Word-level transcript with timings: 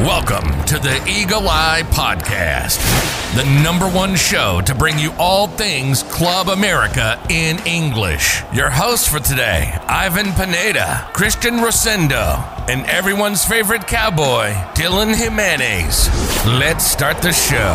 Welcome 0.00 0.64
to 0.64 0.78
the 0.78 1.04
Eagle 1.06 1.46
Eye 1.50 1.82
Podcast, 1.90 2.78
the 3.36 3.44
number 3.62 3.86
one 3.86 4.16
show 4.16 4.62
to 4.62 4.74
bring 4.74 4.98
you 4.98 5.12
all 5.18 5.46
things 5.46 6.02
Club 6.04 6.48
America 6.48 7.22
in 7.28 7.58
English. 7.66 8.40
Your 8.54 8.70
hosts 8.70 9.06
for 9.06 9.18
today, 9.20 9.76
Ivan 9.86 10.32
Pineda, 10.32 11.10
Christian 11.12 11.56
Rosendo, 11.56 12.42
and 12.66 12.86
everyone's 12.86 13.44
favorite 13.44 13.86
cowboy, 13.86 14.52
Dylan 14.72 15.14
Jimenez. 15.14 16.08
Let's 16.46 16.86
start 16.86 17.18
the 17.18 17.34
show. 17.34 17.74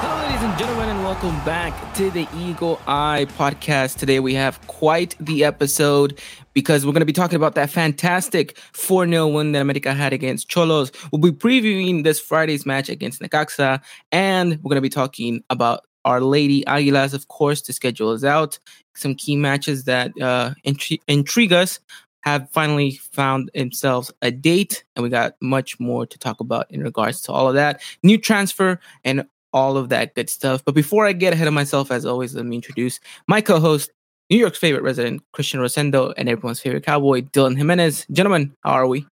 Hello, 0.00 0.22
ladies 0.22 0.42
and 0.44 0.56
gentlemen, 0.56 0.90
and 0.90 1.02
welcome 1.02 1.44
back 1.44 1.92
to 1.94 2.08
the 2.12 2.28
Eagle 2.36 2.80
Eye 2.86 3.26
podcast. 3.36 3.96
Today 3.96 4.20
we 4.20 4.34
have 4.34 4.64
quite 4.68 5.16
the 5.18 5.42
episode 5.44 6.20
because 6.58 6.84
we're 6.84 6.90
going 6.90 7.02
to 7.02 7.06
be 7.06 7.12
talking 7.12 7.36
about 7.36 7.54
that 7.54 7.70
fantastic 7.70 8.58
4 8.72 9.06
0 9.06 9.28
win 9.28 9.52
that 9.52 9.60
America 9.60 9.94
had 9.94 10.12
against 10.12 10.50
Xolos. 10.50 10.92
We'll 11.12 11.30
be 11.30 11.30
previewing 11.30 12.02
this 12.02 12.18
Friday's 12.18 12.66
match 12.66 12.88
against 12.88 13.20
Necaxa, 13.20 13.80
and 14.10 14.50
we're 14.56 14.70
going 14.70 14.74
to 14.74 14.80
be 14.80 14.88
talking 14.88 15.44
about 15.50 15.84
our 16.04 16.20
Lady 16.20 16.64
Aguilas, 16.64 17.14
of 17.14 17.28
course. 17.28 17.62
The 17.62 17.72
schedule 17.72 18.10
is 18.10 18.24
out. 18.24 18.58
Some 18.96 19.14
key 19.14 19.36
matches 19.36 19.84
that 19.84 20.10
uh, 20.20 20.54
intri- 20.66 20.98
intrigue 21.06 21.52
us 21.52 21.78
have 22.22 22.50
finally 22.50 22.96
found 23.12 23.52
themselves 23.54 24.10
a 24.20 24.32
date, 24.32 24.82
and 24.96 25.04
we 25.04 25.10
got 25.10 25.34
much 25.40 25.78
more 25.78 26.06
to 26.06 26.18
talk 26.18 26.40
about 26.40 26.66
in 26.72 26.82
regards 26.82 27.20
to 27.22 27.32
all 27.32 27.46
of 27.46 27.54
that. 27.54 27.80
New 28.02 28.18
transfer 28.18 28.80
and 29.04 29.24
all 29.52 29.76
of 29.76 29.90
that 29.90 30.16
good 30.16 30.28
stuff. 30.28 30.64
But 30.64 30.74
before 30.74 31.06
I 31.06 31.12
get 31.12 31.32
ahead 31.32 31.46
of 31.46 31.54
myself, 31.54 31.92
as 31.92 32.04
always, 32.04 32.34
let 32.34 32.46
me 32.46 32.56
introduce 32.56 32.98
my 33.28 33.40
co 33.40 33.60
host, 33.60 33.92
New 34.30 34.36
York's 34.36 34.58
favorite 34.58 34.82
resident, 34.82 35.22
Christian 35.32 35.60
Rosendo, 35.60 36.12
and 36.18 36.28
everyone's 36.28 36.60
favorite 36.60 36.84
cowboy, 36.84 37.22
Dylan 37.22 37.56
Jimenez. 37.56 38.06
Gentlemen, 38.12 38.54
how 38.62 38.72
are 38.72 38.86
we? 38.86 39.06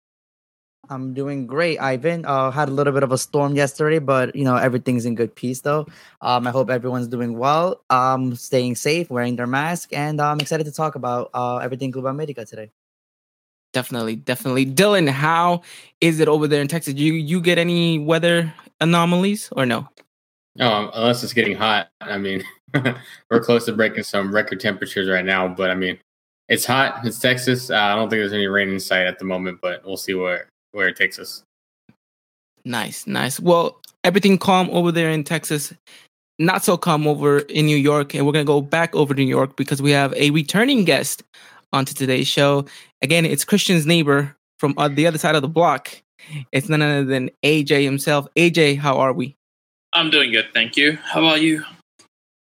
I'm 0.89 1.13
doing 1.13 1.47
great, 1.47 1.79
Ivan. 1.79 2.23
Uh, 2.23 2.51
had 2.51 2.69
a 2.69 2.71
little 2.71 2.93
bit 2.93 3.03
of 3.03 3.11
a 3.11 3.17
storm 3.17 3.55
yesterday, 3.55 3.99
but 3.99 4.35
you 4.35 4.43
know 4.43 4.55
everything's 4.55 5.05
in 5.05 5.15
good 5.15 5.35
peace 5.35 5.61
though. 5.61 5.87
Um, 6.21 6.47
I 6.47 6.51
hope 6.51 6.69
everyone's 6.69 7.07
doing 7.07 7.37
well, 7.37 7.83
um, 7.89 8.35
staying 8.35 8.75
safe, 8.75 9.09
wearing 9.09 9.35
their 9.35 9.47
mask, 9.47 9.91
and 9.91 10.21
I'm 10.21 10.39
excited 10.39 10.65
to 10.65 10.71
talk 10.71 10.95
about 10.95 11.31
uh, 11.33 11.57
everything 11.57 11.91
Club 11.91 12.05
America 12.05 12.45
today. 12.45 12.69
Definitely, 13.73 14.15
definitely. 14.17 14.65
Dylan, 14.65 15.09
how 15.09 15.63
is 15.99 16.19
it 16.19 16.27
over 16.27 16.47
there 16.47 16.61
in 16.61 16.67
Texas? 16.67 16.93
Do 16.93 17.03
you 17.03 17.13
you 17.13 17.41
get 17.41 17.57
any 17.57 17.99
weather 17.99 18.53
anomalies 18.79 19.49
or 19.51 19.65
no? 19.65 19.89
Oh, 20.59 20.89
unless 20.93 21.23
it's 21.23 21.33
getting 21.33 21.57
hot. 21.57 21.89
I 22.01 22.17
mean, 22.17 22.43
we're 23.31 23.39
close 23.39 23.65
to 23.65 23.73
breaking 23.73 24.03
some 24.03 24.33
record 24.33 24.59
temperatures 24.59 25.09
right 25.09 25.25
now, 25.25 25.47
but 25.47 25.69
I 25.69 25.75
mean, 25.75 25.97
it's 26.49 26.65
hot. 26.65 27.05
It's 27.05 27.19
Texas. 27.19 27.69
Uh, 27.69 27.75
I 27.75 27.95
don't 27.95 28.09
think 28.09 28.21
there's 28.21 28.33
any 28.33 28.47
rain 28.47 28.69
in 28.69 28.79
sight 28.79 29.05
at 29.05 29.19
the 29.19 29.25
moment, 29.25 29.59
but 29.61 29.85
we'll 29.85 29.97
see 29.97 30.13
where 30.13 30.47
where 30.71 30.87
it 30.87 30.95
takes 30.95 31.19
us. 31.19 31.43
Nice, 32.65 33.07
nice. 33.07 33.39
Well, 33.39 33.79
everything 34.03 34.37
calm 34.37 34.69
over 34.71 34.91
there 34.91 35.09
in 35.09 35.23
Texas. 35.23 35.73
Not 36.39 36.63
so 36.63 36.77
calm 36.77 37.07
over 37.07 37.39
in 37.39 37.65
New 37.65 37.77
York, 37.77 38.13
and 38.13 38.25
we're 38.25 38.31
gonna 38.31 38.45
go 38.45 38.61
back 38.61 38.95
over 38.95 39.13
to 39.13 39.21
New 39.21 39.27
York 39.27 39.55
because 39.55 39.81
we 39.81 39.91
have 39.91 40.13
a 40.13 40.29
returning 40.31 40.85
guest 40.85 41.23
onto 41.73 41.93
today's 41.93 42.27
show. 42.27 42.65
Again, 43.01 43.25
it's 43.25 43.43
Christian's 43.43 43.85
neighbor 43.85 44.35
from 44.59 44.73
uh, 44.77 44.87
the 44.87 45.07
other 45.07 45.17
side 45.17 45.35
of 45.35 45.41
the 45.41 45.47
block. 45.47 46.01
It's 46.51 46.69
none 46.69 46.81
other 46.81 47.05
than 47.05 47.31
AJ 47.43 47.83
himself. 47.83 48.27
AJ, 48.35 48.77
how 48.77 48.97
are 48.97 49.13
we? 49.13 49.35
I'm 49.93 50.09
doing 50.09 50.31
good, 50.31 50.47
thank 50.53 50.77
you. 50.77 50.97
How 51.03 51.21
about 51.21 51.41
you? 51.41 51.63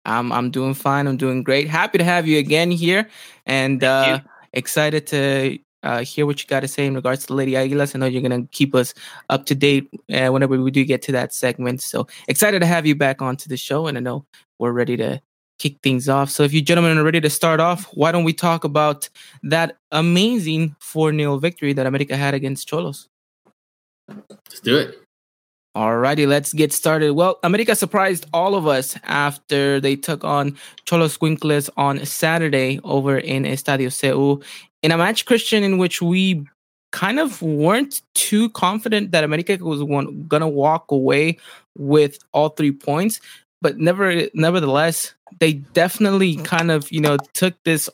I'm 0.05 0.33
I'm 0.33 0.51
doing 0.51 0.75
fine. 0.75 1.07
I'm 1.07 1.17
doing 1.17 1.43
great. 1.43 1.69
Happy 1.69 1.99
to 1.99 2.05
have 2.05 2.27
you 2.27 2.39
again 2.39 2.71
here, 2.71 3.09
and 3.47 3.83
uh, 3.83 4.21
excited 4.53 5.07
to 5.09 5.59
uh, 5.83 6.05
hear 6.05 6.27
what 6.27 6.43
you 6.43 6.49
got 6.49 6.61
to 6.61 6.69
say 6.69 6.87
in 6.87 6.95
regards 6.95 7.27
to 7.27 7.35
Lady 7.35 7.53
Aguilas. 7.53 7.95
I 7.95 7.99
know 7.99 8.07
you're 8.07 8.23
gonna 8.23 8.47
keep 8.53 8.75
us 8.75 8.95
up 9.31 9.47
to 9.47 9.55
date 9.55 9.89
uh, 10.13 10.29
whenever 10.29 10.61
we 10.61 10.71
do 10.71 10.85
get 10.85 11.03
to 11.03 11.13
that 11.13 11.33
segment. 11.33 11.83
So 11.83 12.07
excited 12.29 12.61
to 12.61 12.67
have 12.67 12.87
you 12.87 12.95
back 12.95 13.23
onto 13.23 13.49
the 13.49 13.57
show, 13.57 13.87
and 13.87 13.97
I 13.97 14.01
know 14.01 14.25
we're 14.59 14.73
ready 14.73 14.97
to 14.97 15.21
kick 15.59 15.79
things 15.83 16.09
off. 16.09 16.31
So 16.31 16.43
if 16.43 16.53
you 16.53 16.63
gentlemen 16.63 16.99
are 16.99 17.05
ready 17.05 17.21
to 17.21 17.31
start 17.31 17.61
off, 17.61 17.85
why 17.95 18.13
don't 18.13 18.25
we 18.25 18.33
talk 18.33 18.65
about 18.65 19.09
that 19.45 19.77
amazing 19.93 20.75
4-0 20.81 21.41
victory 21.41 21.73
that 21.73 21.87
America 21.87 22.17
had 22.17 22.35
against 22.35 22.69
Xolos? 22.69 23.07
Let's 24.09 24.61
do 24.61 24.77
it. 24.77 25.04
Alrighty, 25.77 26.29
let's 26.29 26.53
get 26.53 26.73
started. 26.73 27.15
Well, 27.15 27.41
America 27.43 27.75
surprised 27.75 28.27
all 28.33 28.55
of 28.55 28.65
us 28.65 28.97
after 29.03 29.81
they 29.81 29.97
took 29.97 30.23
on 30.23 30.53
Xolos 30.87 31.19
Squinkles 31.19 31.69
on 31.77 32.05
Saturday 32.07 32.79
over 32.85 33.19
in 33.19 33.43
Estadio 33.43 33.91
CU 33.91 34.41
in 34.85 34.93
a 34.93 34.97
match, 34.97 35.27
Christian, 35.27 35.65
in 35.65 35.79
which 35.79 36.01
we 36.01 36.47
kind 36.93 37.19
of 37.19 37.43
weren't 37.43 38.03
too 38.15 38.51
confident 38.51 39.11
that 39.11 39.25
America 39.25 39.59
was 39.61 39.83
gonna 40.29 40.49
walk 40.49 40.93
away 40.93 41.39
with 41.77 42.19
all 42.33 42.51
three 42.51 42.71
points. 42.71 43.21
But 43.61 43.79
never, 43.79 44.29
nevertheless, 44.33 45.15
they 45.41 45.55
definitely 45.55 46.37
kind 46.37 46.71
of 46.71 46.91
you 46.93 47.01
know 47.01 47.17
took 47.33 47.55
this 47.65 47.91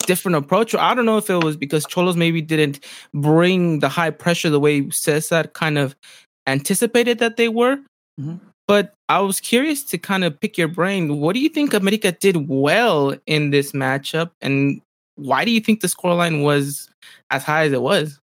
different 0.00 0.36
approach. 0.36 0.74
I 0.74 0.94
don't 0.94 1.06
know 1.06 1.16
if 1.16 1.30
it 1.30 1.42
was 1.42 1.56
because 1.56 1.86
Xolos 1.86 2.16
maybe 2.16 2.42
didn't 2.42 2.80
bring 3.14 3.78
the 3.78 3.88
high 3.88 4.10
pressure 4.10 4.50
the 4.50 4.60
way 4.60 4.90
Cesar 4.90 5.44
kind 5.54 5.78
of 5.78 5.96
anticipated 6.46 7.18
that 7.18 7.36
they 7.36 7.48
were. 7.48 7.78
Mhm. 8.20 8.40
But 8.68 8.94
I 9.08 9.20
was 9.20 9.40
curious 9.40 9.82
to 9.84 9.98
kind 9.98 10.24
of 10.24 10.38
pick 10.40 10.56
your 10.56 10.68
brain. 10.68 11.18
What 11.18 11.34
do 11.34 11.40
you 11.40 11.48
think 11.48 11.74
America 11.74 12.12
did 12.12 12.48
well 12.48 13.14
in 13.26 13.50
this 13.50 13.72
matchup, 13.72 14.30
and 14.40 14.80
why 15.16 15.44
do 15.44 15.50
you 15.50 15.60
think 15.60 15.80
the 15.80 15.88
scoreline 15.88 16.42
was 16.42 16.88
as 17.30 17.44
high 17.44 17.64
as 17.66 17.72
it 17.72 17.82
was? 17.82 18.18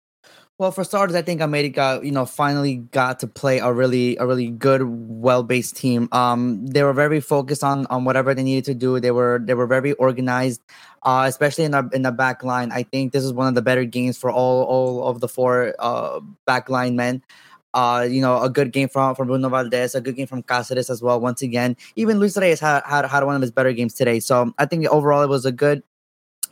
Well, 0.58 0.72
for 0.72 0.86
starters, 0.86 1.18
I 1.18 1.22
think 1.22 1.42
America, 1.42 2.00
you 2.02 2.12
know, 2.12 2.26
finally 2.26 2.78
got 2.78 3.20
to 3.20 3.28
play 3.28 3.60
a 3.60 3.74
really, 3.74 4.16
a 4.18 4.26
really 4.26 4.48
good, 4.52 4.84
well-based 4.86 5.76
team. 5.76 6.08
Um, 6.14 6.66
they 6.68 6.82
were 6.84 6.94
very 6.94 7.20
focused 7.20 7.62
on 7.64 7.86
on 7.88 8.06
whatever 8.06 8.34
they 8.34 8.44
needed 8.44 8.64
to 8.66 8.74
do. 8.74 9.00
They 9.02 9.12
were 9.12 9.42
they 9.44 9.54
were 9.54 9.68
very 9.68 9.92
organized, 9.94 10.62
uh, 11.04 11.26
especially 11.28 11.66
in 11.66 11.72
the 11.72 11.90
in 11.92 12.04
the 12.04 12.12
back 12.14 12.42
line. 12.44 12.72
I 12.72 12.84
think 12.84 13.12
this 13.12 13.24
is 13.26 13.34
one 13.34 13.48
of 13.50 13.56
the 13.56 13.62
better 13.62 13.84
games 13.84 14.18
for 14.18 14.32
all 14.32 14.64
all 14.64 15.08
of 15.08 15.20
the 15.20 15.28
four 15.28 15.76
uh 15.80 16.22
back 16.46 16.70
line 16.70 16.96
men. 16.96 17.22
Uh, 17.76 18.08
you 18.10 18.22
know, 18.22 18.42
a 18.42 18.50
good 18.50 18.72
game 18.72 18.88
from 18.88 19.14
from 19.16 19.28
Bruno 19.28 19.50
Valdez, 19.50 19.96
a 19.96 20.02
good 20.02 20.16
game 20.16 20.28
from 20.28 20.42
Cáceres 20.42 20.90
as 20.90 21.02
well. 21.02 21.20
Once 21.20 21.42
again, 21.42 21.76
even 21.98 22.20
Luis 22.20 22.38
Reyes 22.38 22.62
had, 22.62 22.82
had 22.86 23.06
had 23.06 23.24
one 23.26 23.36
of 23.36 23.42
his 23.42 23.52
better 23.52 23.74
games 23.74 23.94
today. 23.94 24.22
So 24.22 24.54
I 24.58 24.66
think 24.66 24.88
overall 24.88 25.24
it 25.24 25.30
was 25.30 25.46
a 25.46 25.52
good 25.52 25.84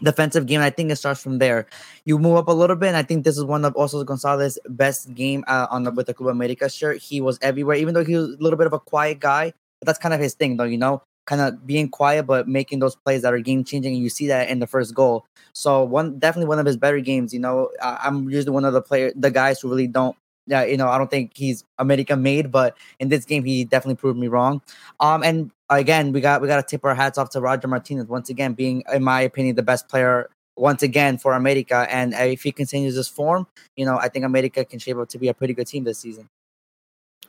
defensive 0.04 0.46
game. 0.46 0.60
I 0.60 0.70
think 0.70 0.92
it 0.92 0.98
starts 0.98 1.24
from 1.24 1.40
there. 1.40 1.66
You 2.04 2.20
move 2.20 2.36
up 2.36 2.50
a 2.50 2.52
little 2.52 2.76
bit, 2.76 2.88
and 2.88 2.98
I 2.98 3.04
think 3.04 3.24
this 3.24 3.38
is 3.38 3.46
one 3.46 3.64
of 3.64 3.74
also 3.76 4.04
Gonzalez's 4.04 4.60
best 4.68 5.14
game 5.14 5.46
uh, 5.48 5.68
on 5.72 5.84
the 5.84 5.92
with 5.92 6.08
the 6.08 6.14
Club 6.14 6.30
America 6.30 6.70
shirt. 6.70 6.98
He 7.02 7.22
was 7.22 7.40
everywhere, 7.42 7.78
even 7.78 7.94
though 7.94 8.04
he 8.04 8.16
was 8.16 8.36
a 8.36 8.44
little 8.44 8.58
bit 8.58 8.68
of 8.68 8.74
a 8.74 8.80
quiet 8.80 9.20
guy. 9.20 9.54
But 9.80 9.88
that's 9.88 10.00
kind 10.00 10.14
of 10.14 10.20
his 10.20 10.34
thing, 10.34 10.58
though. 10.58 10.66
You 10.66 10.78
know, 10.78 11.02
kind 11.26 11.42
of 11.42 11.66
being 11.66 11.90
quiet 11.90 12.24
but 12.28 12.48
making 12.48 12.80
those 12.80 12.96
plays 12.96 13.22
that 13.22 13.34
are 13.34 13.40
game 13.40 13.64
changing, 13.64 13.94
and 13.94 14.04
you 14.04 14.10
see 14.10 14.28
that 14.28 14.50
in 14.50 14.60
the 14.60 14.68
first 14.68 14.94
goal. 14.94 15.26
So 15.54 15.84
one 15.84 16.20
definitely 16.20 16.50
one 16.50 16.60
of 16.60 16.66
his 16.66 16.78
better 16.78 17.00
games. 17.00 17.34
You 17.34 17.40
know, 17.40 17.70
I'm 17.82 18.30
usually 18.30 18.52
one 18.52 18.66
of 18.66 18.74
the 18.74 18.82
player, 18.82 19.14
the 19.16 19.32
guys 19.32 19.62
who 19.62 19.70
really 19.70 19.88
don't. 19.88 20.18
Yeah, 20.46 20.66
you 20.66 20.76
know, 20.76 20.90
I 20.90 20.98
don't 20.98 21.10
think 21.10 21.32
he's 21.36 21.64
America 21.80 22.18
made, 22.18 22.52
but 22.52 22.78
in 23.00 23.10
this 23.10 23.24
game, 23.24 23.46
he 23.46 23.64
definitely 23.64 23.96
proved 23.96 24.20
me 24.20 24.28
wrong. 24.28 24.62
Um, 25.00 25.24
and 25.24 25.52
again, 25.70 26.12
we 26.12 26.20
got 26.20 26.42
we 26.42 26.48
got 26.48 26.58
to 26.58 26.70
tip 26.70 26.84
our 26.84 26.96
hats 26.96 27.18
off 27.18 27.30
to 27.32 27.42
Roger 27.42 27.68
Martinez 27.68 28.08
once 28.08 28.30
again, 28.30 28.54
being, 28.54 28.84
in 28.94 29.04
my 29.04 29.22
opinion, 29.22 29.56
the 29.56 29.64
best 29.64 29.88
player 29.88 30.30
once 30.58 30.84
again 30.84 31.18
for 31.18 31.34
America. 31.34 31.88
And 31.90 32.14
uh, 32.14 32.18
if 32.18 32.44
he 32.44 32.52
continues 32.52 32.96
this 32.96 33.08
form, 33.08 33.48
you 33.76 33.86
know, 33.86 33.98
I 33.98 34.10
think 34.10 34.26
America 34.26 34.66
can 34.66 34.80
shape 34.80 34.98
up 34.98 35.10
to 35.10 35.18
be 35.18 35.30
a 35.30 35.34
pretty 35.34 35.54
good 35.54 35.68
team 35.68 35.84
this 35.86 36.00
season. 36.00 36.30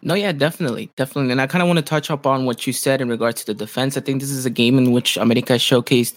No, 0.03 0.15
yeah, 0.15 0.33
definitely, 0.33 0.91
definitely. 0.97 1.33
And 1.33 1.41
I 1.41 1.47
kind 1.47 1.63
of 1.63 1.69
want 1.69 1.79
to 1.79 1.85
touch 1.85 2.11
up 2.11 2.27
on 2.27 2.45
what 2.45 2.67
you 2.67 2.73
said 2.75 3.01
in 3.01 3.09
regards 3.09 3.43
to 3.45 3.55
the 3.55 3.55
defense. 3.55 3.97
I 3.97 4.01
think 4.01 4.21
this 4.21 4.31
is 4.31 4.45
a 4.45 4.51
game 4.51 4.77
in 4.77 4.93
which 4.93 5.17
America 5.17 5.55
showcased 5.55 6.17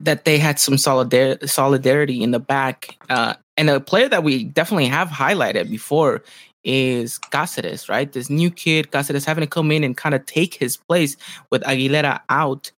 that 0.00 0.24
they 0.24 0.38
had 0.38 0.58
some 0.58 0.74
solidar- 0.74 1.48
solidarity 1.48 2.22
in 2.22 2.30
the 2.30 2.40
back. 2.40 2.96
Uh, 3.08 3.34
and 3.56 3.68
a 3.68 3.80
player 3.80 4.08
that 4.08 4.22
we 4.22 4.44
definitely 4.44 4.86
have 4.86 5.08
highlighted 5.08 5.70
before 5.70 6.22
is 6.64 7.18
Cáceres, 7.32 7.88
right? 7.88 8.12
This 8.12 8.30
new 8.30 8.50
kid, 8.50 8.90
Cáceres, 8.90 9.24
having 9.24 9.42
to 9.42 9.48
come 9.48 9.72
in 9.72 9.84
and 9.84 9.96
kind 9.96 10.14
of 10.14 10.24
take 10.26 10.54
his 10.54 10.76
place 10.76 11.16
with 11.50 11.62
Aguilera 11.62 12.20
out. 12.28 12.70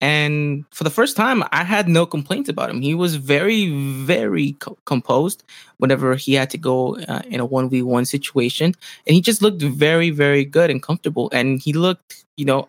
And 0.00 0.64
for 0.72 0.84
the 0.84 0.90
first 0.90 1.16
time, 1.16 1.42
I 1.50 1.64
had 1.64 1.88
no 1.88 2.06
complaints 2.06 2.48
about 2.48 2.70
him. 2.70 2.80
He 2.80 2.94
was 2.94 3.16
very, 3.16 3.72
very 4.04 4.52
co- 4.52 4.78
composed 4.84 5.42
whenever 5.78 6.14
he 6.14 6.34
had 6.34 6.50
to 6.50 6.58
go 6.58 6.96
uh, 6.96 7.22
in 7.26 7.40
a 7.40 7.48
1v1 7.48 8.06
situation. 8.06 8.74
And 9.06 9.14
he 9.14 9.20
just 9.20 9.42
looked 9.42 9.60
very, 9.60 10.10
very 10.10 10.44
good 10.44 10.70
and 10.70 10.80
comfortable. 10.80 11.30
And 11.32 11.60
he 11.60 11.72
looked, 11.72 12.24
you 12.36 12.44
know, 12.44 12.68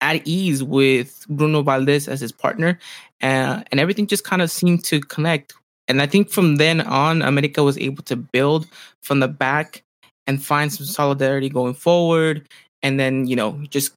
at 0.00 0.26
ease 0.26 0.62
with 0.62 1.24
Bruno 1.28 1.62
Valdez 1.62 2.08
as 2.08 2.20
his 2.20 2.32
partner. 2.32 2.78
Uh, 3.22 3.62
and 3.70 3.80
everything 3.80 4.06
just 4.06 4.24
kind 4.24 4.42
of 4.42 4.50
seemed 4.50 4.84
to 4.84 5.00
connect. 5.00 5.54
And 5.88 6.02
I 6.02 6.06
think 6.06 6.30
from 6.30 6.56
then 6.56 6.80
on, 6.80 7.22
America 7.22 7.62
was 7.62 7.78
able 7.78 8.02
to 8.04 8.16
build 8.16 8.66
from 9.02 9.20
the 9.20 9.28
back 9.28 9.82
and 10.26 10.42
find 10.42 10.72
some 10.72 10.86
solidarity 10.86 11.48
going 11.48 11.74
forward. 11.74 12.48
And 12.82 12.98
then, 12.98 13.26
you 13.26 13.36
know, 13.36 13.60
just 13.70 13.92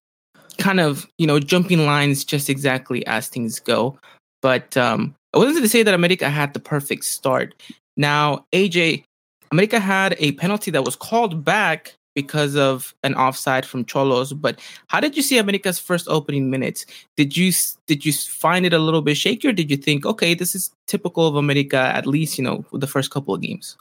kind 0.57 0.79
of, 0.79 1.07
you 1.17 1.25
know, 1.25 1.39
jumping 1.39 1.85
lines 1.85 2.23
just 2.23 2.49
exactly 2.49 3.05
as 3.07 3.27
things 3.27 3.59
go. 3.59 3.97
But 4.41 4.77
um, 4.77 5.15
I 5.33 5.39
wasn't 5.39 5.63
to 5.63 5.69
say 5.69 5.83
that 5.83 5.93
America 5.93 6.29
had 6.29 6.53
the 6.53 6.59
perfect 6.59 7.05
start. 7.05 7.55
Now, 7.97 8.45
AJ, 8.53 9.03
America 9.51 9.79
had 9.79 10.15
a 10.19 10.33
penalty 10.33 10.71
that 10.71 10.85
was 10.85 10.95
called 10.95 11.43
back 11.43 11.95
because 12.15 12.55
of 12.55 12.93
an 13.03 13.15
offside 13.15 13.65
from 13.65 13.85
Xolos. 13.85 14.39
But 14.39 14.59
how 14.87 14.99
did 14.99 15.15
you 15.15 15.21
see 15.21 15.37
America's 15.37 15.79
first 15.79 16.07
opening 16.07 16.49
minutes? 16.49 16.85
Did 17.15 17.37
you 17.37 17.51
did 17.87 18.05
you 18.05 18.13
find 18.13 18.65
it 18.65 18.73
a 18.73 18.79
little 18.79 19.01
bit 19.01 19.17
shaky, 19.17 19.47
or 19.47 19.53
did 19.53 19.69
you 19.71 19.77
think, 19.77 20.05
okay, 20.05 20.33
this 20.33 20.55
is 20.55 20.71
typical 20.87 21.27
of 21.27 21.35
America? 21.35 21.77
At 21.77 22.07
least 22.07 22.37
you 22.37 22.43
know 22.43 22.65
the 22.73 22.87
first 22.87 23.11
couple 23.11 23.33
of 23.33 23.41
games. 23.41 23.77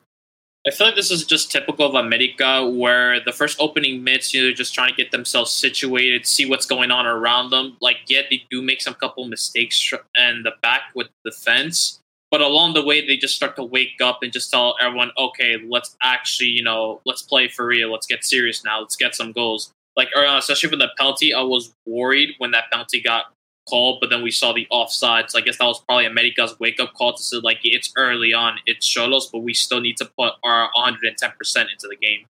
I 0.66 0.70
feel 0.70 0.88
like 0.88 0.96
this 0.96 1.10
is 1.10 1.25
just 1.25 1.50
typical 1.50 1.86
of 1.86 1.94
America, 1.94 2.69
where 2.69 3.20
the 3.25 3.32
first 3.32 3.58
opening 3.58 4.04
minutes, 4.04 4.34
you 4.34 4.40
know, 4.40 4.46
they're 4.46 4.54
just 4.54 4.74
trying 4.74 4.90
to 4.90 4.96
get 4.96 5.12
themselves 5.12 5.50
situated, 5.50 6.26
see 6.26 6.44
what's 6.46 6.66
going 6.66 6.90
on 6.90 7.06
around 7.06 7.50
them. 7.50 7.76
Like, 7.81 7.96
yet 8.06 8.26
they 8.28 8.44
do 8.50 8.60
make 8.60 8.82
some 8.82 8.94
couple 8.94 9.26
mistakes 9.28 9.92
in 10.16 10.42
the 10.42 10.52
back 10.60 10.82
with 10.94 11.08
the 11.24 11.31
defense, 11.31 12.00
but 12.30 12.40
along 12.40 12.75
the 12.75 12.84
way, 12.84 13.06
they 13.06 13.16
just 13.16 13.34
start 13.34 13.56
to 13.56 13.64
wake 13.64 14.00
up 14.02 14.19
and 14.22 14.32
just 14.32 14.50
tell 14.50 14.76
everyone, 14.80 15.10
okay, 15.16 15.56
let's 15.66 15.96
actually, 16.02 16.50
you 16.50 16.62
know, 16.62 17.00
let's 17.06 17.22
play 17.22 17.48
for 17.48 17.66
real. 17.66 17.90
Let's 17.90 18.06
get 18.06 18.25
serious 18.25 18.64
now. 18.64 18.80
Let's 18.80 18.96
get 18.96 19.14
some 19.14 19.32
goals. 19.32 19.72
Like, 19.96 20.08
uh, 20.16 20.36
especially 20.36 20.70
for 20.70 20.76
the 20.76 20.90
penalty, 20.96 21.32
I 21.32 21.40
was 21.40 21.72
worried 21.86 22.34
when 22.38 22.50
that 22.52 22.70
penalty 22.70 23.00
got 23.00 23.32
called, 23.69 23.98
but 24.00 24.10
then 24.10 24.22
we 24.22 24.30
saw 24.30 24.52
the 24.52 24.66
offside. 24.70 25.30
So 25.30 25.38
I 25.38 25.42
guess 25.42 25.58
that 25.58 25.64
was 25.64 25.80
probably 25.80 26.06
America's 26.06 26.58
wake 26.60 26.78
up 26.80 26.94
call 26.94 27.14
to 27.14 27.22
say, 27.22 27.38
like, 27.38 27.60
it's 27.62 27.92
early 27.96 28.32
on, 28.32 28.58
it's 28.66 28.86
Xolos, 28.86 29.31
but 29.32 29.40
we 29.40 29.54
still 29.54 29.81
need 29.81 29.96
to 29.96 30.04
put 30.19 30.34
our 30.44 30.70
110% 30.76 31.12
into 31.16 31.88
the 31.88 31.96
game. 31.96 32.26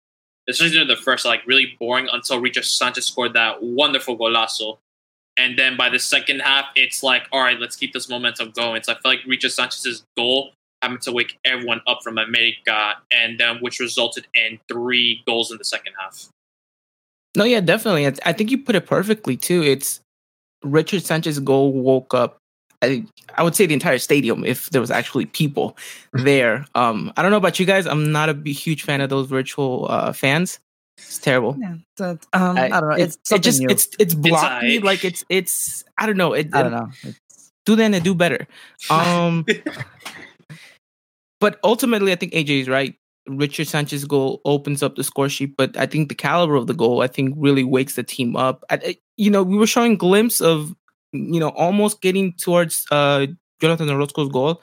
Especially 0.48 0.80
in 0.80 0.88
the 0.88 0.96
first, 0.96 1.24
like, 1.24 1.44
really 1.46 1.76
boring 1.80 2.08
until 2.12 2.40
Richard 2.40 2.64
Sanchez 2.64 3.06
scored 3.06 3.32
that 3.32 3.62
wonderful 3.62 4.16
golazo. 4.16 4.78
And 5.38 5.58
then 5.58 5.76
by 5.76 5.90
the 5.90 5.98
second 5.98 6.40
half, 6.40 6.66
it's 6.74 7.02
like, 7.02 7.28
all 7.30 7.40
right, 7.40 7.58
let's 7.60 7.76
keep 7.76 7.92
this 7.92 8.08
momentum 8.08 8.52
going. 8.52 8.82
So 8.82 8.92
I 8.92 8.94
feel 8.96 9.12
like 9.12 9.20
Richard 9.26 9.52
Sanchez's 9.52 10.02
goal 10.16 10.52
happened 10.82 11.02
to 11.02 11.12
wake 11.12 11.38
everyone 11.44 11.80
up 11.86 11.98
from 12.02 12.18
America, 12.18 12.94
and 13.10 13.38
then 13.38 13.58
which 13.60 13.80
resulted 13.80 14.26
in 14.34 14.58
three 14.68 15.22
goals 15.26 15.50
in 15.50 15.58
the 15.58 15.64
second 15.64 15.94
half. 16.00 16.28
No, 17.36 17.44
yeah, 17.44 17.60
definitely. 17.60 18.06
I 18.24 18.32
think 18.32 18.50
you 18.50 18.58
put 18.58 18.74
it 18.76 18.86
perfectly 18.86 19.36
too. 19.36 19.62
It's 19.62 20.00
Richard 20.64 21.02
Sanchez's 21.02 21.40
goal 21.40 21.72
woke 21.72 22.14
up. 22.14 22.38
I, 22.82 23.04
I 23.34 23.42
would 23.42 23.54
say 23.54 23.66
the 23.66 23.74
entire 23.74 23.98
stadium 23.98 24.44
if 24.44 24.70
there 24.70 24.80
was 24.80 24.90
actually 24.90 25.26
people 25.26 25.76
there. 26.12 26.66
Um, 26.74 27.12
I 27.16 27.22
don't 27.22 27.30
know 27.30 27.36
about 27.36 27.58
you 27.58 27.66
guys. 27.66 27.86
I'm 27.86 28.12
not 28.12 28.28
a 28.28 28.34
huge 28.50 28.82
fan 28.82 29.00
of 29.00 29.10
those 29.10 29.28
virtual 29.28 29.86
uh, 29.88 30.12
fans. 30.12 30.58
It's 30.98 31.18
terrible. 31.18 31.56
Yeah, 31.58 31.76
um, 32.00 32.56
I, 32.56 32.66
I, 32.66 32.80
don't 32.80 32.90
know. 32.90 32.96
It's, 32.96 33.18
it 33.30 33.42
just 33.42 33.60
new. 33.60 33.68
it's 33.68 33.88
it's 33.98 34.14
blocked 34.14 34.64
It's 34.64 34.84
like 34.84 35.04
it's 35.04 35.24
it's 35.28 35.84
I 35.98 36.06
don't 36.06 36.16
know. 36.16 36.32
It, 36.32 36.54
I 36.54 36.62
don't 36.62 36.72
know. 36.72 36.88
do 37.66 37.76
then 37.76 37.92
and 37.94 38.02
do 38.02 38.14
better. 38.14 38.46
Um, 38.90 39.44
but 41.40 41.58
ultimately, 41.64 42.12
I 42.12 42.16
think 42.16 42.32
AJ 42.32 42.62
is 42.62 42.68
right. 42.68 42.94
Richard 43.28 43.66
Sanchez 43.66 44.04
goal 44.04 44.40
opens 44.44 44.82
up 44.82 44.94
the 44.94 45.04
score 45.04 45.28
sheet, 45.28 45.56
but 45.56 45.76
I 45.76 45.86
think 45.86 46.08
the 46.08 46.14
caliber 46.14 46.54
of 46.54 46.68
the 46.68 46.74
goal, 46.74 47.02
I 47.02 47.08
think, 47.08 47.34
really 47.36 47.64
wakes 47.64 47.96
the 47.96 48.04
team 48.04 48.36
up. 48.36 48.64
I, 48.70 48.96
you 49.16 49.30
know, 49.30 49.42
we 49.42 49.56
were 49.56 49.66
showing 49.66 49.96
glimpse 49.96 50.40
of, 50.40 50.74
you 51.12 51.40
know, 51.40 51.48
almost 51.48 52.00
getting 52.00 52.34
towards 52.34 52.86
uh, 52.92 53.26
Jonathan 53.60 53.90
Orozco's 53.90 54.28
goal, 54.28 54.62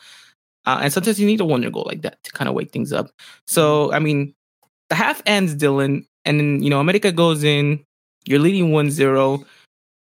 uh, 0.65 0.79
and 0.81 0.93
sometimes 0.93 1.19
you 1.19 1.27
need 1.27 1.41
a 1.41 1.45
wonder 1.45 1.69
goal 1.69 1.83
like 1.85 2.03
that 2.03 2.23
to 2.23 2.31
kind 2.31 2.47
of 2.47 2.55
wake 2.55 2.71
things 2.71 2.93
up. 2.93 3.11
So, 3.45 3.91
I 3.91 3.99
mean, 3.99 4.33
the 4.89 4.95
half 4.95 5.21
ends, 5.25 5.55
Dylan, 5.55 6.05
and 6.25 6.39
then 6.39 6.63
you 6.63 6.69
know 6.69 6.79
America 6.79 7.11
goes 7.11 7.43
in, 7.43 7.83
you're 8.25 8.39
leading 8.39 8.71
1-0, 8.71 9.45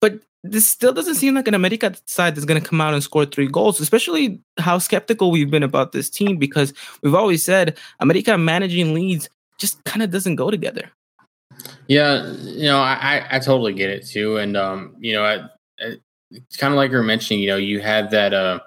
but 0.02 0.20
this 0.44 0.68
still 0.68 0.94
doesn't 0.94 1.16
seem 1.16 1.36
like 1.36 1.48
an 1.48 1.54
America 1.54 1.96
side 2.06 2.36
that's 2.36 2.46
going 2.46 2.62
to 2.62 2.68
come 2.68 2.82
out 2.82 2.94
and 2.94 3.02
score 3.02 3.26
three 3.26 3.48
goals, 3.48 3.80
especially 3.80 4.42
how 4.58 4.78
skeptical 4.78 5.32
we've 5.32 5.50
been 5.50 5.64
about 5.64 5.94
this 5.94 6.10
team 6.10 6.38
because 6.38 6.74
we've 7.02 7.16
always 7.16 7.44
said 7.44 7.78
America 8.00 8.38
managing 8.38 8.94
leads 8.94 9.30
just 9.58 9.84
kind 9.86 10.04
of 10.04 10.12
doesn't 10.12 10.36
go 10.36 10.52
together. 10.52 10.92
Yeah, 11.88 12.30
you 12.42 12.66
know, 12.66 12.80
I, 12.80 13.26
I 13.30 13.40
totally 13.40 13.74
get 13.74 13.90
it 13.90 14.06
too. 14.06 14.38
And, 14.38 14.58
um, 14.58 14.96
you 15.00 15.14
know, 15.14 15.24
I, 15.24 15.36
I, 15.80 15.98
it's 16.32 16.58
kind 16.58 16.74
of 16.74 16.78
like 16.78 16.92
you're 16.92 17.04
mentioning, 17.04 17.42
you 17.42 17.48
know, 17.48 17.58
you 17.58 17.80
had 17.80 18.12
that, 18.12 18.34
uh, 18.34 18.60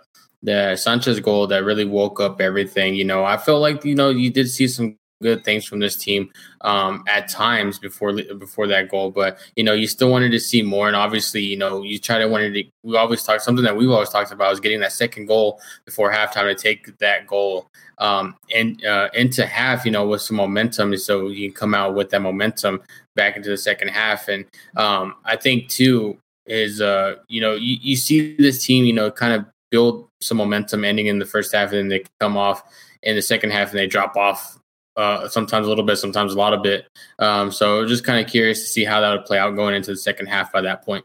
the 0.42 0.76
Sanchez 0.76 1.18
goal 1.20 1.46
that 1.48 1.64
really 1.64 1.84
woke 1.84 2.20
up 2.20 2.40
everything. 2.40 2.94
You 2.94 3.04
know, 3.04 3.24
I 3.24 3.36
felt 3.36 3.60
like, 3.60 3.84
you 3.84 3.94
know, 3.94 4.10
you 4.10 4.30
did 4.30 4.48
see 4.48 4.68
some 4.68 4.96
good 5.22 5.44
things 5.44 5.64
from 5.64 5.80
this 5.80 5.96
team 5.96 6.30
um, 6.62 7.04
at 7.08 7.28
times 7.28 7.78
before 7.78 8.12
before 8.12 8.66
that 8.66 8.88
goal. 8.88 9.10
But 9.10 9.38
you 9.56 9.64
know, 9.64 9.72
you 9.72 9.86
still 9.86 10.10
wanted 10.10 10.30
to 10.32 10.40
see 10.40 10.62
more, 10.62 10.86
and 10.86 10.96
obviously, 10.96 11.42
you 11.42 11.56
know, 11.56 11.82
you 11.82 11.98
try 11.98 12.18
to 12.18 12.26
wanted 12.26 12.54
to. 12.54 12.64
We 12.82 12.96
always 12.96 13.22
talk 13.22 13.40
something 13.40 13.64
that 13.64 13.76
we've 13.76 13.90
always 13.90 14.10
talked 14.10 14.32
about 14.32 14.52
is 14.52 14.60
getting 14.60 14.80
that 14.80 14.92
second 14.92 15.26
goal 15.26 15.60
before 15.84 16.12
halftime 16.12 16.44
to 16.44 16.54
take 16.54 16.96
that 16.98 17.26
goal 17.26 17.68
um, 17.98 18.36
and 18.54 18.84
uh, 18.84 19.08
into 19.14 19.46
half. 19.46 19.84
You 19.84 19.92
know, 19.92 20.06
with 20.06 20.22
some 20.22 20.36
momentum, 20.36 20.96
so 20.96 21.28
you 21.28 21.48
can 21.48 21.56
come 21.56 21.74
out 21.74 21.94
with 21.94 22.10
that 22.10 22.20
momentum 22.20 22.82
back 23.14 23.36
into 23.36 23.48
the 23.48 23.56
second 23.58 23.88
half. 23.88 24.28
And 24.28 24.44
um, 24.76 25.14
I 25.24 25.36
think 25.36 25.68
too 25.68 26.18
is 26.46 26.80
uh, 26.80 27.16
you 27.28 27.40
know 27.40 27.54
you, 27.54 27.78
you 27.80 27.96
see 27.96 28.36
this 28.36 28.64
team, 28.64 28.84
you 28.84 28.92
know, 28.92 29.10
kind 29.10 29.32
of 29.32 29.46
build 29.70 30.08
some 30.20 30.38
momentum 30.38 30.84
ending 30.84 31.06
in 31.06 31.18
the 31.18 31.26
first 31.26 31.52
half, 31.52 31.70
and 31.72 31.78
then 31.78 31.88
they 31.88 32.04
come 32.20 32.36
off 32.36 32.62
in 33.02 33.14
the 33.14 33.22
second 33.22 33.50
half 33.50 33.70
and 33.70 33.78
they 33.78 33.86
drop 33.86 34.16
off 34.16 34.58
uh, 34.96 35.28
sometimes 35.28 35.66
a 35.66 35.68
little 35.68 35.84
bit, 35.84 35.96
sometimes 35.96 36.32
a 36.32 36.38
lot 36.38 36.52
of 36.52 36.62
bit. 36.62 36.86
Um, 37.18 37.52
so 37.52 37.86
just 37.86 38.04
kind 38.04 38.24
of 38.24 38.30
curious 38.30 38.62
to 38.62 38.68
see 38.68 38.84
how 38.84 39.00
that 39.00 39.10
would 39.12 39.24
play 39.24 39.38
out 39.38 39.54
going 39.56 39.74
into 39.74 39.90
the 39.90 39.96
second 39.96 40.26
half 40.26 40.52
by 40.52 40.60
that 40.62 40.84
point. 40.84 41.04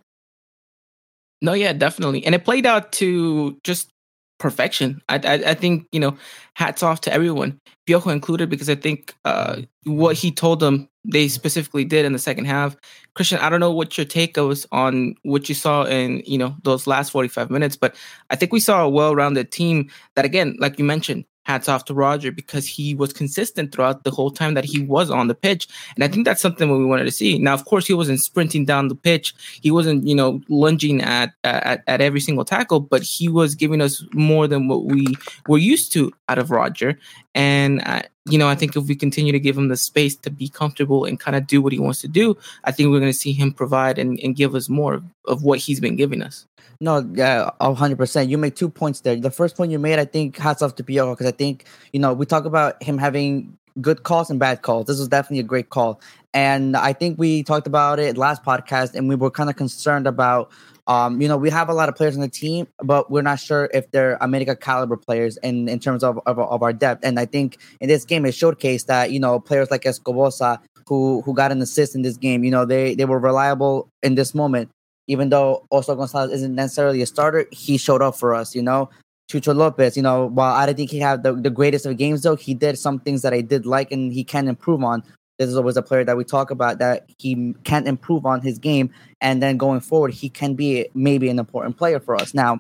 No, 1.42 1.54
yeah, 1.54 1.74
definitely, 1.74 2.26
and 2.26 2.36
it 2.36 2.46
played 2.46 2.66
out 2.66 2.92
to 2.94 3.60
just 3.64 3.90
perfection. 4.38 5.02
I, 5.10 5.16
I, 5.16 5.34
I 5.52 5.54
think 5.54 5.88
you 5.92 6.00
know, 6.00 6.18
hats 6.56 6.84
off 6.84 7.02
to 7.02 7.14
everyone, 7.14 7.60
Piojo 7.88 8.12
included, 8.12 8.50
because 8.50 8.70
I 8.70 8.76
think 8.76 9.14
uh, 9.26 9.62
what 9.86 10.16
he 10.16 10.32
told 10.32 10.60
them 10.60 10.88
they 11.04 11.28
specifically 11.28 11.84
did 11.84 12.06
in 12.06 12.14
the 12.14 12.20
second 12.20 12.46
half. 12.46 12.76
Christian, 13.16 13.40
I 13.40 13.50
don't 13.50 13.60
know 13.60 13.72
what 13.72 13.98
your 13.98 14.06
take 14.06 14.38
was 14.38 14.68
on 14.72 15.16
what 15.24 15.50
you 15.50 15.56
saw 15.56 15.84
in 15.84 16.22
you 16.26 16.38
know 16.38 16.56
those 16.64 16.86
last 16.86 17.12
forty 17.12 17.28
five 17.28 17.50
minutes, 17.50 17.76
but 17.76 17.96
I 18.30 18.36
think 18.36 18.54
we 18.54 18.60
saw 18.60 18.84
a 18.84 18.90
well 18.90 19.16
rounded 19.16 19.52
team 19.52 19.90
that, 20.16 20.26
again, 20.26 20.56
like 20.60 20.78
you 20.78 20.86
mentioned, 20.86 21.26
hats 21.44 21.68
off 21.68 21.86
to 21.86 21.94
Roger 21.94 22.32
because 22.32 22.68
he 22.68 22.94
was 22.94 23.14
consistent 23.14 23.72
throughout 23.72 24.04
the 24.04 24.12
whole 24.12 24.32
time 24.32 24.54
that 24.54 24.66
he 24.66 24.82
was 24.82 25.10
on 25.10 25.28
the 25.28 25.36
pitch. 25.36 25.68
And 25.96 26.04
I 26.04 26.08
think 26.08 26.26
that's 26.26 26.42
something 26.42 26.70
we 26.70 26.86
wanted 26.86 27.06
to 27.06 27.12
see. 27.12 27.40
Now, 27.40 27.54
of 27.54 27.66
course, 27.66 27.88
he 27.88 27.94
wasn't 27.94 28.22
sprinting 28.22 28.66
down 28.66 28.88
the 28.88 28.96
pitch. 28.96 29.34
He 29.62 29.72
wasn't, 29.72 30.08
you 30.08 30.16
know, 30.16 30.42
lunging 30.50 31.02
at, 31.02 31.34
at, 31.44 31.84
at 31.88 32.02
every 32.02 32.22
single 32.22 32.46
tackle, 32.46 32.80
but 32.80 33.02
he 33.02 33.28
was 33.28 33.56
giving 33.56 33.82
us 33.82 34.04
more 34.14 34.48
than 34.48 34.68
what 34.68 34.86
we 34.86 35.08
were 35.48 35.58
used 35.58 35.92
to 35.94 36.12
out 36.30 36.38
of 36.38 36.52
Roger. 36.52 36.98
And, 37.34 37.82
uh, 37.86 38.04
you 38.26 38.38
know, 38.38 38.48
I 38.48 38.56
think 38.56 38.76
if 38.76 38.88
we 38.88 38.96
continue 38.96 39.32
to 39.32 39.40
give 39.40 39.58
him 39.58 39.70
the 39.70 39.78
space 39.78 40.16
to 40.18 40.30
be 40.30 40.48
comfortable 40.48 41.06
and 41.06 41.20
kind 41.20 41.36
of 41.36 41.48
do 41.48 41.62
what 41.62 41.74
he 41.74 41.80
wants 41.80 42.02
to 42.02 42.08
do, 42.08 42.38
I 42.66 42.72
think 42.72 42.90
we're 42.90 43.00
going 43.00 43.12
to 43.12 43.18
see 43.18 43.34
him 43.34 43.52
provide 43.52 43.98
and, 43.98 44.20
and 44.20 44.36
give 44.36 44.54
us 44.54 44.70
more 44.70 45.02
of 45.26 45.44
what 45.44 45.60
he's 45.60 45.80
been 45.80 45.96
giving 45.96 46.22
us. 46.22 46.46
No, 46.80 47.08
yeah, 47.14 47.50
hundred 47.62 47.98
percent. 47.98 48.30
You 48.30 48.38
make 48.38 48.56
two 48.56 48.70
points 48.70 49.02
there. 49.02 49.16
The 49.16 49.30
first 49.30 49.56
point 49.56 49.72
you 49.72 49.78
made, 49.78 50.00
I 50.00 50.06
think, 50.06 50.38
hats 50.38 50.64
off 50.64 50.76
to 50.76 50.84
Piojo 50.84 51.14
because 51.14 51.28
I 51.28 51.32
think 51.32 51.66
you 51.94 52.00
know 52.00 52.12
we 52.12 52.26
talk 52.26 52.46
about 52.46 52.82
him 52.82 52.98
having 52.98 53.56
good 53.80 54.02
calls 54.04 54.30
and 54.32 54.40
bad 54.40 54.64
calls. 54.64 54.88
This 54.88 54.98
was 54.98 55.08
definitely 55.08 55.40
a 55.40 55.44
great 55.44 55.70
call, 55.70 56.02
and 56.34 56.78
I 56.78 56.94
think 56.94 57.20
we 57.20 57.44
talked 57.44 57.68
about 57.68 58.00
it 58.00 58.18
last 58.18 58.44
podcast, 58.44 58.96
and 58.96 59.10
we 59.10 59.16
were 59.16 59.32
kind 59.32 59.50
of 59.50 59.56
concerned 59.56 60.08
about. 60.08 60.52
Um, 60.88 61.22
you 61.22 61.28
know, 61.28 61.38
we 61.38 61.52
have 61.52 61.70
a 61.70 61.74
lot 61.74 61.90
of 61.90 61.96
players 61.96 62.16
on 62.16 62.22
the 62.22 62.28
team, 62.28 62.68
but 62.84 63.12
we're 63.12 63.22
not 63.22 63.40
sure 63.40 63.70
if 63.72 63.90
they're 63.92 64.18
America 64.20 64.56
caliber 64.56 64.98
players 64.98 65.38
in, 65.38 65.70
in 65.70 65.80
terms 65.80 66.04
of, 66.04 66.20
of, 66.26 66.40
of 66.40 66.64
our 66.64 66.74
depth. 66.74 67.06
And 67.06 67.20
I 67.20 67.26
think 67.26 67.60
in 67.80 67.88
this 67.88 68.04
game, 68.04 68.26
it 68.26 68.32
showcased 68.32 68.88
that, 68.88 69.12
you 69.12 69.20
know, 69.20 69.40
players 69.40 69.70
like 69.70 69.86
Escoboza, 69.86 70.60
who 70.88 71.22
who 71.22 71.36
got 71.36 71.52
an 71.52 71.62
assist 71.62 71.96
in 71.96 72.02
this 72.02 72.18
game, 72.18 72.44
you 72.44 72.52
know, 72.52 72.66
they 72.66 72.96
they 72.96 73.06
were 73.06 73.20
reliable 73.20 73.90
in 74.02 74.16
this 74.16 74.34
moment 74.34 74.72
even 75.08 75.30
though 75.30 75.66
Oso 75.74 75.98
Gonzalez 75.98 76.32
isn't 76.32 76.56
necessarily 76.56 77.02
a 77.02 77.06
starter, 77.06 77.46
he 77.52 77.78
showed 77.78 78.02
up 78.02 78.16
for 78.16 78.34
us, 78.34 78.56
you 78.56 78.62
know. 78.62 78.90
Chucho 79.30 79.56
Lopez, 79.56 79.96
you 79.96 80.04
know, 80.04 80.28
while 80.28 80.54
I 80.54 80.66
didn't 80.66 80.78
think 80.78 80.92
he 80.92 81.00
had 81.00 81.24
the, 81.24 81.34
the 81.34 81.50
greatest 81.50 81.86
of 81.86 81.98
games, 81.98 82.22
though, 82.22 82.36
he 82.36 82.54
did 82.54 82.78
some 82.78 83.00
things 83.00 83.22
that 83.22 83.34
I 83.34 83.42
did 83.42 83.66
like 83.66 83.92
and 83.92 84.12
he 84.12 84.24
can 84.24 84.48
improve 84.48 84.84
on. 84.84 85.04
This 85.42 85.50
is 85.50 85.58
always 85.58 85.76
a 85.76 85.82
player 85.82 86.04
that 86.04 86.16
we 86.16 86.24
talk 86.24 86.52
about 86.52 86.78
that 86.78 87.10
he 87.18 87.56
can 87.64 87.88
improve 87.88 88.28
on 88.28 88.42
his 88.42 88.60
game. 88.60 88.92
And 89.22 89.42
then 89.42 89.58
going 89.58 89.80
forward, 89.80 90.14
he 90.14 90.30
can 90.30 90.54
be 90.54 90.88
maybe 90.94 91.30
an 91.30 91.40
important 91.40 91.78
player 91.78 92.00
for 92.00 92.16
us. 92.16 92.36
Now, 92.36 92.60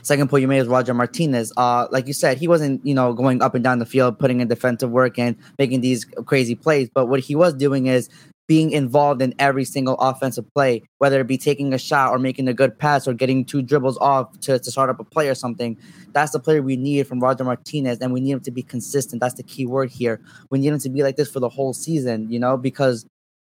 Second 0.00 0.30
point 0.30 0.40
you 0.40 0.48
made 0.48 0.60
is 0.60 0.68
Roger 0.68 0.94
Martinez. 0.94 1.52
Uh, 1.54 1.86
like 1.90 2.06
you 2.06 2.14
said, 2.14 2.38
he 2.38 2.48
wasn't, 2.48 2.84
you 2.86 2.94
know, 2.94 3.12
going 3.12 3.42
up 3.42 3.54
and 3.54 3.62
down 3.62 3.78
the 3.78 3.84
field, 3.84 4.18
putting 4.18 4.40
in 4.40 4.48
defensive 4.48 4.90
work 4.90 5.18
and 5.18 5.36
making 5.58 5.82
these 5.82 6.06
crazy 6.24 6.54
plays. 6.54 6.88
But 6.88 7.08
what 7.08 7.20
he 7.20 7.34
was 7.34 7.52
doing 7.52 7.86
is 7.86 8.08
being 8.50 8.72
involved 8.72 9.22
in 9.22 9.32
every 9.38 9.64
single 9.64 9.94
offensive 10.00 10.44
play, 10.54 10.82
whether 10.98 11.20
it 11.20 11.28
be 11.28 11.38
taking 11.38 11.72
a 11.72 11.78
shot 11.78 12.10
or 12.10 12.18
making 12.18 12.48
a 12.48 12.52
good 12.52 12.76
pass 12.76 13.06
or 13.06 13.14
getting 13.14 13.44
two 13.44 13.62
dribbles 13.62 13.96
off 13.98 14.26
to, 14.40 14.58
to 14.58 14.70
start 14.72 14.90
up 14.90 14.98
a 14.98 15.04
play 15.04 15.28
or 15.28 15.36
something. 15.36 15.78
That's 16.14 16.32
the 16.32 16.40
player 16.40 16.60
we 16.60 16.76
need 16.76 17.06
from 17.06 17.20
Roger 17.20 17.44
Martinez, 17.44 18.00
and 18.00 18.12
we 18.12 18.20
need 18.20 18.32
him 18.32 18.40
to 18.40 18.50
be 18.50 18.64
consistent. 18.64 19.20
That's 19.20 19.34
the 19.34 19.44
key 19.44 19.66
word 19.66 19.88
here. 19.88 20.20
We 20.50 20.58
need 20.58 20.72
him 20.72 20.80
to 20.80 20.90
be 20.90 21.04
like 21.04 21.14
this 21.14 21.30
for 21.30 21.38
the 21.38 21.48
whole 21.48 21.72
season, 21.72 22.28
you 22.28 22.40
know, 22.40 22.56
because 22.56 23.06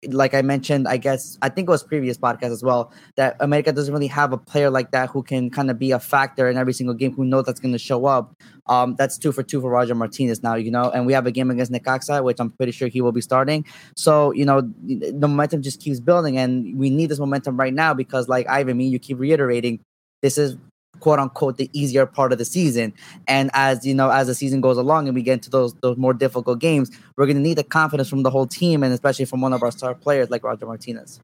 like 0.08 0.34
I 0.34 0.42
mentioned, 0.42 0.88
I 0.88 0.98
guess 0.98 1.38
I 1.42 1.50
think 1.50 1.68
it 1.68 1.72
was 1.72 1.84
previous 1.84 2.18
podcast 2.18 2.52
as 2.52 2.64
well 2.64 2.94
that 3.16 3.36
America 3.40 3.72
doesn't 3.74 3.94
really 3.94 4.08
have 4.08 4.32
a 4.32 4.38
player 4.38 4.70
like 4.70 4.92
that 4.92 5.10
who 5.10 5.24
can 5.24 5.50
kind 5.50 5.70
of 5.70 5.78
be 5.78 5.92
a 5.92 6.00
factor 6.00 6.50
in 6.50 6.58
every 6.58 6.74
single 6.74 6.96
game, 6.96 7.14
who 7.14 7.26
knows 7.26 7.46
that's 7.46 7.60
going 7.60 7.74
to 7.74 7.80
show 7.80 8.06
up. 8.06 8.34
Um, 8.68 8.96
that's 8.98 9.18
two 9.18 9.32
for 9.32 9.44
two 9.44 9.60
for 9.60 9.70
Roger 9.70 9.96
Martinez 9.96 10.42
now, 10.42 10.56
you 10.56 10.72
know, 10.72 10.90
and 10.92 11.06
we 11.06 11.14
have 11.14 11.26
a 11.26 11.32
game 11.32 11.52
against 11.52 11.72
Necaxa, 11.72 12.24
which 12.24 12.40
I'm 12.40 12.52
pretty 12.52 12.72
sure 12.72 12.88
he 12.88 13.02
will 13.02 13.12
be 13.12 13.22
starting. 13.22 13.66
So 13.96 14.32
you 14.32 14.46
know, 14.46 14.62
the 14.62 15.28
momentum 15.28 15.62
just 15.62 15.82
keeps 15.82 16.00
building, 16.00 16.38
and 16.38 16.78
we 16.78 16.90
need 16.90 17.08
this 17.08 17.20
momentum 17.20 17.58
right 17.58 17.74
now 17.74 17.94
because, 17.94 18.30
like 18.30 18.48
Ivan, 18.48 18.78
me, 18.78 18.88
you 18.88 19.00
keep 19.00 19.20
reiterating, 19.20 19.82
this 20.22 20.38
is 20.38 20.56
quote 21.00 21.20
unquote 21.20 21.58
the 21.58 21.70
easier 21.74 22.06
part 22.06 22.32
of 22.32 22.38
the 22.38 22.46
season. 22.46 22.94
And 23.28 23.50
as 23.54 23.86
you 23.86 23.94
know, 23.94 24.10
as 24.10 24.28
the 24.28 24.36
season 24.36 24.62
goes 24.62 24.78
along 24.78 25.08
and 25.08 25.16
we 25.16 25.22
get 25.22 25.34
into 25.34 25.50
those 25.50 25.74
those 25.82 25.98
more 25.98 26.14
difficult 26.14 26.60
games, 26.60 26.92
we're 27.18 27.28
gonna 27.28 27.40
need 27.40 27.58
the 27.58 27.64
confidence 27.64 28.10
from 28.10 28.24
the 28.24 28.30
whole 28.30 28.48
team 28.48 28.84
and 28.84 28.94
especially 28.94 29.26
from 29.26 29.42
one 29.42 29.54
of 29.54 29.64
our 29.64 29.72
star 29.72 29.96
players 29.96 30.30
like 30.30 30.44
Roger 30.44 30.66
Martinez. 30.66 31.20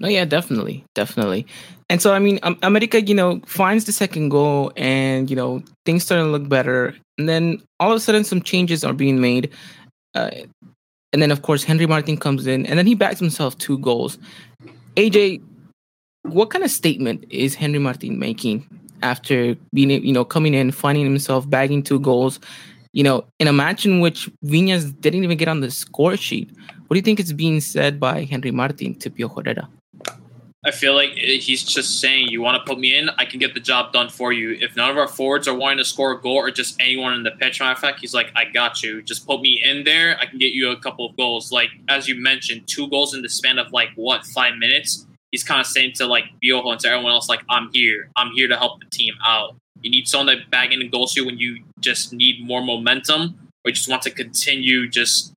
No, 0.00 0.08
yeah, 0.08 0.24
definitely, 0.24 0.82
definitely. 0.94 1.46
And 1.90 2.00
so, 2.00 2.14
I 2.14 2.18
mean, 2.18 2.40
America, 2.62 3.02
you 3.02 3.14
know, 3.14 3.42
finds 3.46 3.84
the 3.84 3.92
second 3.92 4.30
goal, 4.30 4.72
and 4.74 5.28
you 5.28 5.36
know, 5.36 5.62
things 5.84 6.04
start 6.04 6.20
to 6.20 6.24
look 6.24 6.48
better. 6.48 6.94
And 7.18 7.28
then 7.28 7.62
all 7.78 7.90
of 7.90 7.96
a 7.98 8.00
sudden, 8.00 8.24
some 8.24 8.40
changes 8.40 8.82
are 8.82 8.94
being 8.94 9.20
made. 9.20 9.50
Uh, 10.14 10.30
and 11.12 11.20
then, 11.20 11.30
of 11.30 11.42
course, 11.42 11.64
Henry 11.64 11.86
Martin 11.86 12.16
comes 12.16 12.46
in, 12.46 12.64
and 12.64 12.78
then 12.78 12.86
he 12.86 12.94
backs 12.94 13.20
himself 13.20 13.58
two 13.58 13.76
goals. 13.78 14.16
AJ, 14.96 15.42
what 16.22 16.48
kind 16.48 16.64
of 16.64 16.70
statement 16.70 17.26
is 17.28 17.54
Henry 17.54 17.78
Martin 17.78 18.18
making 18.18 18.66
after 19.02 19.56
being, 19.72 19.90
you 19.90 20.12
know, 20.12 20.24
coming 20.24 20.54
in, 20.54 20.70
finding 20.72 21.04
himself 21.04 21.48
bagging 21.48 21.82
two 21.82 22.00
goals, 22.00 22.40
you 22.92 23.02
know, 23.02 23.24
in 23.38 23.48
a 23.48 23.52
match 23.52 23.86
in 23.86 24.00
which 24.00 24.28
Viñas 24.44 24.98
didn't 25.00 25.24
even 25.24 25.36
get 25.36 25.48
on 25.48 25.60
the 25.60 25.70
score 25.70 26.16
sheet? 26.16 26.50
What 26.86 26.94
do 26.94 26.98
you 26.98 27.02
think 27.02 27.20
is 27.20 27.32
being 27.32 27.60
said 27.60 28.00
by 28.00 28.24
Henry 28.24 28.50
Martin 28.50 28.94
to 28.96 29.10
Piojo 29.10 29.44
Herrera? 29.44 29.68
I 30.62 30.72
feel 30.72 30.94
like 30.94 31.12
he's 31.12 31.64
just 31.64 32.00
saying, 32.00 32.28
"You 32.28 32.42
want 32.42 32.62
to 32.62 32.70
put 32.70 32.78
me 32.78 32.94
in? 32.94 33.08
I 33.16 33.24
can 33.24 33.38
get 33.38 33.54
the 33.54 33.60
job 33.60 33.94
done 33.94 34.10
for 34.10 34.30
you." 34.30 34.58
If 34.60 34.76
none 34.76 34.90
of 34.90 34.98
our 34.98 35.08
forwards 35.08 35.48
are 35.48 35.54
wanting 35.54 35.78
to 35.78 35.86
score 35.86 36.12
a 36.12 36.20
goal, 36.20 36.36
or 36.36 36.50
just 36.50 36.76
anyone 36.78 37.14
in 37.14 37.22
the 37.22 37.30
pitch, 37.30 37.60
matter 37.60 37.72
of 37.72 37.78
fact, 37.78 38.00
he's 38.00 38.12
like, 38.12 38.30
"I 38.36 38.44
got 38.44 38.82
you. 38.82 39.00
Just 39.00 39.26
put 39.26 39.40
me 39.40 39.62
in 39.64 39.84
there. 39.84 40.18
I 40.20 40.26
can 40.26 40.38
get 40.38 40.52
you 40.52 40.70
a 40.70 40.76
couple 40.76 41.06
of 41.06 41.16
goals." 41.16 41.50
Like 41.50 41.70
as 41.88 42.08
you 42.08 42.14
mentioned, 42.14 42.66
two 42.66 42.88
goals 42.88 43.14
in 43.14 43.22
the 43.22 43.30
span 43.30 43.58
of 43.58 43.72
like 43.72 43.88
what 43.94 44.26
five 44.26 44.56
minutes. 44.58 45.06
He's 45.30 45.44
kind 45.44 45.60
of 45.60 45.66
saying 45.66 45.92
to 45.96 46.06
like 46.06 46.24
Piojo 46.42 46.72
and 46.72 46.80
to 46.80 46.88
everyone 46.88 47.12
else, 47.12 47.28
like, 47.28 47.42
"I'm 47.48 47.70
here. 47.72 48.10
I'm 48.16 48.32
here 48.32 48.48
to 48.48 48.56
help 48.56 48.80
the 48.80 48.86
team 48.90 49.14
out." 49.24 49.56
You 49.82 49.90
need 49.90 50.08
someone 50.08 50.36
to 50.36 50.42
bag 50.50 50.72
in 50.72 50.80
and 50.80 50.90
goals 50.90 51.16
you 51.16 51.24
when 51.24 51.38
you 51.38 51.62
just 51.80 52.12
need 52.12 52.44
more 52.44 52.62
momentum, 52.62 53.38
or 53.64 53.70
just 53.70 53.88
want 53.88 54.02
to 54.02 54.10
continue 54.10 54.88
just 54.88 55.32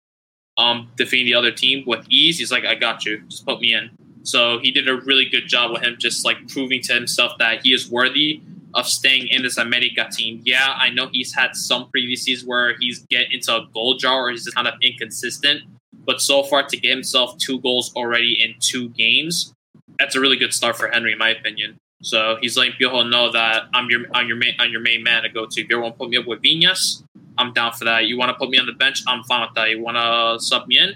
um 0.57 0.89
defeating 0.97 1.25
the 1.25 1.35
other 1.35 1.51
team 1.51 1.83
with 1.85 2.05
ease. 2.09 2.39
He's 2.39 2.51
like, 2.51 2.65
"I 2.65 2.75
got 2.75 3.05
you. 3.05 3.21
Just 3.29 3.45
put 3.45 3.59
me 3.59 3.73
in." 3.73 3.91
So 4.23 4.59
he 4.59 4.71
did 4.71 4.87
a 4.87 4.95
really 4.95 5.25
good 5.25 5.47
job 5.47 5.71
with 5.71 5.83
him, 5.83 5.95
just 5.99 6.25
like 6.25 6.47
proving 6.47 6.81
to 6.83 6.93
himself 6.93 7.33
that 7.39 7.61
he 7.63 7.73
is 7.73 7.89
worthy 7.89 8.41
of 8.73 8.87
staying 8.87 9.27
in 9.27 9.43
this 9.43 9.57
America 9.57 10.07
team. 10.11 10.41
Yeah, 10.43 10.73
I 10.77 10.89
know 10.89 11.09
he's 11.11 11.33
had 11.33 11.55
some 11.55 11.89
previous 11.89 12.23
seasons 12.23 12.47
where 12.47 12.75
he's 12.79 12.99
get 13.09 13.31
into 13.31 13.55
a 13.55 13.67
goal 13.73 13.95
jar 13.97 14.21
or 14.21 14.31
he's 14.31 14.45
just 14.45 14.55
kind 14.55 14.67
of 14.67 14.75
inconsistent, 14.81 15.61
but 16.05 16.21
so 16.21 16.43
far 16.43 16.63
to 16.63 16.77
get 16.77 16.89
himself 16.89 17.37
two 17.37 17.59
goals 17.59 17.93
already 17.95 18.41
in 18.43 18.55
two 18.59 18.89
games, 18.89 19.53
that's 19.99 20.15
a 20.15 20.19
really 20.19 20.37
good 20.37 20.53
start 20.53 20.75
for 20.75 20.89
Henry, 20.89 21.13
in 21.13 21.17
my 21.17 21.29
opinion. 21.29 21.77
So 22.01 22.37
he's 22.41 22.57
letting 22.57 22.73
Piojo 22.73 23.09
know 23.09 23.31
that 23.31 23.63
I'm 23.73 23.89
your 23.89 24.05
I'm 24.13 24.27
your 24.27 24.37
main 24.37 24.55
I'm 24.59 24.71
your 24.71 24.81
main 24.81 25.03
man 25.03 25.23
to 25.23 25.29
go 25.29 25.45
to. 25.45 25.61
If 25.61 25.69
you 25.69 25.79
want 25.79 25.95
to 25.95 25.97
put 25.97 26.09
me 26.09 26.17
up 26.17 26.27
with 26.27 26.41
Viñas, 26.41 27.03
I'm 27.37 27.53
down 27.53 27.73
for 27.73 27.85
that. 27.85 28.05
You 28.05 28.17
want 28.17 28.29
to 28.29 28.35
put 28.35 28.49
me 28.49 28.57
on 28.57 28.65
the 28.65 28.73
bench, 28.73 29.03
I'm 29.07 29.23
fine 29.23 29.41
with 29.41 29.55
that. 29.55 29.69
You 29.69 29.81
want 29.81 29.97
to 29.97 30.43
sub 30.43 30.67
me 30.67 30.79
in, 30.79 30.95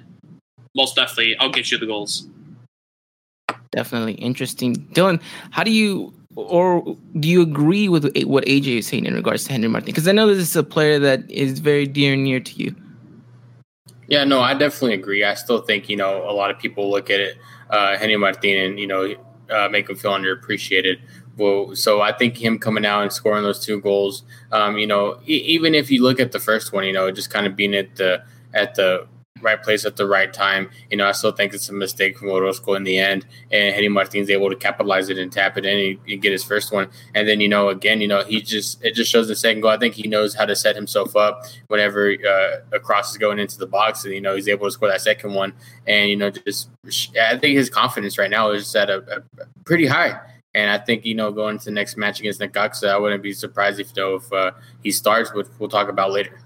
most 0.75 0.95
definitely, 0.95 1.37
I'll 1.37 1.49
get 1.49 1.71
you 1.71 1.77
the 1.77 1.85
goals 1.85 2.27
definitely 3.71 4.13
interesting. 4.13 4.75
Dylan, 4.93 5.21
how 5.51 5.63
do 5.63 5.71
you 5.71 6.13
or 6.35 6.95
do 7.19 7.27
you 7.27 7.41
agree 7.41 7.89
with 7.89 8.03
what 8.25 8.45
AJ 8.45 8.79
is 8.79 8.87
saying 8.87 9.05
in 9.05 9.13
regards 9.13 9.45
to 9.45 9.51
Henry 9.51 9.67
Martin? 9.67 9.87
Because 9.87 10.07
I 10.07 10.11
know 10.11 10.27
this 10.27 10.37
is 10.37 10.55
a 10.55 10.63
player 10.63 10.99
that 10.99 11.29
is 11.29 11.59
very 11.59 11.85
dear 11.85 12.13
and 12.13 12.23
near 12.23 12.39
to 12.39 12.53
you. 12.55 12.75
Yeah, 14.07 14.23
no, 14.23 14.39
I 14.39 14.53
definitely 14.53 14.93
agree. 14.93 15.23
I 15.23 15.33
still 15.33 15.61
think 15.61 15.89
you 15.89 15.97
know 15.97 16.29
a 16.29 16.33
lot 16.33 16.49
of 16.51 16.59
people 16.59 16.89
look 16.89 17.09
at 17.09 17.19
it, 17.19 17.37
uh, 17.69 17.97
Henry 17.97 18.17
Martin, 18.17 18.57
and 18.57 18.79
you 18.79 18.87
know 18.87 19.15
uh, 19.49 19.69
make 19.69 19.89
him 19.89 19.95
feel 19.95 20.11
underappreciated. 20.11 20.99
Well, 21.37 21.75
so 21.75 22.01
I 22.01 22.11
think 22.13 22.37
him 22.37 22.57
coming 22.57 22.85
out 22.85 23.03
and 23.03 23.13
scoring 23.13 23.43
those 23.43 23.63
two 23.63 23.79
goals, 23.79 24.23
um, 24.51 24.77
you 24.77 24.87
know, 24.87 25.19
e- 25.27 25.43
even 25.45 25.75
if 25.75 25.91
you 25.91 26.01
look 26.01 26.19
at 26.19 26.31
the 26.31 26.39
first 26.39 26.73
one, 26.73 26.83
you 26.85 26.93
know, 26.93 27.11
just 27.11 27.29
kind 27.29 27.45
of 27.45 27.55
being 27.55 27.75
at 27.75 27.95
the 27.95 28.23
at 28.53 28.75
the 28.75 29.07
right 29.41 29.61
place 29.61 29.85
at 29.85 29.95
the 29.95 30.07
right 30.07 30.31
time. 30.31 30.69
You 30.89 30.97
know, 30.97 31.07
I 31.07 31.11
still 31.11 31.31
think 31.31 31.53
it's 31.53 31.69
a 31.69 31.73
mistake 31.73 32.17
from 32.17 32.29
Orozco 32.29 32.73
in 32.73 32.83
the 32.83 32.97
end, 32.99 33.25
and 33.51 33.73
Henry 33.73 33.89
Martin's 33.89 34.29
able 34.29 34.49
to 34.49 34.55
capitalize 34.55 35.09
it 35.09 35.17
and 35.17 35.31
tap 35.31 35.57
it 35.57 35.65
in 35.65 35.99
and 36.07 36.21
get 36.21 36.31
his 36.31 36.43
first 36.43 36.71
one. 36.71 36.89
And 37.13 37.27
then, 37.27 37.41
you 37.41 37.47
know, 37.47 37.69
again, 37.69 38.01
you 38.01 38.07
know, 38.07 38.23
he 38.23 38.41
just 38.41 38.83
it 38.83 38.95
just 38.95 39.11
shows 39.11 39.27
the 39.27 39.35
second 39.35 39.61
goal. 39.61 39.71
I 39.71 39.77
think 39.77 39.95
he 39.95 40.07
knows 40.07 40.35
how 40.35 40.45
to 40.45 40.55
set 40.55 40.75
himself 40.75 41.15
up 41.15 41.43
whenever 41.67 42.11
uh, 42.11 42.75
a 42.75 42.79
cross 42.79 43.11
is 43.11 43.17
going 43.17 43.39
into 43.39 43.57
the 43.57 43.67
box, 43.67 44.05
and 44.05 44.13
you 44.13 44.21
know, 44.21 44.35
he's 44.35 44.47
able 44.47 44.67
to 44.67 44.71
score 44.71 44.89
that 44.89 45.01
second 45.01 45.33
one. 45.33 45.53
And 45.85 46.09
you 46.09 46.15
know, 46.15 46.29
just 46.29 46.69
I 47.19 47.37
think 47.37 47.57
his 47.57 47.69
confidence 47.69 48.17
right 48.17 48.29
now 48.29 48.51
is 48.51 48.75
at 48.75 48.89
a, 48.89 48.97
a 49.17 49.45
pretty 49.65 49.87
high. 49.87 50.19
And 50.53 50.71
I 50.71 50.79
think 50.79 51.05
you 51.05 51.13
know 51.13 51.31
going 51.31 51.59
to 51.59 51.65
the 51.65 51.71
next 51.71 51.97
match 51.97 52.19
against 52.19 52.39
Necaxa, 52.39 52.89
I 52.89 52.97
wouldn't 52.97 53.21
be 53.21 53.33
surprised 53.33 53.79
if 53.79 53.93
though 53.93 54.15
if 54.15 54.33
uh, 54.33 54.51
he 54.81 54.91
starts, 54.91 55.33
which 55.33 55.47
we'll 55.59 55.69
talk 55.69 55.87
about 55.87 56.11
later. 56.11 56.39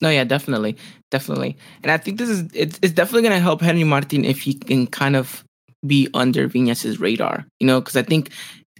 No, 0.00 0.08
yeah, 0.08 0.24
definitely, 0.24 0.76
definitely, 1.10 1.56
and 1.82 1.92
I 1.92 1.98
think 1.98 2.18
this 2.18 2.28
is 2.28 2.48
it's, 2.54 2.78
it's 2.82 2.94
definitely 2.94 3.22
going 3.22 3.34
to 3.34 3.40
help 3.40 3.60
Henry 3.60 3.84
Martin 3.84 4.24
if 4.24 4.40
he 4.40 4.54
can 4.54 4.86
kind 4.86 5.14
of 5.14 5.44
be 5.86 6.08
under 6.14 6.48
Viñas's 6.48 7.00
radar, 7.00 7.46
you 7.58 7.66
know, 7.66 7.80
because 7.80 7.96
I 7.96 8.02
think 8.02 8.30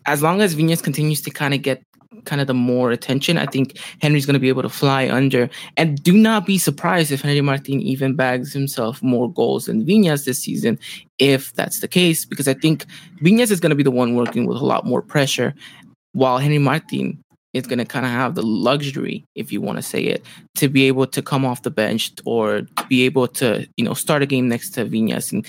as 0.07 0.23
long 0.23 0.41
as 0.41 0.55
Viñas 0.55 0.83
continues 0.83 1.21
to 1.23 1.31
kind 1.31 1.55
of 1.55 1.63
get 1.63 1.83
kind 2.25 2.41
of 2.41 2.47
the 2.47 2.55
more 2.55 2.91
attention, 2.91 3.39
I 3.39 3.47
think 3.47 3.79
Henry's 4.01 4.27
going 4.27 4.35
to 4.35 4.41
be 4.41 4.49
able 4.49 4.63
to 4.63 4.69
fly 4.69 5.09
under. 5.09 5.49
And 5.77 6.03
do 6.03 6.13
not 6.13 6.47
be 6.47 6.59
surprised 6.59 7.13
if 7.13 7.23
Henry 7.23 7.41
Martin 7.41 7.81
even 7.81 8.15
bags 8.15 8.53
himself 8.53 9.03
more 9.03 9.33
goals 9.33 9.67
than 9.67 9.87
Viñas 9.87 10.25
this 10.25 10.41
season, 10.41 10.79
if 11.19 11.53
that's 11.55 11.81
the 11.81 11.89
case, 11.89 12.25
because 12.25 12.49
I 12.49 12.55
think 12.55 12.85
Viñas 13.23 13.51
is 13.51 13.61
going 13.61 13.71
to 13.71 13.77
be 13.77 13.83
the 13.83 13.91
one 13.91 14.15
working 14.15 14.47
with 14.47 14.59
a 14.59 14.65
lot 14.65 14.87
more 14.87 15.03
pressure, 15.03 15.55
while 16.13 16.39
Henry 16.39 16.59
Martin 16.59 17.23
is 17.53 17.67
going 17.67 17.79
to 17.79 17.85
kind 17.85 18.07
of 18.07 18.13
have 18.13 18.35
the 18.35 18.43
luxury, 18.43 19.25
if 19.35 19.53
you 19.53 19.61
want 19.61 19.77
to 19.77 19.83
say 19.83 20.03
it, 20.03 20.25
to 20.55 20.69
be 20.69 20.87
able 20.87 21.07
to 21.07 21.21
come 21.23 21.45
off 21.45 21.63
the 21.63 21.71
bench 21.71 22.13
or 22.25 22.63
be 22.89 23.05
able 23.05 23.27
to, 23.27 23.67
you 23.77 23.85
know, 23.85 23.95
start 23.95 24.23
a 24.23 24.27
game 24.27 24.49
next 24.49 24.71
to 24.71 24.85
Viñas 24.85 25.33
and 25.33 25.47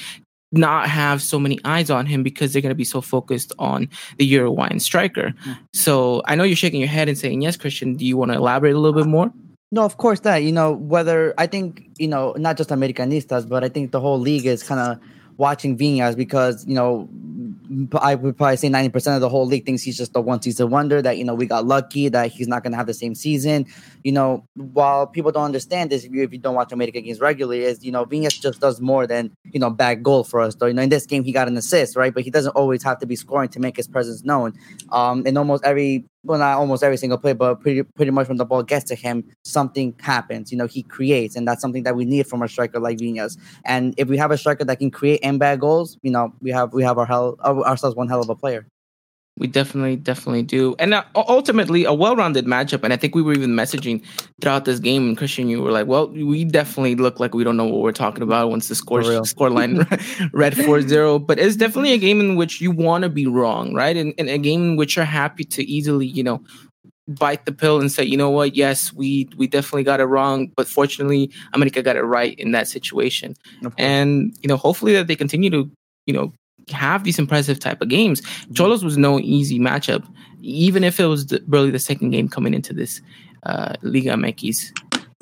not 0.52 0.90
have 0.90 1.22
so 1.22 1.40
many 1.40 1.60
eyes 1.64 1.90
on 1.90 2.06
him 2.06 2.24
because 2.24 2.52
they're 2.52 2.62
going 2.62 2.72
to 2.72 2.76
be 2.76 2.84
so 2.84 3.02
focused 3.02 3.54
on 3.58 3.88
the 4.18 4.26
Uruguayan 4.26 4.80
striker. 4.80 5.30
Mm-hmm. 5.30 5.52
So 5.74 6.22
I 6.26 6.36
know 6.36 6.44
you're 6.44 6.56
shaking 6.56 6.82
your 6.82 6.90
head 6.90 7.08
and 7.08 7.18
saying, 7.18 7.42
yes, 7.42 7.56
Christian, 7.56 7.96
do 7.96 8.06
you 8.06 8.18
want 8.18 8.32
to 8.32 8.38
elaborate 8.38 8.76
a 8.76 8.80
little 8.80 9.00
bit 9.00 9.08
more? 9.08 9.32
No, 9.72 9.86
of 9.86 9.98
course 9.98 10.20
that. 10.22 10.38
You 10.38 10.52
know, 10.52 10.74
whether 10.74 11.34
I 11.38 11.48
think, 11.48 11.88
you 11.98 12.08
know, 12.08 12.34
not 12.38 12.58
just 12.58 12.70
Americanistas, 12.70 13.48
but 13.48 13.64
I 13.64 13.70
think 13.70 13.92
the 13.92 14.02
whole 14.02 14.20
league 14.20 14.46
is 14.46 14.64
kind 14.64 14.82
of 14.82 15.00
watching 15.38 15.78
Viñas 15.78 16.18
because, 16.18 16.66
you 16.68 16.76
know, 16.76 17.08
I 18.00 18.16
would 18.16 18.38
probably 18.38 18.58
say 18.58 18.70
90% 18.70 19.16
of 19.16 19.22
the 19.22 19.30
whole 19.30 19.46
league 19.46 19.66
thinks 19.66 19.82
he's 19.82 19.98
just 19.98 20.16
a 20.16 20.22
one 20.22 20.42
season 20.42 20.70
wonder, 20.70 21.02
that, 21.02 21.18
you 21.18 21.24
know, 21.24 21.34
we 21.34 21.46
got 21.46 21.66
lucky, 21.66 22.10
that 22.10 22.32
he's 22.32 22.48
not 22.48 22.64
going 22.64 22.72
to 22.72 22.78
have 22.78 22.88
the 22.88 22.94
same 22.94 23.16
season. 23.16 23.66
You 24.04 24.12
know, 24.12 24.48
while 24.56 25.08
people 25.08 25.32
don't 25.32 25.46
understand 25.46 25.90
this, 25.90 26.04
if 26.04 26.12
you, 26.12 26.24
if 26.24 26.34
you 26.34 26.40
don't 26.40 26.56
watch 26.56 26.72
America 26.74 27.00
games 27.00 27.20
regularly, 27.20 27.64
is, 27.64 27.84
you 27.84 27.92
know, 27.92 28.06
Viñas 28.06 28.42
just 28.42 28.60
does 28.60 28.82
more 28.82 29.08
than, 29.08 29.36
you 29.52 29.60
know, 29.60 29.70
bag 29.70 30.04
goal 30.04 30.24
for 30.24 30.42
us. 30.42 30.56
Though, 30.56 30.66
you 30.66 30.74
know, 30.74 30.82
in 30.82 30.90
this 30.90 31.06
game, 31.06 31.24
he 31.24 31.32
got 31.32 31.48
an 31.48 31.56
assist, 31.56 31.96
right? 31.96 32.14
But 32.14 32.24
he 32.24 32.30
doesn't 32.30 32.52
always 32.52 32.84
have 32.84 33.00
to 33.00 33.06
be 33.06 33.16
scoring 33.16 33.50
to 33.50 33.60
make 33.60 33.78
his 33.78 33.88
presence 33.88 34.24
known. 34.24 34.54
Um, 34.92 35.26
in 35.26 35.38
almost 35.38 35.64
every 35.64 36.06
well, 36.24 36.38
not 36.40 36.58
almost 36.58 36.84
every 36.84 36.98
single 36.98 37.18
play, 37.18 37.34
but 37.34 37.56
pretty 37.62 37.84
pretty 37.84 38.12
much 38.12 38.28
when 38.28 38.38
the 38.38 38.46
ball 38.46 38.64
gets 38.64 38.86
to 38.86 38.96
him, 38.96 39.24
something 39.44 39.96
happens. 40.00 40.52
You 40.52 40.58
know, 40.58 40.68
he 40.68 40.84
creates, 40.84 41.36
and 41.36 41.48
that's 41.48 41.62
something 41.62 41.84
that 41.84 41.96
we 41.96 42.06
need 42.06 42.28
from 42.28 42.44
a 42.44 42.48
striker 42.48 42.80
like 42.80 42.98
Viñas. 42.98 43.38
And 43.66 43.96
if 43.98 44.08
we 44.08 44.18
have 44.18 44.32
a 44.32 44.38
striker 44.38 44.64
that 44.66 44.80
can 44.80 44.92
create 44.92 45.20
and 45.24 45.40
bag 45.40 45.62
goals, 45.62 45.98
you 46.04 46.12
know, 46.12 46.34
we 46.42 46.52
have 46.52 46.74
we 46.74 46.84
have 46.84 46.98
our 46.98 47.06
hell 47.06 47.38
ourselves 47.44 47.96
one 47.96 48.08
hell 48.08 48.22
of 48.22 48.30
a 48.30 48.36
player. 48.36 48.68
We 49.38 49.48
definitely, 49.48 49.96
definitely 49.96 50.44
do. 50.44 50.76
And 50.78 50.94
uh, 50.94 51.04
ultimately, 51.16 51.86
a 51.86 51.94
well 51.94 52.16
rounded 52.16 52.46
matchup. 52.46 52.84
And 52.84 52.94
I 52.94 52.98
think 52.98 53.16
we 53.16 53.22
were 53.22 53.34
even 53.34 53.52
messaging 53.52 54.04
throughout 54.42 54.66
this 54.66 54.80
game. 54.80 55.08
And 55.08 55.18
Christian, 55.18 55.48
you 55.48 55.62
were 55.64 55.72
like, 55.72 55.88
well, 55.88 56.10
we 56.10 56.44
definitely 56.44 56.96
look 56.96 57.20
like 57.20 57.34
we 57.34 57.44
don't 57.44 57.58
know 57.58 57.66
what 57.66 57.82
we're 57.82 57.92
talking 57.92 58.24
about 58.24 58.50
once 58.50 58.68
the 58.68 58.76
score, 58.76 59.04
score 59.26 59.50
line 59.50 59.88
read 60.34 60.56
4 60.56 60.82
0. 60.82 61.20
But 61.20 61.40
it's 61.40 61.56
definitely 61.56 61.94
a 61.94 61.98
game 61.98 62.20
in 62.20 62.36
which 62.36 62.62
you 62.62 62.72
want 62.72 63.04
to 63.04 63.10
be 63.10 63.26
wrong, 63.26 63.74
right? 63.74 63.96
And, 63.96 64.14
and 64.18 64.30
a 64.30 64.38
game 64.38 64.62
in 64.62 64.76
which 64.76 64.96
you're 64.96 65.06
happy 65.06 65.46
to 65.46 65.64
easily, 65.64 66.06
you 66.06 66.24
know, 66.24 66.44
bite 67.08 67.46
the 67.46 67.52
pill 67.52 67.80
and 67.80 67.92
say, 67.92 68.04
you 68.04 68.18
know 68.18 68.30
what, 68.30 68.56
yes, 68.56 68.94
we 68.94 69.28
we 69.38 69.48
definitely 69.48 69.84
got 69.84 70.00
it 70.00 70.06
wrong, 70.06 70.52
but 70.56 70.68
fortunately, 70.68 71.32
America 71.54 71.82
got 71.82 71.96
it 71.96 72.04
right 72.04 72.38
in 72.40 72.52
that 72.52 72.68
situation. 72.68 73.36
And 73.78 74.36
you 74.42 74.48
know, 74.48 74.58
hopefully 74.58 74.94
that 74.94 75.08
they 75.08 75.16
continue 75.16 75.50
to 75.50 75.72
you 76.06 76.14
know 76.14 76.34
have 76.70 77.04
these 77.04 77.20
impressive 77.20 77.60
type 77.60 77.82
of 77.82 77.90
games. 77.90 78.22
Xolos 78.54 78.84
was 78.84 78.98
no 78.98 79.20
easy 79.20 79.60
matchup, 79.60 80.06
even 80.42 80.84
if 80.84 81.00
it 81.00 81.06
was 81.06 81.28
the, 81.28 81.44
really 81.48 81.72
the 81.72 81.80
second 81.80 82.12
game 82.12 82.28
coming 82.28 82.54
into 82.54 82.74
this 82.74 83.02
uh, 83.44 83.74
Liga 83.82 84.12
MX. 84.12 84.72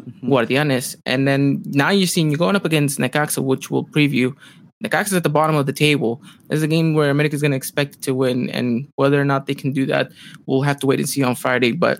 mm-hmm. 0.09 0.33
Guardianes. 0.33 0.95
And 1.05 1.27
then 1.27 1.61
now 1.65 1.89
you're 1.89 2.07
seeing 2.07 2.29
you're 2.29 2.37
going 2.37 2.55
up 2.55 2.65
against 2.65 2.99
Necaxa, 2.99 3.43
which 3.43 3.69
we'll 3.69 3.85
preview. 3.85 4.35
Necaxa's 4.83 5.13
at 5.13 5.23
the 5.23 5.29
bottom 5.29 5.55
of 5.55 5.65
the 5.65 5.73
table. 5.73 6.21
There's 6.47 6.63
a 6.63 6.67
game 6.67 6.93
where 6.93 7.09
America's 7.09 7.41
going 7.41 7.51
to 7.51 7.57
expect 7.57 8.01
to 8.03 8.13
win, 8.13 8.49
and 8.49 8.87
whether 8.95 9.19
or 9.19 9.25
not 9.25 9.45
they 9.45 9.55
can 9.55 9.73
do 9.73 9.85
that, 9.87 10.11
we'll 10.45 10.61
have 10.61 10.79
to 10.79 10.87
wait 10.87 10.99
and 10.99 11.09
see 11.09 11.21
on 11.21 11.35
Friday. 11.35 11.73
But 11.73 11.99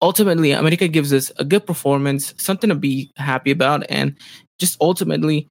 ultimately, 0.00 0.52
America 0.52 0.86
gives 0.86 1.12
us 1.12 1.32
a 1.38 1.44
good 1.44 1.66
performance, 1.66 2.32
something 2.36 2.70
to 2.70 2.76
be 2.76 3.10
happy 3.16 3.50
about, 3.50 3.84
and 3.88 4.16
just 4.60 4.76
ultimately 4.80 5.48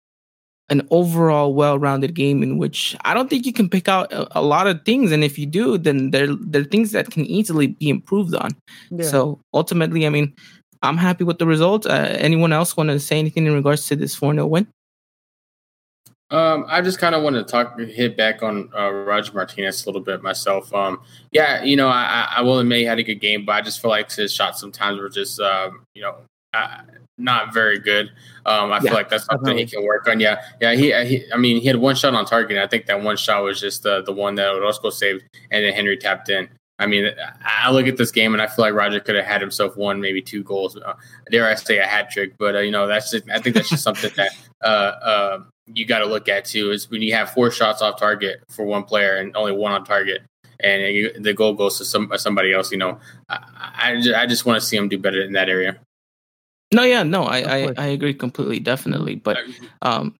an 0.69 0.87
overall 0.91 1.53
well-rounded 1.53 2.13
game 2.13 2.41
in 2.41 2.57
which 2.57 2.95
I 3.03 3.13
don't 3.13 3.29
think 3.29 3.45
you 3.45 3.53
can 3.53 3.69
pick 3.69 3.87
out 3.87 4.11
a, 4.13 4.39
a, 4.39 4.41
lot 4.41 4.65
of 4.67 4.83
things, 4.85 5.11
and 5.11 5.23
if 5.23 5.37
you 5.37 5.45
do, 5.45 5.77
then 5.77 6.11
there 6.11 6.27
there 6.35 6.61
are 6.61 6.65
things 6.65 6.91
that 6.91 7.11
can 7.11 7.25
easily 7.25 7.67
be 7.67 7.89
improved 7.89 8.33
on. 8.35 8.51
Yeah. 8.89 9.05
So 9.05 9.39
ultimately, 9.53 10.05
I 10.05 10.09
mean, 10.09 10.33
I'm 10.81 10.97
happy 10.97 11.23
with 11.23 11.39
the 11.39 11.47
result. 11.47 11.85
Uh, 11.85 12.15
anyone 12.17 12.53
else 12.53 12.77
want 12.77 12.89
to 12.89 12.99
say 12.99 13.19
anything 13.19 13.45
in 13.45 13.53
regards 13.53 13.87
to 13.87 13.95
this 13.95 14.15
4 14.15 14.33
0 14.33 14.47
win? 14.47 14.67
Um, 16.29 16.65
I 16.67 16.81
just 16.81 16.97
kind 16.97 17.13
of 17.13 17.21
want 17.21 17.35
to 17.35 17.43
talk, 17.43 17.79
hit 17.79 18.17
back 18.17 18.41
on 18.41 18.69
uh, 18.75 18.89
Roger 18.89 19.33
Martinez 19.33 19.85
a 19.85 19.87
little 19.87 20.01
bit 20.01 20.23
myself. 20.23 20.73
Um, 20.73 21.01
yeah, 21.31 21.63
you 21.63 21.75
know, 21.75 21.89
I, 21.89 22.27
I 22.37 22.41
will 22.41 22.57
admit 22.57 22.79
he 22.79 22.85
had 22.85 22.97
a 22.97 23.03
good 23.03 23.21
game, 23.21 23.45
but 23.45 23.51
I 23.51 23.61
just 23.61 23.79
feel 23.79 23.91
like 23.91 24.11
his 24.11 24.33
shots 24.33 24.59
sometimes 24.59 24.99
were 24.99 25.09
just, 25.09 25.39
um, 25.39 25.85
you 25.93 26.01
know, 26.01 26.15
uh, 26.53 26.81
not 27.17 27.53
very 27.53 27.79
good. 27.79 28.09
Um, 28.45 28.71
I 28.71 28.75
yeah, 28.75 28.81
feel 28.81 28.93
like 28.93 29.09
that's 29.09 29.25
something 29.25 29.55
definitely. 29.55 29.65
he 29.65 29.71
can 29.71 29.85
work 29.85 30.07
on. 30.07 30.19
Yeah, 30.19 30.41
yeah. 30.59 30.73
He, 30.73 30.91
he, 31.05 31.31
I 31.31 31.37
mean, 31.37 31.61
he 31.61 31.67
had 31.67 31.77
one 31.77 31.95
shot 31.95 32.13
on 32.13 32.25
target. 32.25 32.57
I 32.57 32.67
think 32.67 32.87
that 32.87 33.01
one 33.01 33.17
shot 33.17 33.43
was 33.43 33.59
just 33.59 33.83
the 33.83 34.01
the 34.01 34.13
one 34.13 34.35
that 34.35 34.49
Orozco 34.49 34.89
saved, 34.89 35.23
and 35.51 35.63
then 35.63 35.73
Henry 35.73 35.97
tapped 35.97 36.29
in. 36.29 36.49
I 36.79 36.87
mean, 36.87 37.11
I 37.43 37.71
look 37.71 37.87
at 37.87 37.97
this 37.97 38.11
game 38.11 38.33
and 38.33 38.41
I 38.41 38.47
feel 38.47 38.65
like 38.65 38.73
Roger 38.73 38.99
could 38.99 39.15
have 39.15 39.25
had 39.25 39.41
himself 39.41 39.77
one, 39.77 40.01
maybe 40.01 40.21
two 40.21 40.43
goals. 40.43 40.75
Uh, 40.75 40.95
dare 41.29 41.47
I 41.47 41.53
say 41.55 41.77
a 41.77 41.85
hat 41.85 42.09
trick? 42.09 42.33
But 42.37 42.55
uh, 42.55 42.59
you 42.59 42.71
know, 42.71 42.87
that's 42.87 43.11
just, 43.11 43.29
I 43.29 43.39
think 43.39 43.55
that's 43.55 43.69
just 43.69 43.83
something 43.83 44.11
that 44.15 44.31
uh, 44.63 44.65
uh 44.67 45.43
you 45.73 45.85
got 45.85 45.99
to 45.99 46.05
look 46.05 46.27
at 46.27 46.45
too. 46.45 46.71
Is 46.71 46.89
when 46.89 47.01
you 47.01 47.13
have 47.13 47.29
four 47.31 47.51
shots 47.51 47.81
off 47.81 47.99
target 47.99 48.43
for 48.49 48.65
one 48.65 48.83
player 48.83 49.15
and 49.17 49.35
only 49.37 49.53
one 49.53 49.71
on 49.71 49.85
target, 49.85 50.23
and 50.59 50.93
you, 50.93 51.13
the 51.19 51.33
goal 51.33 51.53
goes 51.53 51.77
to 51.77 51.85
some 51.85 52.11
somebody 52.17 52.51
else. 52.53 52.71
You 52.71 52.79
know, 52.79 52.99
I, 53.29 53.39
I 53.77 53.95
just, 54.01 54.15
I 54.15 54.25
just 54.25 54.45
want 54.45 54.59
to 54.59 54.67
see 54.67 54.75
him 54.75 54.89
do 54.89 54.97
better 54.97 55.21
in 55.21 55.33
that 55.33 55.49
area. 55.49 55.79
No, 56.73 56.83
yeah, 56.83 57.03
no, 57.03 57.23
I, 57.23 57.39
I, 57.39 57.73
I 57.77 57.85
agree 57.87 58.13
completely, 58.13 58.59
definitely. 58.59 59.15
But 59.15 59.37
um, 59.81 60.15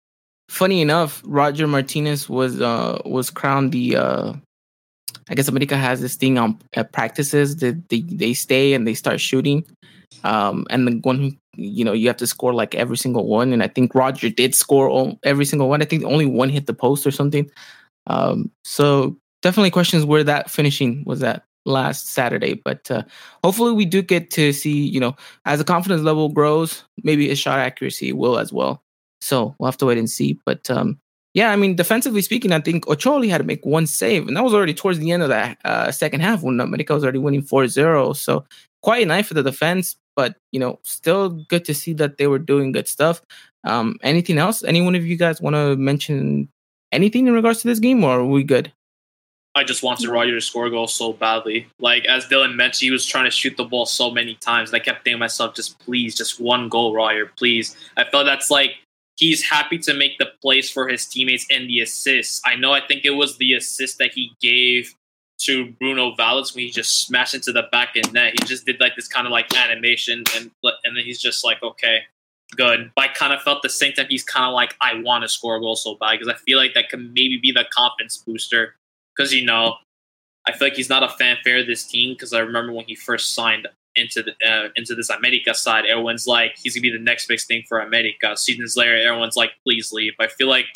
funny 0.48 0.80
enough, 0.80 1.22
Roger 1.24 1.66
Martinez 1.66 2.28
was 2.28 2.60
uh 2.60 3.00
was 3.04 3.30
crowned 3.30 3.72
the 3.72 3.96
uh 3.96 4.32
I 5.28 5.34
guess 5.34 5.48
America 5.48 5.76
has 5.76 6.00
this 6.00 6.16
thing 6.16 6.38
on 6.38 6.58
uh, 6.76 6.84
practices 6.84 7.56
that 7.56 7.88
they, 7.88 8.02
they 8.02 8.34
stay 8.34 8.74
and 8.74 8.86
they 8.86 8.94
start 8.94 9.20
shooting. 9.20 9.64
Um, 10.22 10.66
and 10.70 10.86
the 10.86 11.00
one 11.02 11.18
who, 11.18 11.32
you 11.56 11.84
know, 11.84 11.92
you 11.92 12.08
have 12.08 12.16
to 12.18 12.26
score 12.26 12.52
like 12.52 12.74
every 12.74 12.96
single 12.96 13.26
one. 13.26 13.52
And 13.52 13.62
I 13.62 13.68
think 13.68 13.94
Roger 13.94 14.28
did 14.28 14.54
score 14.54 14.88
all, 14.88 15.18
every 15.22 15.44
single 15.44 15.68
one. 15.68 15.82
I 15.82 15.86
think 15.86 16.04
only 16.04 16.26
one 16.26 16.50
hit 16.50 16.66
the 16.66 16.74
post 16.74 17.06
or 17.06 17.10
something. 17.10 17.50
Um, 18.06 18.50
so 18.64 19.16
definitely 19.42 19.70
questions 19.70 20.04
where 20.04 20.24
that 20.24 20.50
finishing 20.50 21.04
was 21.06 21.22
at 21.22 21.42
last 21.64 22.08
Saturday. 22.08 22.54
But 22.54 22.90
uh, 22.90 23.02
hopefully 23.42 23.72
we 23.72 23.84
do 23.84 24.02
get 24.02 24.30
to 24.32 24.52
see, 24.52 24.86
you 24.86 25.00
know, 25.00 25.16
as 25.44 25.58
the 25.58 25.64
confidence 25.64 26.02
level 26.02 26.28
grows, 26.28 26.84
maybe 27.02 27.28
his 27.28 27.38
shot 27.38 27.58
accuracy 27.58 28.12
will 28.12 28.38
as 28.38 28.52
well. 28.52 28.82
So 29.20 29.54
we'll 29.58 29.68
have 29.68 29.78
to 29.78 29.86
wait 29.86 29.98
and 29.98 30.10
see. 30.10 30.38
But 30.44 30.70
um, 30.70 30.98
yeah, 31.34 31.50
I 31.50 31.56
mean, 31.56 31.74
defensively 31.74 32.22
speaking, 32.22 32.52
I 32.52 32.60
think 32.60 32.86
Ochoa 32.88 33.26
had 33.28 33.38
to 33.38 33.44
make 33.44 33.64
one 33.64 33.86
save, 33.86 34.28
and 34.28 34.36
that 34.36 34.44
was 34.44 34.54
already 34.54 34.74
towards 34.74 34.98
the 34.98 35.10
end 35.10 35.22
of 35.22 35.30
that 35.30 35.58
uh, 35.64 35.90
second 35.90 36.20
half 36.20 36.42
when 36.42 36.60
America 36.60 36.94
was 36.94 37.02
already 37.02 37.18
winning 37.18 37.42
4-0. 37.42 38.16
So 38.16 38.44
quite 38.82 39.02
a 39.02 39.06
night 39.06 39.26
for 39.26 39.34
the 39.34 39.42
defense, 39.42 39.96
but 40.14 40.36
you 40.52 40.60
know, 40.60 40.78
still 40.84 41.30
good 41.30 41.64
to 41.64 41.74
see 41.74 41.92
that 41.94 42.18
they 42.18 42.28
were 42.28 42.38
doing 42.38 42.70
good 42.70 42.86
stuff. 42.86 43.22
Um, 43.64 43.96
anything 44.02 44.38
else? 44.38 44.62
Any 44.62 44.82
one 44.82 44.94
of 44.94 45.04
you 45.04 45.16
guys 45.16 45.40
want 45.40 45.56
to 45.56 45.74
mention 45.76 46.48
anything 46.92 47.26
in 47.26 47.34
regards 47.34 47.62
to 47.62 47.68
this 47.68 47.80
game, 47.80 48.04
or 48.04 48.20
are 48.20 48.24
we 48.24 48.44
good? 48.44 48.72
I 49.56 49.64
just 49.64 49.82
wanted 49.82 50.08
Roger 50.08 50.32
to 50.32 50.40
score 50.40 50.66
a 50.66 50.70
goal 50.70 50.88
so 50.88 51.12
badly. 51.12 51.68
Like 51.78 52.04
as 52.06 52.26
Dylan 52.26 52.54
mentioned, 52.54 52.86
he 52.86 52.90
was 52.90 53.06
trying 53.06 53.24
to 53.24 53.30
shoot 53.30 53.56
the 53.56 53.64
ball 53.64 53.86
so 53.86 54.10
many 54.10 54.34
times, 54.36 54.70
and 54.70 54.80
I 54.80 54.84
kept 54.84 55.04
thinking 55.04 55.14
to 55.14 55.18
myself, 55.18 55.54
just 55.54 55.78
please, 55.78 56.16
just 56.16 56.40
one 56.40 56.68
goal, 56.68 56.94
Roger, 56.94 57.30
please. 57.36 57.76
I 57.96 58.04
felt 58.04 58.26
that's 58.26 58.50
like 58.50 58.76
he's 59.16 59.42
happy 59.42 59.78
to 59.78 59.94
make 59.94 60.18
the 60.18 60.26
plays 60.42 60.70
for 60.70 60.88
his 60.88 61.06
teammates 61.06 61.46
and 61.50 61.68
the 61.68 61.80
assists. 61.80 62.40
I 62.44 62.56
know, 62.56 62.72
I 62.72 62.84
think 62.86 63.04
it 63.04 63.10
was 63.10 63.38
the 63.38 63.54
assist 63.54 63.98
that 63.98 64.12
he 64.12 64.32
gave 64.40 64.94
to 65.42 65.72
Bruno 65.80 66.14
Valdez 66.14 66.54
when 66.54 66.64
he 66.64 66.70
just 66.70 67.02
smashed 67.06 67.34
into 67.34 67.52
the 67.52 67.64
back 67.70 67.96
end 67.96 68.12
net. 68.12 68.32
He 68.32 68.46
just 68.46 68.66
did 68.66 68.80
like 68.80 68.96
this 68.96 69.08
kind 69.08 69.26
of 69.26 69.30
like 69.30 69.54
animation, 69.56 70.24
and 70.36 70.50
and 70.62 70.96
then 70.96 71.04
he's 71.04 71.20
just 71.20 71.44
like, 71.44 71.62
okay, 71.62 72.00
good. 72.56 72.90
But 72.96 73.04
I 73.04 73.08
kind 73.08 73.32
of 73.32 73.42
felt 73.42 73.62
the 73.62 73.68
same 73.68 73.92
time 73.92 74.06
he's 74.08 74.24
kind 74.24 74.46
of 74.46 74.52
like, 74.52 74.74
I 74.80 75.00
want 75.00 75.22
to 75.22 75.28
score 75.28 75.56
a 75.56 75.60
goal 75.60 75.76
so 75.76 75.96
bad 75.96 76.18
because 76.18 76.28
I 76.28 76.36
feel 76.44 76.58
like 76.58 76.74
that 76.74 76.88
could 76.88 77.00
maybe 77.14 77.38
be 77.40 77.52
the 77.52 77.64
confidence 77.72 78.16
booster. 78.16 78.76
Because 79.16 79.32
you 79.32 79.44
know, 79.44 79.76
I 80.46 80.52
feel 80.52 80.68
like 80.68 80.76
he's 80.76 80.88
not 80.88 81.02
a 81.02 81.08
fanfare 81.08 81.58
of 81.58 81.66
this 81.66 81.84
team 81.84 82.14
because 82.14 82.32
I 82.32 82.40
remember 82.40 82.72
when 82.72 82.84
he 82.86 82.94
first 82.94 83.34
signed 83.34 83.66
into 83.96 84.22
the 84.22 84.32
uh, 84.46 84.68
into 84.76 84.94
this 84.94 85.10
America 85.10 85.54
side, 85.54 85.86
everyone's 85.86 86.26
like 86.26 86.52
he's 86.56 86.74
gonna 86.74 86.82
be 86.82 86.90
the 86.90 86.98
next 86.98 87.26
big 87.26 87.40
thing 87.40 87.64
for 87.68 87.80
America. 87.80 88.36
Seasons 88.36 88.76
later, 88.76 88.96
everyone's 88.96 89.36
like, 89.36 89.52
please 89.64 89.92
leave. 89.92 90.12
I 90.20 90.26
feel 90.26 90.48
like 90.48 90.66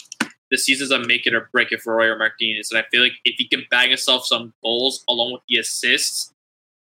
the 0.50 0.56
season's 0.56 0.90
a 0.90 0.98
make 0.98 1.26
it 1.26 1.34
or 1.34 1.48
break 1.52 1.72
it 1.72 1.82
for 1.82 1.96
Roger 1.96 2.16
Martinez, 2.16 2.70
and 2.70 2.78
I 2.78 2.84
feel 2.90 3.02
like 3.02 3.14
if 3.24 3.34
he 3.36 3.46
can 3.46 3.64
bag 3.70 3.88
himself 3.88 4.26
some 4.26 4.52
goals 4.62 5.04
along 5.08 5.32
with 5.32 5.42
the 5.48 5.58
assists, 5.58 6.32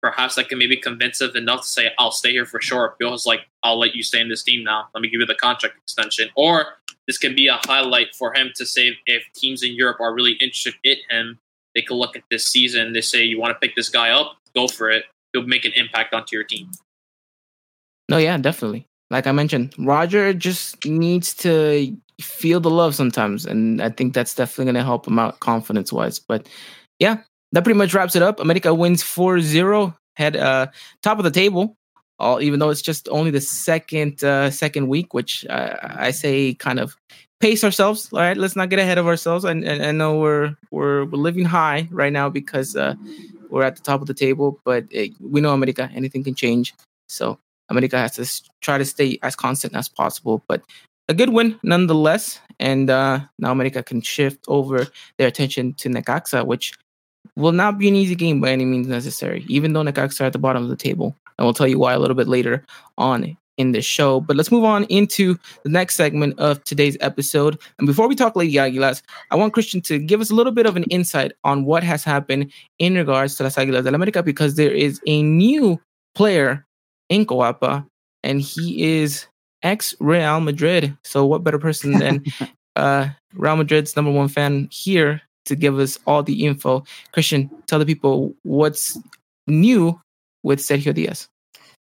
perhaps 0.03 0.35
that 0.35 0.49
can 0.49 0.59
maybe 0.59 0.77
convince 0.77 1.21
him 1.21 1.35
enough 1.35 1.61
to 1.61 1.67
say, 1.67 1.91
"I'll 1.97 2.11
stay 2.11 2.31
here 2.31 2.45
for 2.45 2.61
sure." 2.61 2.95
Bill's 2.99 3.25
like, 3.25 3.47
"I'll 3.63 3.79
let 3.79 3.95
you 3.95 4.03
stay 4.03 4.19
in 4.19 4.29
this 4.29 4.43
team 4.43 4.63
now. 4.63 4.89
Let 4.93 5.01
me 5.01 5.09
give 5.09 5.19
you 5.19 5.25
the 5.25 5.35
contract 5.35 5.77
extension," 5.77 6.29
or 6.35 6.77
this 7.07 7.17
can 7.17 7.35
be 7.35 7.47
a 7.47 7.59
highlight 7.65 8.15
for 8.15 8.35
him 8.35 8.51
to 8.55 8.65
say 8.65 8.97
if 9.05 9.23
teams 9.33 9.63
in 9.63 9.73
Europe 9.73 9.99
are 9.99 10.13
really 10.13 10.33
interested 10.33 10.75
in 10.83 10.97
him, 11.09 11.39
they 11.75 11.81
can 11.81 11.97
look 11.97 12.15
at 12.15 12.23
this 12.31 12.45
season. 12.45 12.93
They 12.93 13.01
say, 13.01 13.23
"You 13.23 13.39
want 13.39 13.51
to 13.51 13.59
pick 13.59 13.75
this 13.75 13.89
guy 13.89 14.09
up? 14.09 14.37
Go 14.55 14.67
for 14.67 14.89
it." 14.89 15.05
he'll 15.35 15.47
make 15.47 15.65
an 15.65 15.73
impact 15.75 16.13
onto 16.13 16.35
your 16.35 16.43
team. 16.43 16.71
No, 18.09 18.17
yeah, 18.17 18.37
definitely. 18.37 18.87
Like 19.11 19.27
I 19.27 19.31
mentioned, 19.31 19.73
Roger 19.77 20.33
just 20.33 20.83
needs 20.85 21.33
to 21.35 21.95
feel 22.21 22.59
the 22.59 22.69
love 22.69 22.95
sometimes, 22.95 23.45
and 23.45 23.81
I 23.81 23.89
think 23.89 24.13
that's 24.13 24.33
definitely 24.33 24.65
going 24.65 24.75
to 24.75 24.83
help 24.83 25.07
him 25.07 25.19
out 25.19 25.39
confidence 25.39 25.91
wise. 25.91 26.19
But 26.19 26.47
yeah, 26.99 27.17
that 27.51 27.63
pretty 27.63 27.77
much 27.77 27.93
wraps 27.93 28.15
it 28.15 28.23
up. 28.23 28.39
America 28.39 28.73
wins 28.73 29.03
4-0, 29.03 29.95
head 30.15 30.35
uh, 30.35 30.67
top 31.03 31.17
of 31.17 31.23
the 31.23 31.31
table. 31.31 31.75
All 32.17 32.41
even 32.41 32.59
though 32.59 32.69
it's 32.69 32.81
just 32.81 33.09
only 33.09 33.29
the 33.29 33.41
second 33.41 34.23
uh, 34.23 34.49
second 34.49 34.87
week, 34.87 35.13
which 35.13 35.45
uh, 35.49 35.75
I 35.81 36.11
say 36.11 36.53
kind 36.53 36.79
of 36.79 36.95
pace 37.39 37.63
ourselves. 37.63 38.11
All 38.11 38.19
right, 38.19 38.37
let's 38.37 38.55
not 38.55 38.69
get 38.69 38.79
ahead 38.79 38.97
of 38.97 39.07
ourselves. 39.07 39.45
And 39.45 39.67
I, 39.67 39.89
I, 39.89 39.91
know 39.91 40.19
we're, 40.19 40.55
we're 40.71 41.05
we're 41.05 41.17
living 41.17 41.45
high 41.45 41.87
right 41.91 42.13
now 42.13 42.29
because 42.29 42.75
uh, 42.75 42.95
we're 43.49 43.63
at 43.63 43.75
the 43.75 43.81
top 43.81 44.01
of 44.01 44.07
the 44.07 44.13
table, 44.13 44.59
but 44.65 44.85
it, 44.89 45.11
we 45.19 45.41
know 45.41 45.53
America, 45.53 45.89
anything 45.93 46.23
can 46.23 46.35
change. 46.35 46.73
So 47.07 47.39
America 47.69 47.97
has 47.97 48.15
to 48.15 48.49
try 48.61 48.77
to 48.77 48.85
stay 48.85 49.19
as 49.21 49.35
constant 49.35 49.75
as 49.75 49.87
possible. 49.87 50.43
But 50.47 50.61
a 51.07 51.13
good 51.13 51.29
win 51.29 51.59
nonetheless. 51.63 52.39
And 52.59 52.89
uh, 52.89 53.19
now 53.37 53.51
America 53.51 53.83
can 53.83 54.01
shift 54.01 54.45
over 54.47 54.87
their 55.17 55.27
attention 55.27 55.73
to 55.75 55.89
Necaxa, 55.89 56.45
which 56.45 56.73
will 57.35 57.51
not 57.51 57.77
be 57.77 57.87
an 57.87 57.95
easy 57.95 58.15
game 58.15 58.39
by 58.39 58.51
any 58.51 58.65
means 58.65 58.87
necessary, 58.87 59.45
even 59.49 59.73
though 59.73 59.83
Necaxa 59.83 60.21
are 60.21 60.25
at 60.25 60.33
the 60.33 60.39
bottom 60.39 60.63
of 60.63 60.69
the 60.69 60.75
table. 60.75 61.15
And 61.37 61.45
we'll 61.45 61.53
tell 61.53 61.67
you 61.67 61.79
why 61.79 61.93
a 61.93 61.99
little 61.99 62.15
bit 62.15 62.27
later 62.27 62.65
on 62.97 63.37
in 63.57 63.71
the 63.71 63.81
show. 63.81 64.19
But 64.19 64.35
let's 64.35 64.51
move 64.51 64.63
on 64.63 64.83
into 64.85 65.37
the 65.63 65.69
next 65.69 65.95
segment 65.95 66.39
of 66.39 66.63
today's 66.63 66.97
episode. 67.01 67.59
And 67.77 67.87
before 67.87 68.07
we 68.07 68.15
talk 68.15 68.35
Lady 68.35 68.53
Aguilas, 68.53 69.01
I 69.31 69.35
want 69.35 69.53
Christian 69.53 69.81
to 69.81 69.99
give 69.99 70.21
us 70.21 70.29
a 70.29 70.35
little 70.35 70.51
bit 70.51 70.65
of 70.65 70.75
an 70.75 70.83
insight 70.85 71.33
on 71.43 71.65
what 71.65 71.83
has 71.83 72.03
happened 72.03 72.51
in 72.79 72.95
regards 72.95 73.35
to 73.37 73.43
Las 73.43 73.55
Aguilas 73.55 73.83
del 73.83 73.95
America 73.95 74.23
because 74.23 74.55
there 74.55 74.71
is 74.73 74.99
a 75.07 75.21
new 75.23 75.79
player 76.13 76.65
in 77.09 77.25
Coapa 77.25 77.85
and 78.23 78.41
he 78.41 78.99
is 78.99 79.27
ex 79.63 79.95
Real 79.99 80.39
Madrid. 80.39 80.97
So 81.03 81.25
what 81.25 81.43
better 81.43 81.59
person 81.59 81.93
than 81.99 82.23
uh, 82.75 83.09
Real 83.33 83.55
Madrid's 83.55 83.95
number 83.95 84.11
one 84.11 84.27
fan 84.27 84.67
here 84.71 85.21
to 85.45 85.55
give 85.55 85.77
us 85.79 85.99
all 86.07 86.23
the 86.23 86.45
info. 86.45 86.83
Christian, 87.11 87.49
tell 87.67 87.79
the 87.79 87.85
people 87.85 88.33
what's 88.43 88.97
new 89.47 89.99
with 90.43 90.59
Sergio 90.59 90.93
Diaz. 90.93 91.27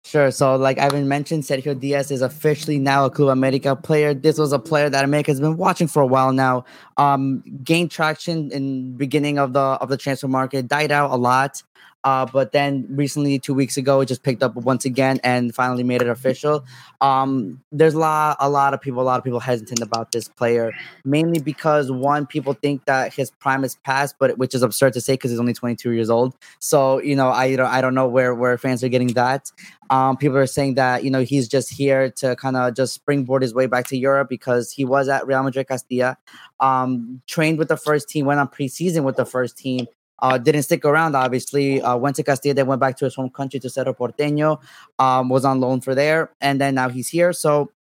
Sure. 0.03 0.31
So, 0.31 0.55
like 0.55 0.79
Ivan 0.79 1.07
mentioned, 1.07 1.43
Sergio 1.43 1.79
Diaz 1.79 2.09
is 2.09 2.23
officially 2.23 2.79
now 2.79 3.05
a 3.05 3.09
Club 3.09 3.29
America 3.29 3.75
player. 3.75 4.15
This 4.15 4.39
was 4.39 4.51
a 4.51 4.57
player 4.57 4.89
that 4.89 5.05
America 5.05 5.29
has 5.29 5.39
been 5.39 5.57
watching 5.57 5.87
for 5.87 6.01
a 6.01 6.07
while 6.07 6.33
now. 6.33 6.65
Um, 6.97 7.43
gained 7.63 7.91
traction 7.91 8.51
in 8.51 8.97
beginning 8.97 9.37
of 9.37 9.53
the 9.53 9.59
of 9.59 9.89
the 9.89 9.97
transfer 9.97 10.27
market, 10.27 10.67
died 10.67 10.91
out 10.91 11.11
a 11.11 11.15
lot. 11.15 11.61
Uh, 12.03 12.25
but 12.25 12.51
then 12.51 12.85
recently, 12.89 13.37
two 13.37 13.53
weeks 13.53 13.77
ago, 13.77 14.01
it 14.01 14.07
just 14.07 14.23
picked 14.23 14.41
up 14.41 14.55
once 14.55 14.85
again 14.85 15.19
and 15.23 15.53
finally 15.53 15.83
made 15.83 16.01
it 16.01 16.07
official. 16.07 16.65
Um, 16.99 17.61
there's 17.71 17.93
a 17.93 17.99
lot, 17.99 18.37
a 18.39 18.49
lot 18.49 18.73
of 18.73 18.81
people, 18.81 19.01
a 19.01 19.03
lot 19.03 19.19
of 19.19 19.23
people 19.23 19.39
hesitant 19.39 19.81
about 19.81 20.11
this 20.11 20.27
player, 20.27 20.71
mainly 21.05 21.39
because 21.39 21.91
one, 21.91 22.25
people 22.25 22.53
think 22.53 22.85
that 22.85 23.13
his 23.13 23.29
prime 23.31 23.63
is 23.63 23.75
past, 23.83 24.15
but 24.19 24.37
which 24.37 24.55
is 24.55 24.63
absurd 24.63 24.93
to 24.93 25.01
say 25.01 25.13
because 25.13 25.31
he's 25.31 25.39
only 25.39 25.53
22 25.53 25.91
years 25.91 26.09
old. 26.09 26.35
So 26.59 26.99
you 27.01 27.15
know, 27.15 27.29
I 27.29 27.55
don't, 27.55 27.67
I 27.67 27.81
don't 27.81 27.93
know 27.93 28.07
where 28.07 28.33
where 28.33 28.57
fans 28.57 28.83
are 28.83 28.89
getting 28.89 29.13
that. 29.13 29.51
Um, 29.91 30.15
people 30.15 30.37
are 30.37 30.47
saying 30.47 30.75
that 30.75 31.03
you 31.03 31.11
know 31.11 31.21
he's 31.21 31.47
just 31.47 31.71
here 31.71 32.09
to 32.11 32.35
kind 32.37 32.55
of 32.55 32.75
just 32.75 32.93
springboard 32.93 33.41
his 33.41 33.53
way 33.53 33.65
back 33.67 33.87
to 33.87 33.97
Europe 33.97 34.29
because 34.29 34.71
he 34.71 34.85
was 34.85 35.09
at 35.09 35.27
Real 35.27 35.43
Madrid 35.43 35.67
Castilla, 35.67 36.17
um, 36.59 37.21
trained 37.27 37.59
with 37.59 37.67
the 37.67 37.77
first 37.77 38.09
team, 38.09 38.25
went 38.25 38.39
on 38.39 38.47
preseason 38.47 39.03
with 39.03 39.17
the 39.17 39.25
first 39.25 39.57
team, 39.57 39.85
uh, 40.21 40.37
didn't 40.37 40.63
stick 40.63 40.85
around, 40.85 41.15
obviously. 41.15 41.81
Uh, 41.81 41.97
went 41.97 42.15
to 42.17 42.23
Castilla, 42.23 42.53
then 42.53 42.67
went 42.67 42.81
back 42.81 42.97
to 42.97 43.05
his 43.05 43.15
home 43.15 43.29
country 43.29 43.59
to 43.59 43.69
Cerro 43.69 43.93
Porteño. 43.93 44.61
Um, 44.99 45.29
was 45.29 45.45
on 45.45 45.59
loan 45.59 45.81
for 45.81 45.95
there, 45.95 46.31
and 46.41 46.59
then 46.59 46.75
now 46.75 46.89
he's 46.89 47.07
here. 47.07 47.33
So 47.33 47.71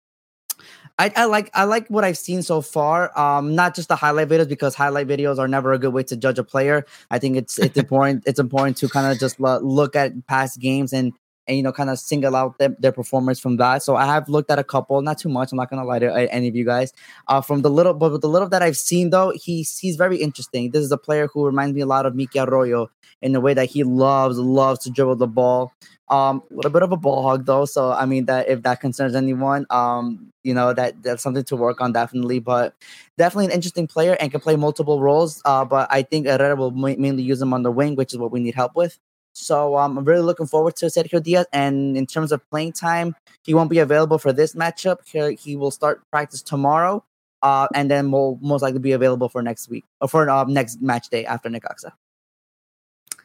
I, 0.99 1.11
I, 1.17 1.25
like 1.25 1.51
I 1.55 1.65
like 1.65 1.89
what 1.89 2.05
I've 2.05 2.19
seen 2.19 2.43
so 2.43 2.61
far. 2.61 3.19
Um, 3.19 3.55
not 3.55 3.75
just 3.75 3.89
the 3.89 3.97
highlight 3.97 4.29
videos 4.29 4.49
because 4.49 4.75
highlight 4.75 5.09
videos 5.09 5.39
are 5.39 5.49
never 5.49 5.73
a 5.73 5.79
good 5.79 5.95
way 5.95 6.03
to 6.03 6.17
judge 6.17 6.39
a 6.39 6.45
player. 6.45 6.85
I 7.11 7.19
think 7.19 7.37
it's 7.37 7.59
it's 7.59 7.79
important 7.85 8.25
it's 8.27 8.39
important 8.39 8.77
to 8.79 8.89
kind 8.89 9.11
of 9.11 9.19
just 9.19 9.41
look 9.41 9.97
at 9.97 10.27
past 10.27 10.61
games 10.61 10.93
and 10.93 11.13
and 11.51 11.57
you 11.57 11.65
know 11.65 11.73
kind 11.73 11.91
of 11.91 11.99
single 11.99 12.37
out 12.37 12.57
their 12.59 12.93
performance 12.93 13.41
from 13.41 13.57
that. 13.57 13.83
So 13.83 13.97
I 13.97 14.07
have 14.07 14.29
looked 14.29 14.53
at 14.53 14.59
a 14.61 14.65
couple, 14.65 15.03
not 15.03 15.19
too 15.19 15.29
much. 15.29 15.51
I'm 15.51 15.57
not 15.57 15.69
gonna 15.69 15.85
lie 15.85 15.99
to 15.99 16.33
any 16.33 16.47
of 16.47 16.55
you 16.55 16.65
guys. 16.65 16.93
Uh, 17.27 17.41
from 17.41 17.63
the 17.63 17.71
little, 17.71 17.93
but 17.93 18.13
with 18.13 18.21
the 18.21 18.29
little 18.29 18.49
that 18.51 18.63
I've 18.63 18.77
seen 18.77 19.11
though, 19.11 19.33
he's 19.35 19.77
he's 19.77 19.97
very 19.97 20.17
interesting. 20.19 20.71
This 20.71 20.85
is 20.85 20.93
a 20.93 20.97
player 20.97 21.27
who 21.27 21.45
reminds 21.45 21.75
me 21.75 21.81
a 21.81 21.87
lot 21.87 22.07
of 22.07 22.15
Miki 22.15 22.39
Arroyo 22.39 22.89
in 23.21 23.33
the 23.33 23.41
way 23.41 23.53
that 23.53 23.69
he 23.69 23.83
loves 23.83 24.39
loves 24.39 24.79
to 24.85 24.91
dribble 24.91 25.17
the 25.17 25.27
ball. 25.27 25.73
Um, 26.09 26.43
a 26.51 26.55
little 26.55 26.71
bit 26.71 26.83
of 26.83 26.93
a 26.93 26.97
ball 26.97 27.23
hog 27.23 27.47
though, 27.47 27.65
so 27.65 27.91
I 27.91 28.07
mean 28.07 28.27
that 28.27 28.49
if 28.49 28.63
that 28.63 28.81
concerns 28.81 29.17
anyone, 29.17 29.67
um, 29.71 30.33
you 30.45 30.55
know 30.55 30.73
that 30.73 31.03
that's 31.03 31.23
something 31.23 31.45
to 31.45 31.57
work 31.57 31.81
on 31.81 31.93
definitely. 31.93 32.39
But 32.39 32.75
definitely 33.19 33.47
an 33.47 33.53
interesting 33.53 33.89
player 33.89 34.17
and 34.21 34.31
can 34.31 34.41
play 34.41 34.55
multiple 34.55 35.03
roles. 35.03 35.43
Uh, 35.45 35.65
but 35.65 35.89
I 35.91 36.03
think 36.03 36.27
Herrera 36.29 36.55
will 36.55 36.71
mainly 36.71 37.25
use 37.25 37.43
him 37.43 37.53
on 37.53 37.65
the 37.65 37.73
wing, 37.73 37.97
which 37.97 38.13
is 38.13 38.19
what 38.19 38.31
we 38.31 38.39
need 38.39 38.55
help 38.55 38.77
with. 38.77 38.99
So 39.33 39.77
um, 39.77 39.99
I'm 39.99 40.05
really 40.05 40.23
looking 40.23 40.47
forward 40.47 40.77
to 40.77 40.87
Sergio 40.87 41.23
Diaz. 41.23 41.47
And 41.53 41.97
in 41.97 42.07
terms 42.07 42.33
of 42.33 42.49
playing 42.51 42.73
time, 42.73 43.15
he 43.43 43.55
won't 43.55 43.71
be 43.71 43.79
available 43.79 44.19
for 44.19 44.33
this 44.33 44.55
matchup. 44.55 44.99
He, 45.05 45.35
he 45.35 45.57
will 45.57 45.71
start 45.71 46.03
practice 46.11 46.43
tomorrow, 46.43 47.05
uh, 47.43 47.69
and 47.75 47.91
then 47.91 48.11
will 48.11 48.39
most 48.43 48.63
likely 48.63 48.81
be 48.81 48.93
available 48.93 49.29
for 49.29 49.43
next 49.43 49.69
week 49.69 49.85
or 50.01 50.09
for 50.09 50.29
uh, 50.29 50.45
next 50.45 50.83
match 50.83 51.09
day 51.09 51.25
after 51.25 51.49
Necaxa. 51.49 51.93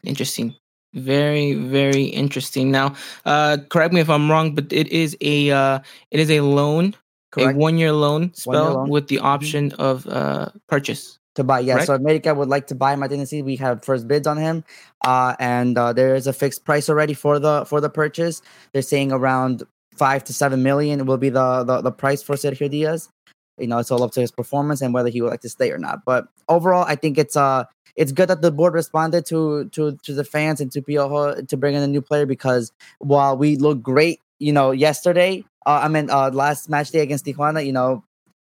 Interesting. 0.04 0.54
Very, 0.94 1.52
very 1.54 2.04
interesting. 2.04 2.70
Now, 2.70 2.94
uh, 3.26 3.58
correct 3.68 3.92
me 3.92 4.00
if 4.00 4.08
I'm 4.08 4.30
wrong, 4.30 4.54
but 4.54 4.72
it 4.72 4.88
is 4.88 5.16
a 5.20 5.50
uh, 5.50 5.80
it 6.10 6.20
is 6.20 6.30
a 6.30 6.40
loan, 6.40 6.94
Correct. 7.32 7.54
a 7.54 7.58
one 7.58 7.76
year 7.76 7.92
loan 7.92 8.32
spell 8.32 8.74
loan. 8.74 8.88
with 8.88 9.08
the 9.08 9.16
mm-hmm. 9.16 9.26
option 9.26 9.72
of 9.72 10.06
uh, 10.06 10.48
purchase 10.68 11.18
to 11.36 11.44
buy. 11.44 11.60
Yeah, 11.60 11.84
so 11.84 11.94
America 11.94 12.34
would 12.34 12.48
like 12.48 12.66
to 12.68 12.74
buy 12.74 12.96
Martinez. 12.96 13.32
We 13.32 13.56
have 13.56 13.84
first 13.84 14.08
bids 14.08 14.26
on 14.26 14.36
him, 14.36 14.64
uh, 15.04 15.36
and 15.38 15.78
uh, 15.78 15.92
there 15.92 16.14
is 16.14 16.26
a 16.26 16.32
fixed 16.32 16.64
price 16.64 16.90
already 16.90 17.14
for 17.14 17.38
the 17.38 17.64
for 17.64 17.80
the 17.80 17.90
purchase. 17.90 18.42
They're 18.72 18.82
saying 18.82 19.12
around 19.12 19.62
five 19.94 20.24
to 20.24 20.32
seven 20.32 20.62
million 20.62 21.06
will 21.06 21.18
be 21.18 21.30
the 21.30 21.64
the, 21.64 21.80
the 21.80 21.92
price 21.92 22.22
for 22.22 22.34
Sergio 22.34 22.70
Diaz. 22.70 23.08
You 23.58 23.66
know, 23.66 23.78
it's 23.78 23.90
all 23.90 24.02
up 24.02 24.12
to 24.12 24.20
his 24.20 24.30
performance 24.30 24.82
and 24.82 24.92
whether 24.92 25.08
he 25.08 25.22
would 25.22 25.30
like 25.30 25.40
to 25.40 25.48
stay 25.48 25.70
or 25.70 25.78
not. 25.78 26.04
But 26.04 26.26
overall, 26.48 26.84
I 26.86 26.96
think 26.96 27.16
it's 27.16 27.36
uh 27.36 27.64
it's 27.96 28.12
good 28.12 28.28
that 28.28 28.42
the 28.42 28.52
board 28.52 28.74
responded 28.74 29.24
to 29.26 29.68
to 29.70 29.96
to 30.02 30.12
the 30.12 30.24
fans 30.24 30.60
and 30.60 30.70
to 30.72 30.82
Piojo 30.82 31.46
to 31.48 31.56
bring 31.56 31.74
in 31.74 31.82
a 31.82 31.86
new 31.86 32.02
player 32.02 32.26
because 32.26 32.72
while 32.98 33.36
we 33.36 33.56
look 33.56 33.82
great, 33.82 34.20
you 34.38 34.52
know, 34.52 34.70
yesterday, 34.72 35.44
uh, 35.64 35.80
I 35.82 35.88
mean, 35.88 36.10
uh, 36.10 36.30
last 36.32 36.68
match 36.68 36.90
day 36.90 37.00
against 37.00 37.24
Tijuana, 37.24 37.64
you 37.64 37.72
know, 37.72 38.04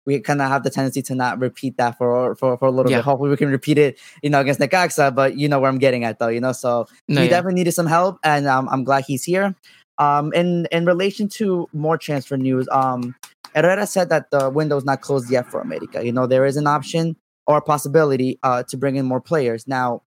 we 0.06 0.20
kind 0.20 0.42
of 0.42 0.48
have 0.48 0.62
the 0.62 0.70
tendency 0.70 1.02
to 1.02 1.14
not 1.14 1.38
repeat 1.38 1.76
that 1.76 1.98
for 1.98 2.34
for, 2.36 2.56
for 2.58 2.66
a 2.66 2.70
little 2.70 2.90
yeah. 2.90 2.98
bit. 2.98 3.04
Hopefully, 3.04 3.30
we 3.30 3.36
can 3.36 3.50
repeat 3.50 3.78
it, 3.78 3.98
you 4.22 4.30
know, 4.30 4.40
against 4.40 4.60
Necaxa. 4.60 5.14
But 5.14 5.36
you 5.36 5.48
know 5.48 5.60
where 5.60 5.70
I'm 5.70 5.78
getting 5.78 6.04
at, 6.04 6.18
though. 6.18 6.28
You 6.28 6.40
know, 6.40 6.52
so 6.52 6.86
no, 7.08 7.20
he 7.20 7.26
yeah. 7.26 7.30
definitely 7.30 7.54
needed 7.54 7.72
some 7.72 7.86
help, 7.86 8.18
and 8.24 8.46
um, 8.46 8.68
I'm 8.70 8.84
glad 8.84 9.04
he's 9.06 9.24
here. 9.24 9.54
Um, 9.98 10.32
in 10.32 10.66
in 10.72 10.84
relation 10.86 11.28
to 11.40 11.68
more 11.72 11.96
transfer 11.98 12.36
news, 12.36 12.68
um, 12.72 13.14
Herrera 13.54 13.86
said 13.86 14.08
that 14.08 14.30
the 14.30 14.50
window 14.50 14.76
is 14.76 14.84
not 14.84 15.00
closed 15.00 15.30
yet 15.30 15.50
for 15.50 15.60
America. 15.60 16.04
You 16.04 16.12
know, 16.12 16.26
there 16.26 16.44
is 16.44 16.56
an 16.56 16.66
option 16.66 17.16
or 17.46 17.58
a 17.58 17.62
possibility 17.62 18.38
uh, 18.42 18.62
to 18.64 18.76
bring 18.76 18.96
in 18.96 19.06
more 19.06 19.20
players. 19.20 19.68
Now, 19.68 20.02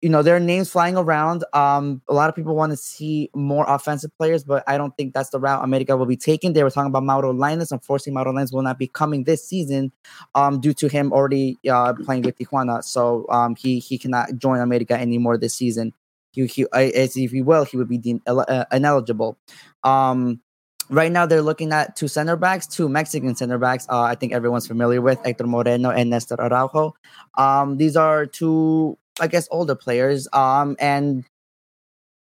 you 0.00 0.08
know, 0.08 0.22
there 0.22 0.36
are 0.36 0.40
names 0.40 0.70
flying 0.70 0.96
around. 0.96 1.44
Um, 1.52 2.02
a 2.08 2.14
lot 2.14 2.28
of 2.28 2.36
people 2.36 2.54
want 2.54 2.70
to 2.70 2.76
see 2.76 3.30
more 3.34 3.64
offensive 3.68 4.16
players, 4.16 4.44
but 4.44 4.62
I 4.68 4.78
don't 4.78 4.96
think 4.96 5.12
that's 5.12 5.30
the 5.30 5.40
route 5.40 5.64
America 5.64 5.96
will 5.96 6.06
be 6.06 6.16
taking. 6.16 6.52
They 6.52 6.62
were 6.62 6.70
talking 6.70 6.90
about 6.90 7.02
Mauro 7.02 7.32
Lainez. 7.32 7.72
Unfortunately, 7.72 8.12
Mauro 8.12 8.32
Lainez 8.32 8.52
will 8.52 8.62
not 8.62 8.78
be 8.78 8.86
coming 8.86 9.24
this 9.24 9.44
season 9.44 9.90
um, 10.36 10.60
due 10.60 10.72
to 10.74 10.88
him 10.88 11.12
already 11.12 11.58
uh, 11.68 11.94
playing 11.94 12.22
with 12.22 12.38
Tijuana. 12.38 12.84
So 12.84 13.26
um, 13.28 13.56
he 13.56 13.80
he 13.80 13.98
cannot 13.98 14.36
join 14.36 14.60
America 14.60 14.94
anymore 14.94 15.36
this 15.36 15.54
season. 15.54 15.92
He, 16.30 16.46
he 16.46 16.66
as 16.72 17.16
if 17.16 17.32
he 17.32 17.42
will, 17.42 17.64
he 17.64 17.76
would 17.76 17.88
be 17.88 17.98
deemed 17.98 18.20
uh, 18.28 18.66
ineligible. 18.70 19.36
Um, 19.82 20.40
right 20.90 21.10
now, 21.10 21.26
they're 21.26 21.42
looking 21.42 21.72
at 21.72 21.96
two 21.96 22.06
center 22.06 22.36
backs, 22.36 22.68
two 22.68 22.88
Mexican 22.88 23.34
center 23.34 23.58
backs. 23.58 23.86
Uh, 23.88 24.02
I 24.02 24.14
think 24.14 24.32
everyone's 24.32 24.68
familiar 24.68 25.00
with 25.00 25.18
Hector 25.24 25.48
Moreno 25.48 25.90
and 25.90 26.08
Nestor 26.08 26.40
Araujo. 26.40 26.94
Um, 27.36 27.78
these 27.78 27.96
are 27.96 28.26
two 28.26 28.96
I 29.20 29.26
guess 29.26 29.48
older 29.50 29.74
players. 29.74 30.28
Um, 30.32 30.76
and 30.78 31.24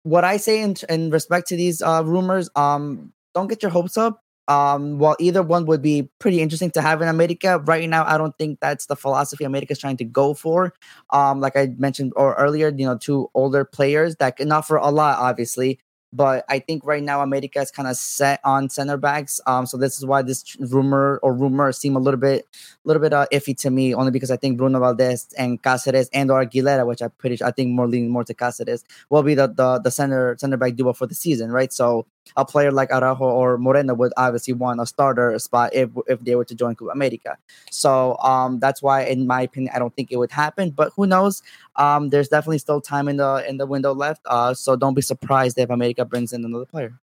what 0.03 0.23
I 0.23 0.37
say 0.37 0.61
in, 0.61 0.75
in 0.89 1.09
respect 1.09 1.47
to 1.47 1.55
these 1.55 1.81
uh, 1.81 2.03
rumors, 2.05 2.49
um, 2.55 3.13
don't 3.33 3.47
get 3.47 3.61
your 3.61 3.71
hopes 3.71 3.97
up. 3.97 4.19
Um, 4.49 4.99
while 4.99 5.15
either 5.19 5.41
one 5.41 5.65
would 5.67 5.81
be 5.81 6.09
pretty 6.19 6.41
interesting 6.41 6.69
to 6.71 6.81
have 6.81 7.01
in 7.01 7.07
America, 7.07 7.59
right 7.59 7.87
now 7.87 8.03
I 8.05 8.17
don't 8.17 8.37
think 8.37 8.59
that's 8.59 8.87
the 8.87 8.95
philosophy 8.97 9.45
America 9.45 9.71
is 9.71 9.79
trying 9.79 9.95
to 9.97 10.03
go 10.03 10.33
for. 10.33 10.73
Um, 11.11 11.39
like 11.39 11.55
I 11.55 11.69
mentioned 11.77 12.11
or 12.17 12.33
earlier, 12.33 12.67
you 12.67 12.85
know, 12.85 12.97
two 12.97 13.29
older 13.33 13.63
players 13.63 14.17
that 14.17 14.35
can 14.35 14.51
offer 14.51 14.75
a 14.75 14.89
lot, 14.89 15.19
obviously, 15.19 15.79
but 16.13 16.45
I 16.47 16.59
think 16.59 16.85
right 16.85 17.03
now 17.03 17.21
America 17.21 17.59
is 17.59 17.71
kind 17.71 17.87
of 17.87 17.97
set 17.97 18.39
on 18.43 18.69
center 18.69 18.97
backs. 18.97 19.41
Um, 19.47 19.65
so 19.65 19.77
this 19.77 19.97
is 19.97 20.05
why 20.05 20.21
this 20.21 20.55
rumor 20.59 21.19
or 21.23 21.33
rumor 21.33 21.71
seem 21.71 21.95
a 21.95 21.99
little 21.99 22.19
bit, 22.19 22.47
a 22.53 22.87
little 22.87 23.01
bit 23.01 23.13
uh, 23.13 23.25
iffy 23.33 23.57
to 23.61 23.71
me, 23.71 23.93
only 23.95 24.11
because 24.11 24.31
I 24.31 24.37
think 24.37 24.57
Bruno 24.57 24.79
Valdez 24.79 25.27
and 25.37 25.61
Cáceres 25.61 26.07
and 26.13 26.29
or 26.31 26.45
Aguilera, 26.45 26.85
which 26.85 27.01
I 27.01 27.07
pretty, 27.07 27.43
I 27.43 27.51
think 27.51 27.71
more 27.71 27.87
leaning 27.87 28.11
more 28.11 28.23
to 28.23 28.33
Cáceres, 28.33 28.83
will 29.09 29.23
be 29.23 29.35
the, 29.35 29.47
the 29.47 29.79
the 29.79 29.91
center 29.91 30.37
center 30.37 30.57
back 30.57 30.75
duo 30.75 30.93
for 30.93 31.07
the 31.07 31.15
season, 31.15 31.51
right? 31.51 31.73
So 31.73 32.05
a 32.35 32.45
player 32.45 32.71
like 32.71 32.91
Araujo 32.91 33.25
or 33.25 33.57
Moreno 33.57 33.93
would 33.93 34.13
obviously 34.17 34.53
want 34.53 34.81
a 34.81 34.85
starter 34.85 35.37
spot 35.39 35.73
if 35.73 35.89
if 36.07 36.19
they 36.21 36.35
were 36.35 36.45
to 36.45 36.55
join 36.55 36.75
Copa 36.75 36.91
America. 36.91 37.37
So 37.71 38.17
um, 38.19 38.59
that's 38.59 38.81
why, 38.81 39.03
in 39.03 39.27
my 39.27 39.41
opinion, 39.41 39.73
I 39.75 39.79
don't 39.79 39.95
think 39.95 40.11
it 40.11 40.17
would 40.17 40.31
happen. 40.31 40.71
But 40.71 40.91
who 40.95 41.05
knows? 41.05 41.41
Um, 41.75 42.09
there's 42.09 42.29
definitely 42.29 42.59
still 42.59 42.81
time 42.81 43.07
in 43.07 43.17
the 43.17 43.45
in 43.47 43.57
the 43.57 43.65
window 43.65 43.93
left. 43.93 44.21
Uh, 44.25 44.53
so 44.53 44.75
don't 44.75 44.93
be 44.93 45.01
surprised 45.01 45.57
if 45.57 45.69
America 45.69 46.05
brings 46.05 46.33
in 46.33 46.43
another 46.45 46.65
player. 46.65 46.99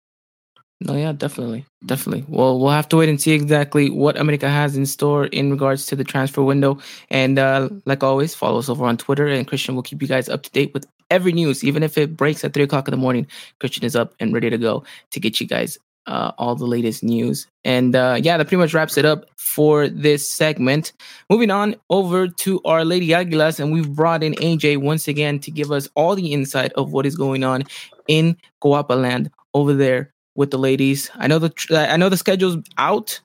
No, 0.82 0.94
yeah, 0.94 1.14
definitely, 1.14 1.66
definitely. 1.86 2.26
Well, 2.28 2.60
we'll 2.60 2.72
have 2.72 2.90
to 2.90 2.98
wait 2.98 3.08
and 3.08 3.20
see 3.20 3.32
exactly 3.32 3.90
what 3.90 4.20
America 4.20 4.50
has 4.50 4.76
in 4.76 4.86
store 4.86 5.28
in 5.28 5.50
regards 5.50 5.86
to 5.86 5.96
the 5.96 6.04
transfer 6.04 6.44
window. 6.44 6.80
And 7.10 7.40
uh, 7.40 7.70
like 7.86 8.04
always, 8.04 8.36
follow 8.36 8.60
us 8.60 8.68
over 8.68 8.86
on 8.86 8.98
Twitter, 8.98 9.26
and 9.26 9.48
Christian 9.48 9.76
will 9.76 9.84
keep 9.84 10.02
you 10.02 10.08
guys 10.08 10.28
up 10.28 10.44
to 10.44 10.52
date 10.52 10.74
with 10.74 10.86
every 11.10 11.32
news, 11.32 11.64
even 11.64 11.84
if 11.84 11.98
it 11.98 12.16
breaks 12.16 12.44
at 12.44 12.54
three 12.54 12.64
o'clock 12.64 12.88
in 12.88 12.92
the 12.92 12.98
morning. 12.98 13.28
Christian 13.60 13.84
is 13.84 13.96
up 13.96 14.14
and 14.20 14.34
ready 14.34 14.50
to 14.50 14.58
go 14.58 14.84
to 15.12 15.20
get 15.20 15.40
you 15.40 15.48
guys 15.48 15.78
uh, 16.08 16.32
all 16.38 16.56
the 16.56 16.66
latest 16.66 17.04
news. 17.04 17.48
And 17.64 17.96
uh, 17.96 18.20
yeah, 18.22 18.38
that 18.38 18.46
pretty 18.46 18.62
much 18.62 18.74
wraps 18.74 18.98
it 18.98 19.06
up 19.06 19.26
for 19.38 19.88
this 19.88 20.30
segment. 20.30 20.94
Moving 21.30 21.52
on 21.52 21.76
over 21.90 22.28
to 22.28 22.62
our 22.64 22.86
Lady 22.86 23.10
Aguilas, 23.10 23.60
and 23.60 23.72
we've 23.72 23.90
brought 23.90 24.24
in 24.24 24.34
AJ 24.34 24.78
once 24.78 25.08
again 25.08 25.40
to 25.40 25.52
give 25.52 25.72
us 25.72 25.90
all 25.96 26.16
the 26.16 26.34
insight 26.34 26.72
of 26.74 26.92
what 26.92 27.06
is 27.06 27.16
going 27.16 27.44
on 27.44 27.64
in 28.08 28.38
Coapa 28.64 29.00
land 29.00 29.32
over 29.54 29.74
there 29.74 30.14
with 30.36 30.52
the 30.52 30.60
ladies. 30.60 31.10
I 31.16 31.28
know 31.28 31.40
the 31.40 31.88
I 31.92 31.98
know 31.98 32.10
the 32.10 32.18
schedule's 32.18 32.58
out. 32.78 33.20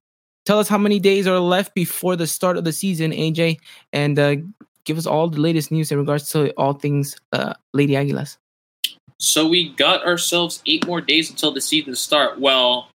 Tell 0.46 0.58
us 0.58 0.68
how 0.68 0.78
many 0.78 0.98
days 0.98 1.26
are 1.26 1.38
left 1.38 1.74
before 1.74 2.16
the 2.16 2.26
start 2.26 2.56
of 2.56 2.64
the 2.64 2.72
season, 2.72 3.12
AJ, 3.12 3.58
and 3.92 4.18
uh, 4.18 4.36
give 4.90 4.98
us 4.98 5.06
all 5.06 5.30
the 5.30 5.40
latest 5.40 5.70
news 5.70 5.92
in 5.92 5.98
regards 5.98 6.28
to 6.30 6.50
all 6.56 6.72
things 6.72 7.16
uh, 7.32 7.54
Lady 7.72 7.92
Aguilas. 7.92 8.38
So 9.18 9.46
we 9.46 9.68
got 9.68 10.04
ourselves 10.04 10.62
eight 10.66 10.84
more 10.84 11.00
days 11.00 11.30
until 11.30 11.52
the 11.52 11.60
season 11.60 11.94
start. 11.94 12.40
Well, 12.40 12.88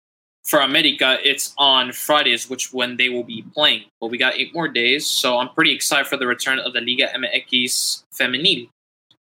for 0.42 0.58
America, 0.58 1.18
it's 1.22 1.54
on 1.56 1.92
Fridays, 1.92 2.50
which 2.50 2.72
when 2.72 2.96
they 2.96 3.10
will 3.10 3.22
be 3.22 3.44
playing. 3.54 3.84
But 4.00 4.08
we 4.10 4.18
got 4.18 4.34
eight 4.34 4.52
more 4.52 4.66
days, 4.66 5.06
so 5.06 5.38
I'm 5.38 5.50
pretty 5.50 5.72
excited 5.72 6.08
for 6.08 6.16
the 6.16 6.26
return 6.26 6.58
of 6.58 6.72
the 6.72 6.80
Liga 6.80 7.06
MX 7.14 8.02
Femenil. 8.12 8.68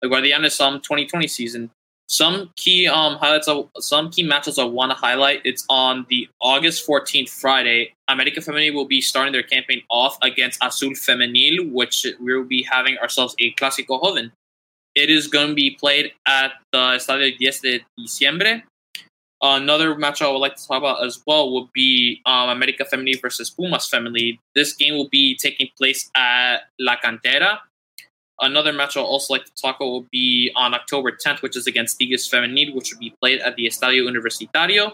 The 0.00 0.08
Guardianes 0.08 0.60
um 0.60 0.80
2020 0.80 1.26
season 1.26 1.70
some 2.12 2.50
key 2.56 2.86
um, 2.86 3.16
highlights 3.16 3.48
of 3.48 3.70
some 3.78 4.10
key 4.10 4.22
matches 4.22 4.58
I 4.58 4.64
want 4.64 4.92
to 4.92 4.96
highlight. 4.96 5.40
It's 5.44 5.64
on 5.70 6.04
the 6.10 6.28
August 6.42 6.86
14th 6.86 7.30
Friday. 7.30 7.94
America 8.06 8.40
Femenil 8.40 8.74
will 8.74 8.84
be 8.84 9.00
starting 9.00 9.32
their 9.32 9.42
campaign 9.42 9.82
off 9.88 10.18
against 10.20 10.62
Azul 10.62 10.90
Femenil, 10.90 11.72
which 11.72 12.06
we 12.20 12.36
will 12.36 12.44
be 12.44 12.62
having 12.62 12.98
ourselves 12.98 13.34
a 13.40 13.52
Clásico 13.54 13.98
Joven. 14.02 14.30
it 14.94 15.08
is 15.08 15.26
going 15.26 15.48
to 15.48 15.54
be 15.54 15.70
played 15.70 16.12
at 16.26 16.52
the 16.72 16.78
Estadio 16.78 17.34
10 17.34 17.52
de 17.62 17.80
Diciembre. 17.98 18.62
Another 19.40 19.96
match 19.96 20.20
I 20.20 20.30
would 20.30 20.38
like 20.38 20.56
to 20.56 20.66
talk 20.68 20.78
about 20.78 21.02
as 21.04 21.22
well 21.26 21.50
would 21.54 21.72
be 21.72 22.20
um, 22.26 22.50
America 22.50 22.84
Femenil 22.84 23.22
versus 23.22 23.48
Pumas 23.48 23.88
Femenil. 23.88 24.38
This 24.54 24.74
game 24.74 24.94
will 24.94 25.08
be 25.08 25.34
taking 25.36 25.68
place 25.78 26.10
at 26.14 26.58
La 26.78 26.96
Cantera. 26.96 27.60
Another 28.40 28.72
match 28.72 28.96
I'll 28.96 29.04
also 29.04 29.34
like 29.34 29.44
to 29.44 29.52
talk 29.54 29.76
about 29.76 29.86
will 29.86 30.08
be 30.10 30.50
on 30.56 30.74
October 30.74 31.12
10th, 31.12 31.42
which 31.42 31.56
is 31.56 31.66
against 31.66 31.98
Tigres 31.98 32.28
Femenil, 32.28 32.74
which 32.74 32.92
will 32.92 32.98
be 32.98 33.14
played 33.20 33.40
at 33.40 33.56
the 33.56 33.66
Estadio 33.66 34.02
Universitario. 34.08 34.92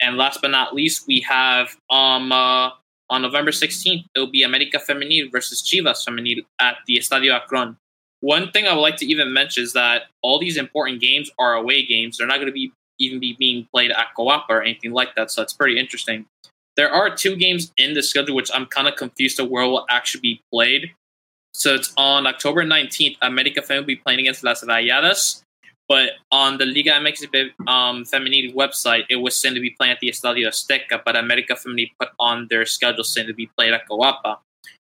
And 0.00 0.16
last 0.16 0.40
but 0.40 0.50
not 0.50 0.74
least, 0.74 1.06
we 1.06 1.20
have 1.20 1.76
um, 1.90 2.32
uh, 2.32 2.70
on 3.10 3.22
November 3.22 3.50
16th, 3.50 4.04
it 4.14 4.18
will 4.18 4.30
be 4.30 4.42
America 4.42 4.78
Femenil 4.78 5.30
versus 5.30 5.62
Chivas 5.62 6.06
Femenil 6.06 6.44
at 6.60 6.76
the 6.86 6.96
Estadio 6.98 7.32
Akron. 7.32 7.76
One 8.20 8.50
thing 8.50 8.66
I 8.66 8.74
would 8.74 8.80
like 8.80 8.96
to 8.96 9.06
even 9.06 9.32
mention 9.32 9.62
is 9.62 9.72
that 9.74 10.04
all 10.22 10.38
these 10.38 10.56
important 10.56 11.00
games 11.00 11.30
are 11.38 11.54
away 11.54 11.86
games. 11.86 12.18
They're 12.18 12.26
not 12.26 12.36
going 12.36 12.46
to 12.48 12.52
be 12.52 12.72
even 12.98 13.20
be 13.20 13.36
being 13.38 13.68
played 13.72 13.92
at 13.92 14.08
Coapa 14.16 14.48
or 14.48 14.62
anything 14.62 14.90
like 14.90 15.14
that. 15.14 15.30
So 15.30 15.40
it's 15.40 15.52
pretty 15.52 15.78
interesting. 15.78 16.26
There 16.76 16.90
are 16.92 17.14
two 17.14 17.36
games 17.36 17.72
in 17.76 17.94
the 17.94 18.02
schedule 18.02 18.34
which 18.34 18.50
I'm 18.52 18.66
kind 18.66 18.88
of 18.88 18.96
confused 18.96 19.38
of 19.40 19.48
where 19.48 19.64
will 19.66 19.86
actually 19.88 20.20
be 20.20 20.42
played. 20.52 20.92
So 21.54 21.74
it's 21.74 21.92
on 21.96 22.26
October 22.26 22.64
19th, 22.64 23.16
America 23.22 23.60
Femenil 23.60 23.78
will 23.78 23.84
be 23.84 23.96
playing 23.96 24.20
against 24.20 24.44
Las 24.44 24.62
Rayadas. 24.62 25.42
But 25.88 26.10
on 26.30 26.58
the 26.58 26.66
Liga 26.66 26.90
MX 26.90 27.50
um, 27.66 28.04
Femenil 28.04 28.54
website, 28.54 29.04
it 29.08 29.16
was 29.16 29.36
said 29.36 29.54
to 29.54 29.60
be 29.60 29.70
playing 29.70 29.92
at 29.92 30.00
the 30.00 30.10
Estadio 30.10 30.48
Azteca, 30.48 31.00
but 31.04 31.16
America 31.16 31.54
Femenil 31.54 31.90
put 31.98 32.10
on 32.20 32.46
their 32.50 32.66
schedule 32.66 33.04
saying 33.04 33.26
to 33.26 33.34
be 33.34 33.50
played 33.56 33.72
at 33.72 33.88
Coapa. 33.88 34.38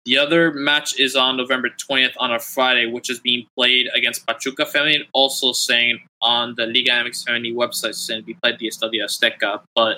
The 0.06 0.20
other 0.20 0.54
match 0.54 1.00
is 1.00 1.16
on 1.16 1.36
November 1.36 1.70
20th 1.70 2.14
on 2.18 2.32
a 2.32 2.40
Friday, 2.40 2.86
which 2.86 3.10
is 3.10 3.20
being 3.20 3.48
played 3.58 3.88
against 3.94 4.26
Pachuca 4.26 4.64
Femenil, 4.64 5.06
also 5.14 5.52
saying 5.52 6.00
on 6.22 6.54
the 6.56 6.68
Liga 6.68 6.92
MX 6.92 7.26
Femenil 7.26 7.56
website 7.56 7.96
saying 7.96 8.22
to 8.22 8.26
be 8.26 8.36
played 8.36 8.54
at 8.54 8.60
the 8.60 8.68
Estadio 8.68 9.04
Azteca. 9.04 9.64
But 9.76 9.98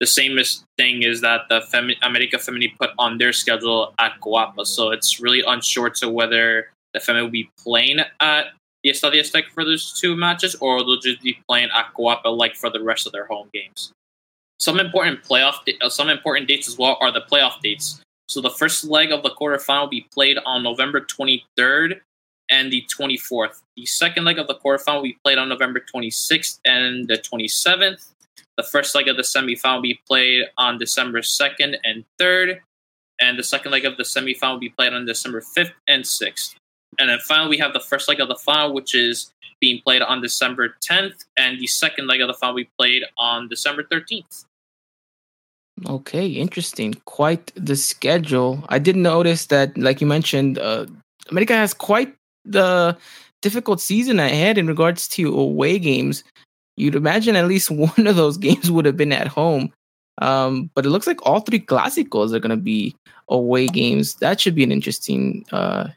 the 0.00 0.06
same 0.06 0.38
thing 0.76 1.02
is 1.02 1.20
that 1.22 1.42
the 1.48 1.60
Femi- 1.60 1.96
America 2.02 2.36
Femini 2.36 2.76
put 2.78 2.90
on 2.98 3.18
their 3.18 3.32
schedule 3.32 3.94
at 3.98 4.20
Coapa. 4.20 4.64
So 4.66 4.90
it's 4.90 5.20
really 5.20 5.42
unsure 5.46 5.90
to 5.90 6.08
whether 6.08 6.70
the 6.94 7.00
Femenil 7.00 7.22
will 7.24 7.30
be 7.30 7.50
playing 7.58 8.00
at 8.20 8.46
the 8.84 8.90
Estadio 8.90 9.20
Azteca 9.20 9.48
for 9.52 9.64
those 9.64 9.98
two 10.00 10.14
matches, 10.14 10.54
or 10.60 10.78
they'll 10.80 11.00
just 11.00 11.20
be 11.20 11.38
playing 11.48 11.68
at 11.74 11.92
Coapa 11.94 12.36
like 12.36 12.54
for 12.54 12.70
the 12.70 12.82
rest 12.82 13.06
of 13.06 13.12
their 13.12 13.26
home 13.26 13.48
games. 13.52 13.92
Some 14.60 14.78
important 14.78 15.22
playoff, 15.22 15.56
uh, 15.80 15.88
some 15.88 16.08
important 16.08 16.48
dates 16.48 16.68
as 16.68 16.78
well 16.78 16.96
are 17.00 17.12
the 17.12 17.22
playoff 17.22 17.60
dates. 17.60 18.00
So 18.28 18.40
the 18.40 18.50
first 18.50 18.84
leg 18.84 19.10
of 19.10 19.22
the 19.22 19.30
quarterfinal 19.30 19.82
will 19.82 19.88
be 19.88 20.06
played 20.12 20.36
on 20.44 20.62
November 20.62 21.00
23rd 21.00 22.00
and 22.50 22.72
the 22.72 22.84
24th. 22.96 23.62
The 23.76 23.86
second 23.86 24.24
leg 24.24 24.38
of 24.38 24.46
the 24.46 24.54
quarterfinal 24.54 24.96
will 24.96 25.02
be 25.02 25.18
played 25.24 25.38
on 25.38 25.48
November 25.48 25.80
26th 25.80 26.60
and 26.64 27.08
the 27.08 27.18
27th. 27.18 28.10
The 28.58 28.64
first 28.64 28.94
leg 28.96 29.06
of 29.06 29.16
the 29.16 29.22
semifinal 29.22 29.76
will 29.76 29.82
be 29.82 30.00
played 30.06 30.46
on 30.58 30.78
December 30.78 31.20
2nd 31.20 31.76
and 31.84 32.04
3rd. 32.20 32.58
And 33.20 33.38
the 33.38 33.44
second 33.44 33.70
leg 33.70 33.84
of 33.84 33.96
the 33.96 34.02
semifinal 34.02 34.54
will 34.54 34.58
be 34.58 34.68
played 34.68 34.92
on 34.92 35.06
December 35.06 35.40
5th 35.40 35.72
and 35.88 36.02
6th. 36.02 36.56
And 36.98 37.08
then 37.08 37.20
finally, 37.20 37.50
we 37.50 37.58
have 37.58 37.72
the 37.72 37.80
first 37.80 38.08
leg 38.08 38.20
of 38.20 38.28
the 38.28 38.34
final, 38.34 38.74
which 38.74 38.96
is 38.96 39.30
being 39.60 39.80
played 39.80 40.02
on 40.02 40.20
December 40.20 40.74
10th. 40.90 41.24
And 41.36 41.60
the 41.60 41.68
second 41.68 42.08
leg 42.08 42.20
of 42.20 42.26
the 42.26 42.34
final 42.34 42.54
will 42.54 42.64
be 42.64 42.70
played 42.76 43.04
on 43.16 43.48
December 43.48 43.84
13th. 43.84 44.44
Okay, 45.86 46.26
interesting. 46.26 46.94
Quite 47.04 47.52
the 47.54 47.76
schedule. 47.76 48.64
I 48.68 48.80
did 48.80 48.96
notice 48.96 49.46
that, 49.46 49.78
like 49.78 50.00
you 50.00 50.08
mentioned, 50.08 50.58
uh, 50.58 50.86
America 51.30 51.54
has 51.54 51.72
quite 51.72 52.12
the 52.44 52.96
difficult 53.40 53.80
season 53.80 54.18
ahead 54.18 54.58
in 54.58 54.66
regards 54.66 55.06
to 55.06 55.38
away 55.38 55.78
games. 55.78 56.24
You'd 56.78 56.94
imagine 56.94 57.36
at 57.36 57.48
least 57.48 57.70
one 57.70 58.06
of 58.06 58.16
those 58.16 58.36
games 58.36 58.70
would 58.70 58.84
have 58.84 58.96
been 58.96 59.12
at 59.12 59.28
home. 59.28 59.72
Um, 60.20 60.70
but 60.74 60.84
it 60.84 60.90
looks 60.90 61.06
like 61.06 61.24
all 61.24 61.40
three 61.40 61.60
clásicos 61.60 62.32
are 62.32 62.40
going 62.40 62.50
to 62.50 62.56
be 62.56 62.96
away 63.28 63.68
games. 63.68 64.16
That 64.16 64.40
should 64.40 64.54
be 64.54 64.64
an 64.64 64.72
interesting, 64.72 65.44
uh, 65.52 65.88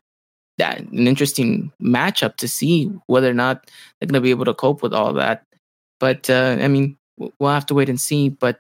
that 0.58 0.80
an 0.80 1.08
interesting 1.08 1.72
matchup 1.82 2.36
to 2.38 2.48
see 2.48 2.86
whether 3.08 3.30
or 3.30 3.34
not 3.34 3.70
they're 4.00 4.08
going 4.08 4.14
to 4.14 4.22
be 4.22 4.30
able 4.30 4.46
to 4.46 4.54
cope 4.54 4.84
with 4.84 4.94
all 4.94 5.14
that. 5.14 5.44
But 6.00 6.30
uh, 6.30 6.58
I 6.60 6.68
mean, 6.68 6.98
we'll 7.18 7.52
have 7.52 7.66
to 7.68 7.74
wait 7.74 7.90
and 7.90 8.00
see. 8.00 8.30
But 8.30 8.60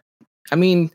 I 0.51 0.55
mean, 0.55 0.91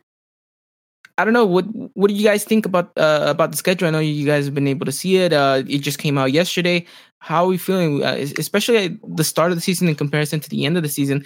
I 1.18 1.24
don't 1.24 1.34
know 1.34 1.46
what 1.46 1.64
what 1.94 2.08
do 2.08 2.14
you 2.14 2.24
guys 2.24 2.44
think 2.44 2.66
about 2.66 2.92
uh, 2.96 3.24
about 3.26 3.50
the 3.50 3.56
schedule? 3.56 3.88
I 3.88 3.90
know 3.90 4.00
you 4.00 4.26
guys 4.26 4.44
have 4.44 4.54
been 4.54 4.68
able 4.68 4.86
to 4.86 4.92
see 4.92 5.16
it. 5.16 5.32
Uh, 5.32 5.62
it 5.66 5.78
just 5.78 5.98
came 5.98 6.18
out 6.18 6.32
yesterday. 6.32 6.84
How 7.20 7.44
are 7.44 7.48
we 7.48 7.58
feeling, 7.58 8.04
uh, 8.04 8.16
especially 8.38 8.76
at 8.76 8.92
the 9.16 9.24
start 9.24 9.50
of 9.50 9.56
the 9.56 9.62
season 9.62 9.88
in 9.88 9.94
comparison 9.94 10.40
to 10.40 10.48
the 10.48 10.64
end 10.64 10.76
of 10.76 10.82
the 10.82 10.88
season? 10.88 11.24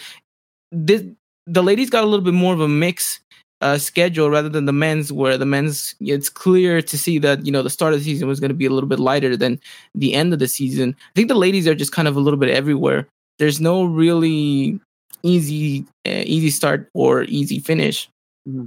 This, 0.73 1.03
the 1.47 1.63
ladies 1.63 1.91
got 1.91 2.05
a 2.05 2.07
little 2.07 2.25
bit 2.25 2.35
more 2.35 2.55
of 2.55 2.61
a 2.61 2.69
mix 2.69 3.21
uh, 3.61 3.77
schedule 3.77 4.31
rather 4.31 4.49
than 4.49 4.65
the 4.65 4.73
men's, 4.73 5.13
where 5.13 5.37
the 5.37 5.47
men's 5.47 5.95
it's 6.01 6.29
clear 6.29 6.81
to 6.81 6.97
see 6.97 7.19
that 7.19 7.45
you 7.45 7.53
know 7.53 7.63
the 7.63 7.71
start 7.71 7.93
of 7.93 8.01
the 8.01 8.05
season 8.05 8.29
was 8.29 8.41
going 8.41 8.49
to 8.49 8.55
be 8.55 8.67
a 8.67 8.71
little 8.71 8.89
bit 8.89 8.99
lighter 9.01 9.37
than 9.37 9.61
the 9.95 10.15
end 10.15 10.33
of 10.33 10.39
the 10.39 10.49
season. 10.49 10.97
I 10.99 11.13
think 11.15 11.29
the 11.29 11.35
ladies 11.35 11.67
are 11.69 11.75
just 11.75 11.93
kind 11.93 12.09
of 12.09 12.17
a 12.17 12.21
little 12.21 12.39
bit 12.39 12.51
everywhere. 12.51 13.07
There's 13.39 13.61
no 13.61 13.85
really 13.85 14.81
easy 15.23 15.85
uh, 16.07 16.25
easy 16.25 16.51
start 16.51 16.89
or 16.95 17.25
easy 17.25 17.59
finish. 17.59 18.09
Mm-hmm. 18.49 18.67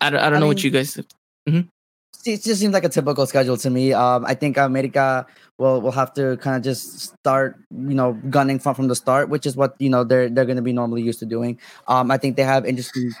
I 0.00 0.10
don't, 0.10 0.20
I 0.20 0.24
don't 0.24 0.36
I 0.36 0.40
know 0.40 0.46
mean, 0.46 0.48
what 0.48 0.64
you 0.64 0.70
guys. 0.70 0.96
Mm-hmm. 1.48 1.68
It 2.26 2.42
just 2.42 2.60
seems 2.60 2.72
like 2.72 2.84
a 2.84 2.88
typical 2.88 3.26
schedule 3.26 3.56
to 3.58 3.70
me. 3.70 3.92
Um, 3.92 4.24
I 4.24 4.34
think 4.34 4.56
America 4.56 5.26
will 5.58 5.80
will 5.80 5.92
have 5.92 6.12
to 6.14 6.36
kind 6.38 6.56
of 6.56 6.62
just 6.62 7.00
start, 7.00 7.56
you 7.70 7.94
know, 7.94 8.14
gunning 8.30 8.58
from 8.58 8.74
from 8.74 8.88
the 8.88 8.96
start, 8.96 9.28
which 9.28 9.46
is 9.46 9.56
what 9.56 9.74
you 9.78 9.90
know 9.90 10.04
they're 10.04 10.28
they're 10.28 10.46
going 10.46 10.56
to 10.56 10.62
be 10.62 10.72
normally 10.72 11.02
used 11.02 11.18
to 11.20 11.26
doing. 11.26 11.60
Um, 11.86 12.10
I 12.10 12.18
think 12.18 12.36
they 12.36 12.42
have 12.44 12.64
interesting 12.64 13.12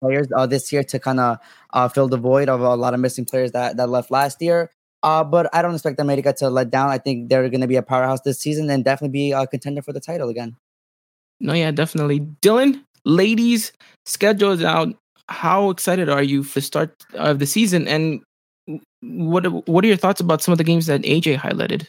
players 0.00 0.28
uh, 0.34 0.46
this 0.46 0.72
year 0.72 0.82
to 0.84 0.98
kind 0.98 1.20
of 1.20 1.38
uh, 1.72 1.88
fill 1.88 2.08
the 2.08 2.16
void 2.16 2.48
of 2.48 2.60
a 2.60 2.74
lot 2.74 2.94
of 2.94 3.00
missing 3.00 3.24
players 3.24 3.52
that 3.52 3.76
that 3.76 3.88
left 3.88 4.10
last 4.10 4.42
year. 4.42 4.70
Uh, 5.02 5.22
but 5.22 5.48
I 5.54 5.62
don't 5.62 5.74
expect 5.74 6.00
America 6.00 6.32
to 6.38 6.50
let 6.50 6.70
down. 6.70 6.90
I 6.90 6.98
think 6.98 7.28
they're 7.28 7.48
going 7.48 7.60
to 7.60 7.68
be 7.68 7.76
a 7.76 7.82
powerhouse 7.82 8.20
this 8.22 8.40
season 8.40 8.68
and 8.70 8.84
definitely 8.84 9.12
be 9.12 9.32
a 9.32 9.46
contender 9.46 9.82
for 9.82 9.92
the 9.92 10.00
title 10.00 10.28
again. 10.28 10.56
No, 11.40 11.52
yeah, 11.52 11.70
definitely. 11.70 12.20
Dylan, 12.42 12.82
ladies, 13.04 13.72
schedule 14.06 14.50
is 14.50 14.64
out 14.64 14.96
how 15.28 15.70
excited 15.70 16.08
are 16.08 16.22
you 16.22 16.42
for 16.42 16.60
start 16.60 17.04
of 17.14 17.38
the 17.38 17.46
season? 17.46 17.86
And 17.86 18.22
what 19.00 19.68
what 19.68 19.84
are 19.84 19.88
your 19.88 19.96
thoughts 19.96 20.20
about 20.20 20.42
some 20.42 20.52
of 20.52 20.58
the 20.58 20.64
games 20.64 20.86
that 20.86 21.02
AJ 21.02 21.38
highlighted? 21.38 21.88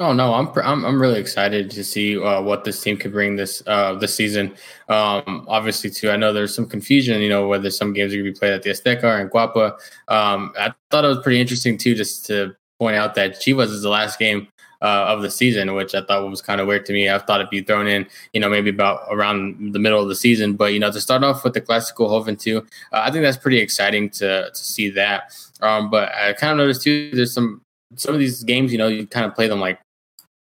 Oh 0.00 0.12
no, 0.12 0.34
I'm 0.34 0.48
I'm 0.62 0.84
I'm 0.84 1.00
really 1.00 1.18
excited 1.18 1.70
to 1.72 1.82
see 1.82 2.16
uh, 2.16 2.40
what 2.40 2.62
this 2.62 2.80
team 2.80 2.96
could 2.96 3.10
bring 3.10 3.34
this 3.34 3.64
uh, 3.66 3.94
this 3.94 4.14
season. 4.14 4.54
Um, 4.88 5.44
obviously, 5.48 5.90
too, 5.90 6.10
I 6.10 6.16
know 6.16 6.32
there's 6.32 6.54
some 6.54 6.68
confusion, 6.68 7.20
you 7.20 7.28
know, 7.28 7.48
whether 7.48 7.68
some 7.70 7.92
games 7.92 8.12
are 8.12 8.16
going 8.16 8.26
to 8.26 8.32
be 8.32 8.38
played 8.38 8.52
at 8.52 8.62
the 8.62 8.70
Azteca 8.70 9.20
and 9.20 9.28
Coapa. 9.28 9.72
Um, 10.06 10.52
I 10.56 10.72
thought 10.90 11.04
it 11.04 11.08
was 11.08 11.18
pretty 11.18 11.40
interesting 11.40 11.78
too, 11.78 11.96
just 11.96 12.26
to 12.26 12.54
point 12.78 12.96
out 12.96 13.16
that 13.16 13.40
Chivas 13.40 13.70
is 13.70 13.82
the 13.82 13.88
last 13.88 14.20
game 14.20 14.46
uh, 14.82 15.06
of 15.08 15.22
the 15.22 15.30
season, 15.30 15.74
which 15.74 15.94
I 15.94 16.04
thought 16.04 16.28
was 16.28 16.42
kind 16.42 16.60
of 16.60 16.66
weird 16.66 16.86
to 16.86 16.92
me. 16.92 17.10
I 17.10 17.18
thought 17.18 17.40
it'd 17.40 17.50
be 17.50 17.62
thrown 17.62 17.88
in, 17.88 18.06
you 18.32 18.40
know, 18.40 18.48
maybe 18.48 18.70
about 18.70 19.00
around 19.10 19.72
the 19.72 19.78
middle 19.78 20.00
of 20.00 20.08
the 20.08 20.14
season. 20.14 20.54
But 20.54 20.72
you 20.72 20.78
know, 20.78 20.92
to 20.92 21.00
start 21.00 21.24
off 21.24 21.44
with 21.44 21.54
the 21.54 21.60
Clásico 21.60 22.08
Joven 22.08 22.36
too, 22.36 22.58
uh, 22.92 23.00
I 23.00 23.10
think 23.10 23.24
that's 23.24 23.36
pretty 23.36 23.58
exciting 23.58 24.10
to 24.10 24.50
to 24.50 24.56
see 24.56 24.90
that. 24.90 25.34
Um, 25.60 25.90
but 25.90 26.14
I 26.14 26.32
kind 26.34 26.52
of 26.52 26.58
noticed 26.58 26.82
too, 26.82 27.10
there's 27.12 27.32
some 27.32 27.62
some 27.96 28.14
of 28.14 28.20
these 28.20 28.44
games, 28.44 28.72
you 28.72 28.78
know, 28.78 28.88
you 28.88 29.06
kind 29.06 29.26
of 29.26 29.34
play 29.34 29.48
them 29.48 29.60
like 29.60 29.80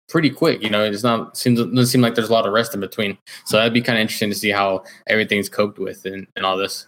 pretty 0.08 0.30
quick. 0.30 0.62
You 0.62 0.70
know, 0.70 0.84
it's 0.84 1.02
not 1.02 1.36
seems 1.36 1.58
doesn't 1.58 1.86
seem 1.86 2.00
like 2.00 2.14
there's 2.14 2.28
a 2.28 2.32
lot 2.32 2.46
of 2.46 2.52
rest 2.52 2.74
in 2.74 2.80
between. 2.80 3.16
So 3.46 3.56
that'd 3.56 3.72
be 3.72 3.82
kind 3.82 3.98
of 3.98 4.02
interesting 4.02 4.30
to 4.30 4.36
see 4.36 4.50
how 4.50 4.84
everything's 5.06 5.48
coped 5.48 5.78
with 5.78 6.04
and, 6.04 6.26
and 6.36 6.44
all 6.44 6.56
this 6.56 6.86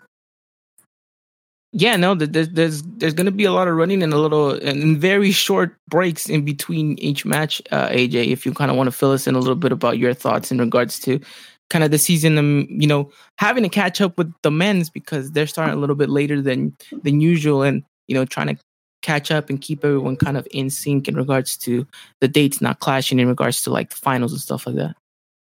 yeah, 1.73 1.97
no, 1.97 2.15
there's 2.15 2.51
there's 2.51 2.83
there's 2.83 3.15
going 3.15 3.27
to 3.27 3.33
be 3.33 3.45
a 3.45 3.53
lot 3.53 3.67
of 3.67 3.75
running 3.75 4.03
and 4.03 4.13
a 4.13 4.19
little 4.19 4.51
and 4.51 4.99
very 4.99 5.31
short 5.31 5.75
breaks 5.89 6.29
in 6.29 6.45
between 6.45 6.99
each 6.99 7.25
match. 7.25 7.63
Uh, 7.71 7.89
AJ, 7.89 8.27
if 8.27 8.45
you 8.45 8.53
kind 8.53 8.71
of 8.71 8.77
want 8.77 8.89
to 8.89 8.93
fill 8.93 9.11
us 9.11 9.27
in 9.27 9.35
a 9.35 9.39
little 9.39 9.57
bit 9.57 9.73
about 9.73 9.97
your 9.97 10.13
thoughts 10.13 10.53
in 10.53 10.59
regards 10.59 10.99
to 11.01 11.19
kind 11.71 11.83
of 11.83 11.91
the 11.91 11.97
season, 11.97 12.37
um, 12.37 12.67
you 12.69 12.87
know, 12.87 13.11
having 13.39 13.63
to 13.63 13.71
catch 13.71 14.03
up 14.03 14.19
with 14.19 14.31
the 14.43 14.51
men's 14.51 14.91
because 14.91 15.33
they're 15.33 15.47
starting 15.47 15.75
a 15.75 15.79
little 15.79 15.97
bit 15.97 16.11
later 16.11 16.43
than 16.43 16.77
than 17.05 17.23
usual, 17.23 17.63
and 17.63 17.83
you 18.13 18.19
know, 18.19 18.27
trying 18.27 18.49
to 18.49 18.59
catch 19.01 19.31
up 19.31 19.49
and 19.49 19.61
keep 19.61 19.83
everyone 19.85 20.17
kind 20.17 20.37
of 20.37 20.47
in 20.51 20.69
sync 20.69 21.09
in 21.09 21.17
regards 21.17 21.57
to 21.57 21.87
the 22.21 22.29
dates 22.29 22.61
not 22.61 22.81
clashing 22.81 23.19
in 23.19 23.27
regards 23.27 23.63
to 23.63 23.71
like 23.71 23.89
the 23.89 23.97
finals 23.97 24.33
and 24.33 24.41
stuff 24.41 24.67
like 24.67 24.77
that. 24.77 24.95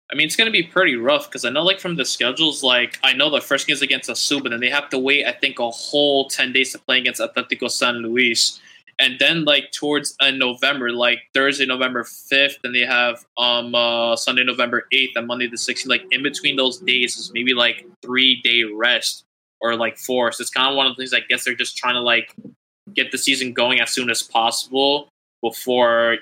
I 0.09 0.15
mean, 0.15 0.25
it's 0.25 0.35
going 0.35 0.47
to 0.47 0.51
be 0.51 0.63
pretty 0.63 0.95
rough 0.95 1.29
because 1.29 1.45
I 1.45 1.51
know, 1.51 1.63
like, 1.63 1.79
from 1.79 1.95
the 1.95 2.03
schedules, 2.03 2.63
like, 2.63 2.99
I 3.01 3.13
know 3.13 3.29
the 3.29 3.39
first 3.39 3.65
game 3.65 3.75
is 3.75 3.81
against 3.81 4.09
Asu, 4.09 4.43
but 4.43 4.49
then 4.49 4.59
they 4.59 4.69
have 4.69 4.89
to 4.89 4.99
wait, 4.99 5.25
I 5.25 5.31
think, 5.31 5.57
a 5.59 5.69
whole 5.69 6.27
10 6.27 6.51
days 6.51 6.73
to 6.73 6.79
play 6.79 6.97
against 6.97 7.21
Atletico 7.21 7.71
San 7.71 7.99
Luis. 7.99 8.59
And 8.99 9.17
then, 9.19 9.45
like, 9.45 9.71
towards 9.71 10.17
uh, 10.19 10.31
November, 10.31 10.91
like, 10.91 11.19
Thursday, 11.33 11.65
November 11.65 12.03
5th, 12.03 12.57
and 12.65 12.75
they 12.75 12.85
have 12.85 13.25
um 13.37 13.73
uh, 13.73 14.17
Sunday, 14.17 14.43
November 14.43 14.85
8th, 14.93 15.11
and 15.15 15.27
Monday, 15.27 15.47
the 15.47 15.55
16th. 15.55 15.87
Like, 15.87 16.03
in 16.11 16.23
between 16.23 16.57
those 16.57 16.79
days 16.79 17.15
is 17.15 17.31
maybe, 17.33 17.53
like, 17.53 17.85
three 18.01 18.41
day 18.41 18.63
rest 18.63 19.23
or, 19.61 19.77
like, 19.77 19.97
four. 19.97 20.33
So 20.33 20.41
it's 20.41 20.51
kind 20.51 20.69
of 20.69 20.75
one 20.75 20.87
of 20.87 20.97
the 20.97 21.01
things 21.01 21.13
I 21.13 21.21
guess 21.21 21.45
they're 21.45 21.55
just 21.55 21.77
trying 21.77 21.95
to, 21.95 22.01
like, 22.01 22.35
get 22.93 23.11
the 23.11 23.17
season 23.17 23.53
going 23.53 23.79
as 23.79 23.91
soon 23.91 24.09
as 24.09 24.21
possible 24.21 25.07
before 25.41 26.17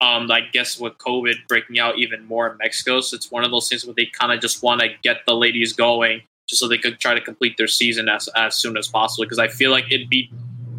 Um, 0.00 0.30
I 0.30 0.40
guess 0.52 0.78
with 0.78 0.98
COVID 0.98 1.46
breaking 1.48 1.78
out 1.78 1.98
even 1.98 2.26
more 2.26 2.50
in 2.50 2.58
Mexico, 2.58 3.00
so 3.00 3.14
it's 3.14 3.30
one 3.30 3.44
of 3.44 3.50
those 3.50 3.68
things 3.68 3.86
where 3.86 3.94
they 3.94 4.06
kind 4.06 4.32
of 4.32 4.40
just 4.40 4.62
want 4.62 4.80
to 4.82 4.88
get 5.02 5.24
the 5.24 5.34
ladies 5.34 5.72
going, 5.72 6.22
just 6.48 6.60
so 6.60 6.68
they 6.68 6.76
could 6.76 6.98
try 6.98 7.14
to 7.14 7.20
complete 7.20 7.56
their 7.56 7.68
season 7.68 8.08
as 8.08 8.28
as 8.34 8.54
soon 8.56 8.76
as 8.76 8.88
possible. 8.88 9.24
Because 9.24 9.38
I 9.38 9.48
feel 9.48 9.70
like 9.70 9.86
it'd 9.90 10.10
be 10.10 10.30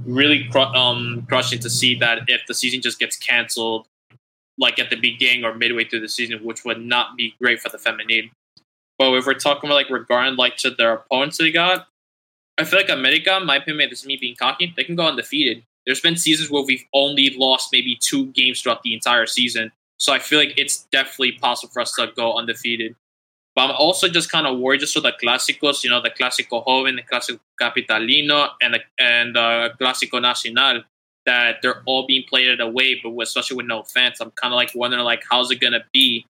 really 0.06 0.44
cr- 0.52 0.76
um, 0.76 1.26
crushing 1.28 1.60
to 1.60 1.70
see 1.70 1.96
that 1.96 2.20
if 2.28 2.42
the 2.46 2.54
season 2.54 2.82
just 2.82 3.00
gets 3.00 3.16
canceled, 3.18 3.88
like 4.60 4.78
at 4.78 4.90
the 4.90 4.98
beginning 4.98 5.44
or 5.46 5.56
midway 5.56 5.86
through 5.86 6.02
the 6.02 6.10
season, 6.10 6.44
which 6.44 6.64
would 6.66 6.82
not 6.82 7.16
be 7.18 7.34
great 7.42 7.62
for 7.62 7.70
the 7.70 7.80
feminine. 7.80 8.30
But 9.00 9.16
if 9.16 9.26
we're 9.26 9.34
talking 9.34 9.70
about 9.70 9.76
like 9.76 9.90
regarding 9.90 10.36
like 10.36 10.58
to 10.58 10.70
their 10.70 10.94
opponents 10.94 11.38
they 11.38 11.52
got, 11.52 11.88
I 12.58 12.64
feel 12.64 12.80
like 12.80 12.90
America, 12.90 13.40
my 13.44 13.58
opinion, 13.58 13.90
this 13.90 14.02
is 14.02 14.06
me 14.06 14.18
being 14.18 14.36
cocky, 14.36 14.74
they 14.76 14.84
can 14.84 14.96
go 14.96 15.06
undefeated. 15.06 15.64
There's 15.86 16.02
been 16.02 16.16
seasons 16.16 16.50
where 16.50 16.64
we've 16.64 16.86
only 16.94 17.36
lost 17.38 17.70
maybe 17.72 17.98
two 18.00 18.28
games 18.28 18.62
throughout 18.62 18.82
the 18.84 18.94
entire 18.94 19.26
season. 19.26 19.72
So 19.98 20.14
I 20.14 20.20
feel 20.20 20.40
like 20.40 20.54
it's 20.58 20.86
definitely 20.92 21.34
possible 21.34 21.72
for 21.72 21.82
us 21.82 21.94
to 21.94 22.08
go 22.16 22.38
undefeated. 22.38 22.96
But 23.56 23.70
I'm 23.70 23.76
also 23.78 24.10
just 24.10 24.32
kind 24.32 24.48
of 24.48 24.60
worried 24.60 24.82
just 24.82 24.94
for 24.94 25.00
the 25.00 25.14
clásicos, 25.14 25.84
you 25.84 25.90
know, 25.90 26.02
the 26.02 26.10
Clásico 26.10 26.66
Joven, 26.66 26.98
the 26.98 27.04
Clásico 27.04 27.40
Capitalino, 27.62 28.50
and 28.62 28.74
the 28.74 28.80
and 29.00 29.36
Clásico 29.36 30.22
Nacional, 30.22 30.84
that 31.26 31.58
they're 31.62 31.82
all 31.86 32.06
being 32.06 32.24
played 32.28 32.60
away, 32.60 33.00
but 33.02 33.18
especially 33.22 33.58
with 33.58 33.66
no 33.68 33.84
fans. 33.84 34.20
I'm 34.20 34.32
kind 34.32 34.54
of 34.54 34.58
like 34.58 34.72
wondering, 34.76 35.04
like, 35.04 35.24
how's 35.30 35.52
it 35.52 35.62
gonna 35.62 35.86
be 35.94 36.26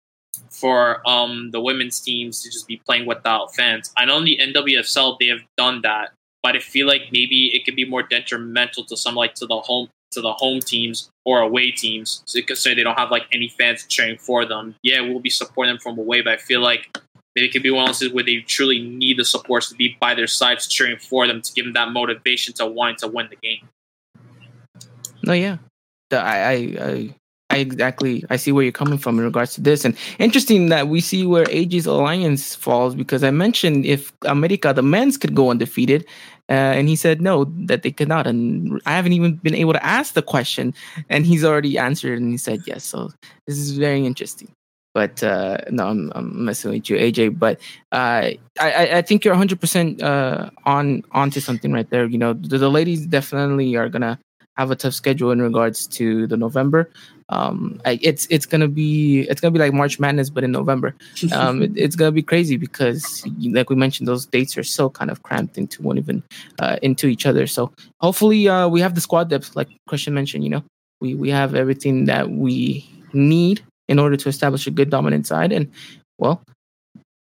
for 0.50 1.08
um 1.08 1.52
the 1.52 1.62
women's 1.62 2.00
teams 2.00 2.42
to 2.44 2.50
just 2.50 2.68
be 2.68 2.82
playing 2.86 3.06
without 3.06 3.56
fans? 3.56 3.92
I 3.98 4.06
know 4.06 4.18
in 4.18 4.26
the 4.26 4.40
NWSL 4.42 5.18
they 5.20 5.28
have 5.28 5.42
done 5.58 5.82
that, 5.84 6.12
but 6.44 6.56
I 6.56 6.60
feel 6.60 6.88
like 6.88 7.04
maybe 7.12 7.48
it 7.56 7.66
could 7.66 7.76
be 7.76 7.86
more 7.86 8.04
detrimental 8.04 8.86
to 8.86 8.98
some 8.98 9.16
like 9.16 9.36
to 9.36 9.46
the 9.46 9.60
home 9.60 9.90
to 10.12 10.22
the 10.22 10.34
home 10.34 10.60
teams 10.60 11.10
or 11.26 11.42
away 11.42 11.72
teams 11.72 12.24
because 12.34 12.60
say 12.60 12.74
they 12.74 12.84
don't 12.84 12.98
have 12.98 13.12
like 13.12 13.24
any 13.32 13.50
fans 13.50 13.86
cheering 13.88 14.18
for 14.18 14.46
them. 14.46 14.76
Yeah, 14.82 15.02
we'll 15.02 15.20
be 15.20 15.30
supporting 15.30 15.74
them 15.74 15.80
from 15.80 16.00
away, 16.00 16.22
but 16.22 16.34
I 16.34 16.38
feel 16.38 16.62
like 16.62 16.98
maybe 17.36 17.48
it 17.48 17.52
could 17.52 17.64
be 17.64 17.72
one 17.72 17.90
of 17.90 18.00
those 18.00 18.12
where 18.12 18.24
they 18.24 18.38
truly 18.38 18.82
need 18.82 19.18
the 19.18 19.26
supports 19.26 19.70
to 19.70 19.76
be 19.76 19.98
by 20.00 20.16
their 20.16 20.28
sides 20.28 20.68
cheering 20.68 20.98
for 20.98 21.28
them 21.28 21.42
to 21.42 21.54
give 21.54 21.66
them 21.66 21.74
that 21.74 21.92
motivation 21.92 22.54
to 22.56 22.66
wanting 22.66 22.98
to 22.98 23.08
win 23.08 23.28
the 23.30 23.36
game. 23.36 23.68
No, 25.24 25.34
yeah, 25.34 25.58
I, 26.12 26.18
I, 26.18 26.54
I, 26.80 27.16
I 27.56 27.60
exactly. 27.60 28.26
I 28.30 28.36
see 28.36 28.52
where 28.52 28.64
you're 28.64 28.74
coming 28.84 28.98
from 28.98 29.18
in 29.18 29.24
regards 29.24 29.54
to 29.54 29.62
this, 29.62 29.86
and 29.86 29.96
interesting 30.20 30.68
that 30.70 30.90
we 30.90 31.00
see 31.00 31.26
where 31.26 31.46
AJ's 31.46 31.86
alliance 31.86 32.54
falls 32.54 32.96
because 32.96 33.24
I 33.24 33.32
mentioned 33.32 33.86
if 33.86 34.12
America, 34.24 34.74
the 34.74 34.84
men's 34.84 35.18
could 35.18 35.34
go 35.34 35.52
undefeated, 35.52 36.06
uh, 36.50 36.76
and 36.78 36.90
he 36.90 36.98
said 36.98 37.22
no, 37.22 37.46
that 37.68 37.84
they 37.84 37.92
could 37.92 38.10
not. 38.10 38.28
And 38.28 38.82
I 38.86 38.92
haven't 38.92 39.14
even 39.14 39.36
been 39.38 39.56
able 39.56 39.72
to 39.72 39.86
ask 39.86 40.16
the 40.16 40.22
question, 40.22 40.74
and 41.10 41.26
he's 41.26 41.46
already 41.46 41.78
answered, 41.78 42.20
and 42.20 42.32
he 42.32 42.38
said 42.38 42.60
yes. 42.68 42.84
So 42.84 43.12
this 43.48 43.58
is 43.58 43.72
very 43.78 44.06
interesting. 44.06 44.52
But 44.94 45.24
uh, 45.24 45.58
no, 45.70 45.88
I'm, 45.88 46.12
I'm 46.16 46.46
messing 46.46 46.72
with 46.72 46.90
you, 46.90 46.98
AJ. 46.98 47.40
But 47.40 47.60
uh, 47.94 48.36
I, 48.60 49.00
I 49.00 49.02
think 49.02 49.24
you're 49.24 49.34
100 49.34 49.62
percent 49.62 50.04
uh, 50.04 50.50
on 50.66 51.04
onto 51.12 51.40
something 51.40 51.72
right 51.72 51.90
there. 51.90 52.06
You 52.06 52.18
know, 52.18 52.34
the, 52.34 52.58
the 52.58 52.70
ladies 52.70 53.06
definitely 53.06 53.78
are 53.78 53.88
gonna 53.88 54.20
have 54.58 54.72
a 54.72 54.76
tough 54.76 54.94
schedule 54.94 55.32
in 55.32 55.42
regards 55.42 55.88
to 55.88 56.28
the 56.28 56.38
November. 56.38 56.90
Um, 57.30 57.82
I, 57.86 58.00
it's 58.02 58.28
it's 58.30 58.46
gonna 58.46 58.68
be 58.68 59.22
it's 59.22 59.42
gonna 59.42 59.52
be 59.52 59.60
like 59.60 59.74
March 59.74 60.00
Madness, 60.00 60.30
but 60.30 60.44
in 60.44 60.52
November. 60.52 60.96
Um, 61.32 61.64
it, 61.64 61.72
it's 61.76 61.96
gonna 61.96 62.12
be 62.12 62.22
crazy 62.22 62.56
because, 62.56 63.26
like 63.40 63.70
we 63.70 63.76
mentioned, 63.76 64.08
those 64.08 64.26
dates 64.26 64.58
are 64.58 64.64
so 64.64 64.90
kind 64.90 65.10
of 65.10 65.24
cramped 65.24 65.58
into 65.58 65.82
one 65.82 65.98
even 65.98 66.24
uh, 66.60 66.78
into 66.82 67.08
each 67.08 67.26
other. 67.26 67.48
So 67.48 67.72
hopefully, 68.00 68.48
uh, 68.48 68.68
we 68.68 68.80
have 68.82 68.96
the 68.96 69.02
squad 69.02 69.30
depth, 69.30 69.56
like 69.56 69.70
Christian 69.88 70.14
mentioned. 70.14 70.44
You 70.44 70.52
know, 70.52 70.64
we 71.02 71.16
we 71.16 71.30
have 71.32 71.56
everything 71.56 72.06
that 72.06 72.30
we 72.30 72.88
need 73.14 73.64
in 73.88 74.00
order 74.00 74.18
to 74.18 74.30
establish 74.30 74.68
a 74.68 74.72
good 74.72 74.90
dominant 74.90 75.26
side, 75.26 75.52
and 75.52 75.72
well, 76.20 76.44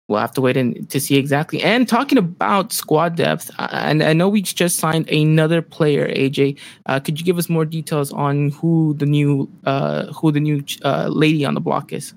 we'll 0.09 0.19
have 0.19 0.33
to 0.33 0.41
wait 0.41 0.57
and 0.57 0.89
to 0.91 0.99
see 0.99 1.17
exactly. 1.17 1.63
And 1.63 1.87
talking 1.87 2.19
about 2.19 2.73
squad 2.73 3.17
depth, 3.17 3.51
uh, 3.59 3.69
and 3.73 4.03
I 4.03 4.15
know 4.15 4.29
we 4.29 4.43
just 4.43 4.79
signed 4.79 5.09
another 5.09 5.63
player. 5.63 6.09
AJ, 6.09 6.59
uh, 6.87 6.99
could 6.99 7.21
you 7.21 7.25
give 7.25 7.39
us 7.39 7.49
more 7.49 7.65
details 7.65 8.13
on 8.13 8.51
who 8.51 8.95
the 8.95 9.07
new 9.07 9.49
uh, 9.65 10.07
who 10.13 10.33
the 10.33 10.41
new 10.41 10.65
uh, 10.85 11.09
lady 11.09 11.45
on 11.45 11.55
the 11.55 11.61
block 11.61 11.93
is? 11.93 12.15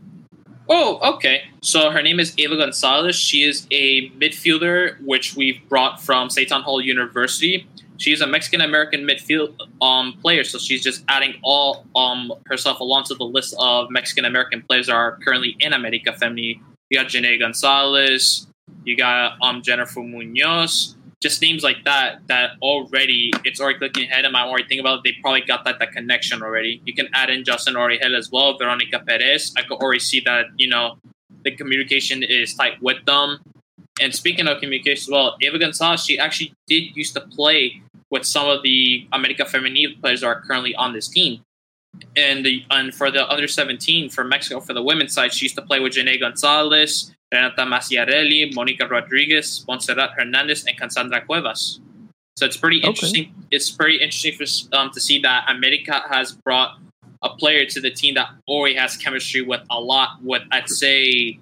Oh, 0.69 1.15
okay. 1.15 1.41
So 1.61 1.91
her 1.91 2.01
name 2.01 2.19
is 2.19 2.33
Eva 2.37 2.55
Gonzalez. 2.55 3.17
She 3.17 3.43
is 3.43 3.67
a 3.71 4.09
midfielder, 4.11 4.95
which 5.05 5.35
we've 5.35 5.59
brought 5.67 6.01
from 6.01 6.29
Seton 6.29 6.61
Hall 6.61 6.79
University. 6.79 7.67
She's 7.97 8.21
a 8.21 8.25
Mexican 8.25 8.61
American 8.61 9.05
midfield 9.05 9.53
um, 9.81 10.13
player, 10.21 10.43
so 10.43 10.57
she's 10.57 10.81
just 10.81 11.03
adding 11.07 11.35
all 11.43 11.85
um, 11.95 12.33
herself 12.45 12.79
along 12.79 13.03
to 13.05 13.15
the 13.15 13.25
list 13.25 13.53
of 13.59 13.91
Mexican 13.91 14.23
American 14.25 14.63
players 14.63 14.87
that 14.87 14.93
are 14.93 15.17
currently 15.17 15.57
in 15.59 15.73
America 15.73 16.15
Femenil 16.19 16.61
you 16.91 16.99
got 16.99 17.07
Janae 17.07 17.39
Gonzalez. 17.39 18.47
You 18.83 18.97
got 18.97 19.41
um 19.41 19.61
Jennifer 19.63 20.01
Munoz. 20.01 20.95
Just 21.21 21.41
names 21.41 21.63
like 21.63 21.83
that 21.85 22.27
that 22.27 22.51
already 22.61 23.31
it's 23.45 23.61
already 23.61 23.79
clicking 23.79 24.03
ahead. 24.03 24.25
And 24.25 24.35
I 24.35 24.45
already 24.45 24.67
think 24.67 24.81
about 24.81 24.99
it, 24.99 25.03
they 25.05 25.13
probably 25.21 25.41
got 25.41 25.63
that 25.63 25.79
that 25.79 25.93
connection 25.93 26.43
already. 26.43 26.81
You 26.85 26.93
can 26.93 27.07
add 27.13 27.29
in 27.29 27.45
Justin 27.45 27.75
Orihel 27.75 28.15
as 28.15 28.29
well, 28.31 28.57
Veronica 28.57 28.99
Perez. 28.99 29.53
I 29.57 29.61
could 29.61 29.79
already 29.79 29.99
see 29.99 30.19
that 30.25 30.47
you 30.57 30.67
know 30.67 30.97
the 31.43 31.51
communication 31.51 32.23
is 32.23 32.53
tight 32.53 32.81
with 32.81 33.03
them. 33.05 33.39
And 34.01 34.13
speaking 34.13 34.47
of 34.47 34.59
communication 34.59 35.03
as 35.03 35.09
well, 35.09 35.37
Eva 35.41 35.59
Gonzalez, 35.59 36.03
she 36.03 36.19
actually 36.19 36.53
did 36.67 36.95
used 36.95 37.13
to 37.13 37.21
play 37.21 37.81
with 38.09 38.25
some 38.25 38.49
of 38.49 38.63
the 38.63 39.07
America 39.13 39.43
Femenil 39.43 39.99
players 40.01 40.21
that 40.21 40.27
are 40.27 40.41
currently 40.41 40.75
on 40.75 40.91
this 40.93 41.07
team 41.07 41.43
and 42.15 42.45
the 42.45 42.63
and 42.69 42.93
for 42.93 43.11
the 43.11 43.29
under 43.29 43.47
17 43.47 44.09
for 44.09 44.23
Mexico 44.23 44.59
for 44.59 44.73
the 44.73 44.81
women's 44.81 45.13
side, 45.13 45.33
she 45.33 45.45
used 45.45 45.55
to 45.55 45.61
play 45.61 45.79
with 45.79 45.93
Janae 45.93 46.19
Gonzalez, 46.19 47.11
Renata 47.31 47.63
Masciarelli, 47.63 48.53
Monica 48.53 48.87
Rodriguez, 48.87 49.63
Montserrat 49.67 50.11
Hernandez, 50.17 50.65
and 50.65 50.77
Cassandra 50.77 51.21
Cuevas. 51.21 51.79
So 52.37 52.45
it's 52.45 52.57
pretty 52.57 52.79
interesting. 52.79 53.23
Okay. 53.23 53.47
It's 53.51 53.71
pretty 53.71 53.97
interesting 53.97 54.33
for, 54.33 54.75
um, 54.75 54.91
to 54.91 54.99
see 54.99 55.19
that 55.19 55.45
America 55.49 56.01
has 56.09 56.31
brought 56.31 56.79
a 57.21 57.29
player 57.29 57.65
to 57.65 57.79
the 57.79 57.91
team 57.91 58.15
that 58.15 58.29
already 58.47 58.75
has 58.75 58.97
chemistry 58.97 59.41
with 59.41 59.61
a 59.69 59.79
lot. 59.79 60.21
With 60.23 60.41
I'd 60.51 60.69
say 60.69 61.39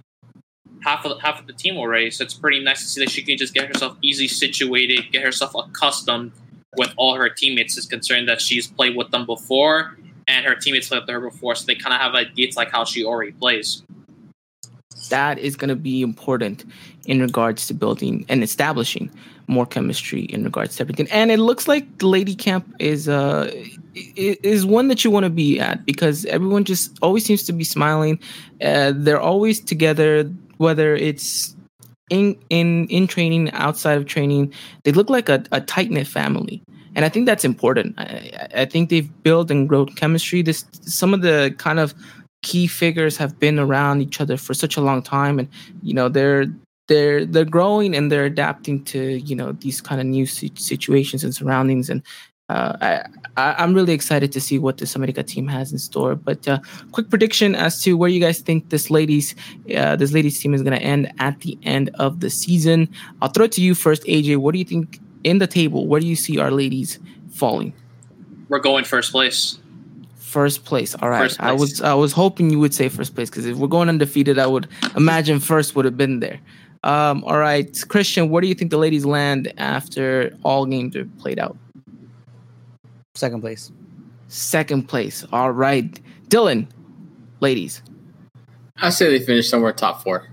half 0.82 1.06
of 1.06 1.20
half 1.22 1.40
of 1.40 1.48
the 1.48 1.54
team 1.54 1.78
already. 1.78 2.12
So 2.12 2.24
it's 2.24 2.34
pretty 2.34 2.62
nice 2.62 2.82
to 2.82 2.88
see 2.88 3.02
that 3.02 3.12
she 3.12 3.24
can 3.24 3.38
just 3.38 3.54
get 3.54 3.68
herself 3.68 3.98
easily 4.02 4.28
situated, 4.28 5.12
get 5.12 5.24
herself 5.24 5.56
accustomed 5.56 6.32
with 6.76 6.94
all 6.98 7.16
her 7.16 7.30
teammates. 7.30 7.78
Is 7.78 7.86
concerned 7.86 8.28
that 8.28 8.42
she's 8.42 8.68
played 8.68 8.96
with 8.96 9.12
them 9.12 9.26
before 9.26 9.96
and 10.30 10.46
her 10.46 10.56
teammates 10.56 10.88
played 10.88 11.02
with 11.02 11.10
her 11.10 11.20
before, 11.20 11.56
so 11.56 11.66
they 11.66 11.76
kind 11.76 11.94
of 11.94 12.00
have 12.00 12.14
ideas 12.14 12.56
like 12.56 12.72
how 12.72 12.86
she 12.86 13.04
already 13.04 13.32
plays. 13.32 13.84
That 15.10 15.40
is 15.40 15.56
going 15.56 15.70
to 15.70 15.76
be 15.76 16.02
important 16.02 16.66
in 17.06 17.20
regards 17.20 17.66
to 17.68 17.74
building 17.74 18.26
and 18.30 18.44
establishing 18.44 19.10
more 19.48 19.66
chemistry 19.66 20.22
in 20.22 20.44
regards 20.44 20.76
to 20.76 20.84
everything. 20.84 21.08
And 21.10 21.32
it 21.32 21.40
looks 21.40 21.68
like 21.68 21.98
the 21.98 22.08
lady 22.08 22.36
camp 22.36 22.72
is 22.78 23.10
uh 23.10 23.52
is 24.16 24.66
one 24.66 24.88
that 24.90 25.04
you 25.04 25.10
want 25.10 25.24
to 25.24 25.30
be 25.32 25.60
at 25.60 25.84
because 25.86 26.26
everyone 26.26 26.64
just 26.64 26.98
always 27.02 27.26
seems 27.26 27.44
to 27.44 27.54
be 27.54 27.64
smiling. 27.64 28.20
Uh, 28.62 28.94
they're 28.96 29.20
always 29.20 29.60
together, 29.60 30.26
whether 30.58 30.96
it's 30.96 31.56
in 32.12 32.38
in 32.52 32.86
in 32.88 33.08
training, 33.08 33.52
outside 33.54 33.98
of 33.98 34.06
training. 34.06 34.54
They 34.84 34.92
look 34.92 35.10
like 35.10 35.28
a, 35.30 35.44
a 35.52 35.62
tight 35.62 35.90
knit 35.90 36.08
family 36.08 36.62
and 37.00 37.06
I 37.06 37.10
think 37.10 37.28
that's 37.28 37.46
important. 37.46 37.98
I, 37.98 38.50
I 38.54 38.66
think 38.66 38.90
they've 38.90 39.10
built 39.24 39.50
and 39.50 39.70
grown 39.70 39.86
chemistry. 39.96 40.42
This 40.42 40.66
some 40.82 41.14
of 41.14 41.22
the 41.22 41.56
kind 41.58 41.80
of 41.80 41.94
key 42.42 42.68
figures 42.68 43.16
have 43.16 43.40
been 43.40 43.58
around 43.58 44.02
each 44.02 44.20
other 44.20 44.36
for 44.36 44.54
such 44.54 44.76
a 44.76 44.82
long 44.82 45.02
time, 45.02 45.40
and 45.40 45.48
you 45.82 45.94
know 45.94 46.10
they're 46.10 46.48
they're 46.90 47.26
they're 47.26 47.46
growing 47.46 47.96
and 47.96 48.12
they're 48.12 48.26
adapting 48.26 48.84
to 48.84 49.18
you 49.20 49.34
know 49.34 49.54
these 49.54 49.80
kind 49.80 50.02
of 50.02 50.08
new 50.08 50.26
situations 50.26 51.24
and 51.24 51.34
surroundings. 51.34 51.90
And 51.90 52.04
uh, 52.50 53.04
I, 53.38 53.64
am 53.64 53.74
really 53.74 53.94
excited 53.94 54.34
to 54.34 54.42
see 54.42 54.60
what 54.60 54.80
the 54.80 54.92
America 54.94 55.24
team 55.24 55.48
has 55.48 55.72
in 55.72 55.78
store. 55.78 56.16
But 56.16 56.50
uh, 56.50 56.60
quick 56.92 57.10
prediction 57.10 57.56
as 57.56 57.82
to 57.84 57.94
where 57.94 58.10
you 58.10 58.20
guys 58.20 58.40
think 58.42 58.72
this 58.72 58.90
ladies 58.90 59.36
uh, 59.74 59.96
this 59.96 60.12
ladies 60.12 60.38
team 60.38 60.54
is 60.54 60.64
going 60.64 60.78
to 60.78 60.84
end 60.84 61.14
at 61.20 61.40
the 61.40 61.58
end 61.64 61.92
of 61.94 62.20
the 62.20 62.30
season. 62.30 62.90
I'll 63.22 63.30
throw 63.30 63.46
it 63.46 63.54
to 63.54 63.62
you 63.62 63.74
first, 63.74 64.04
AJ. 64.04 64.36
What 64.36 64.52
do 64.52 64.60
you 64.60 64.66
think 64.66 65.00
in 65.24 65.40
the 65.40 65.48
table, 65.48 65.88
where 65.88 66.00
do 66.00 66.08
you 66.08 66.16
see 66.16 66.40
our 66.40 66.52
ladies 66.52 67.00
falling? 67.32 67.74
We're 68.48 68.60
going 68.60 68.86
first 68.86 69.12
place. 69.12 69.60
First 70.16 70.66
place. 70.66 70.96
All 70.96 71.10
right. 71.10 71.30
Place. 71.30 71.38
I 71.40 71.52
was 71.52 71.82
I 71.82 71.94
was 71.94 72.12
hoping 72.12 72.50
you 72.50 72.60
would 72.60 72.74
say 72.74 72.90
first 72.90 73.16
place 73.16 73.30
because 73.30 73.46
if 73.46 73.58
we're 73.58 73.68
going 73.68 73.90
undefeated, 73.90 74.38
I 74.38 74.48
would 74.48 74.68
imagine 74.96 75.40
first 75.40 75.76
would 75.76 75.86
have 75.86 75.98
been 75.98 76.20
there. 76.20 76.40
Um, 76.84 77.24
all 77.26 77.38
right, 77.38 77.78
Christian, 77.90 78.30
where 78.30 78.42
do 78.42 78.48
you 78.48 78.54
think 78.54 78.72
the 78.72 78.78
ladies 78.78 79.06
land 79.06 79.52
after 79.58 80.32
all 80.44 80.66
games 80.66 80.96
are 80.96 81.06
played 81.20 81.38
out? 81.38 81.58
Second 83.16 83.42
place. 83.42 83.72
Second 84.30 84.88
place. 84.88 85.26
All 85.34 85.52
right, 85.52 86.00
Dylan, 86.30 86.68
ladies. 87.42 87.82
I 88.78 88.92
say 88.92 89.10
they 89.10 89.26
finish 89.26 89.50
somewhere 89.50 89.74
top 89.74 90.04
four 90.04 90.30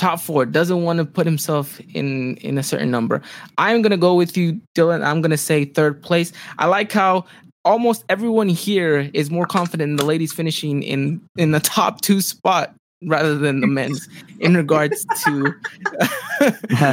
top 0.00 0.18
four, 0.18 0.46
doesn't 0.46 0.82
want 0.82 0.98
to 0.98 1.04
put 1.04 1.26
himself 1.26 1.78
in 1.94 2.36
in 2.38 2.58
a 2.58 2.62
certain 2.62 2.90
number. 2.90 3.22
I'm 3.58 3.82
gonna 3.82 3.96
go 3.96 4.14
with 4.14 4.36
you, 4.36 4.60
Dylan. 4.74 5.04
I'm 5.04 5.20
gonna 5.20 5.36
say 5.36 5.66
third 5.66 6.02
place. 6.02 6.32
I 6.58 6.66
like 6.66 6.90
how 6.90 7.26
almost 7.64 8.04
everyone 8.08 8.48
here 8.48 9.10
is 9.12 9.30
more 9.30 9.46
confident 9.46 9.90
in 9.90 9.96
the 9.96 10.04
ladies 10.04 10.32
finishing 10.32 10.82
in 10.82 11.20
in 11.36 11.52
the 11.52 11.60
top 11.60 12.00
two 12.00 12.20
spot 12.22 12.74
rather 13.04 13.36
than 13.36 13.60
the 13.60 13.66
men's 13.66 14.08
in 14.40 14.56
regards 14.56 15.04
to 15.24 15.54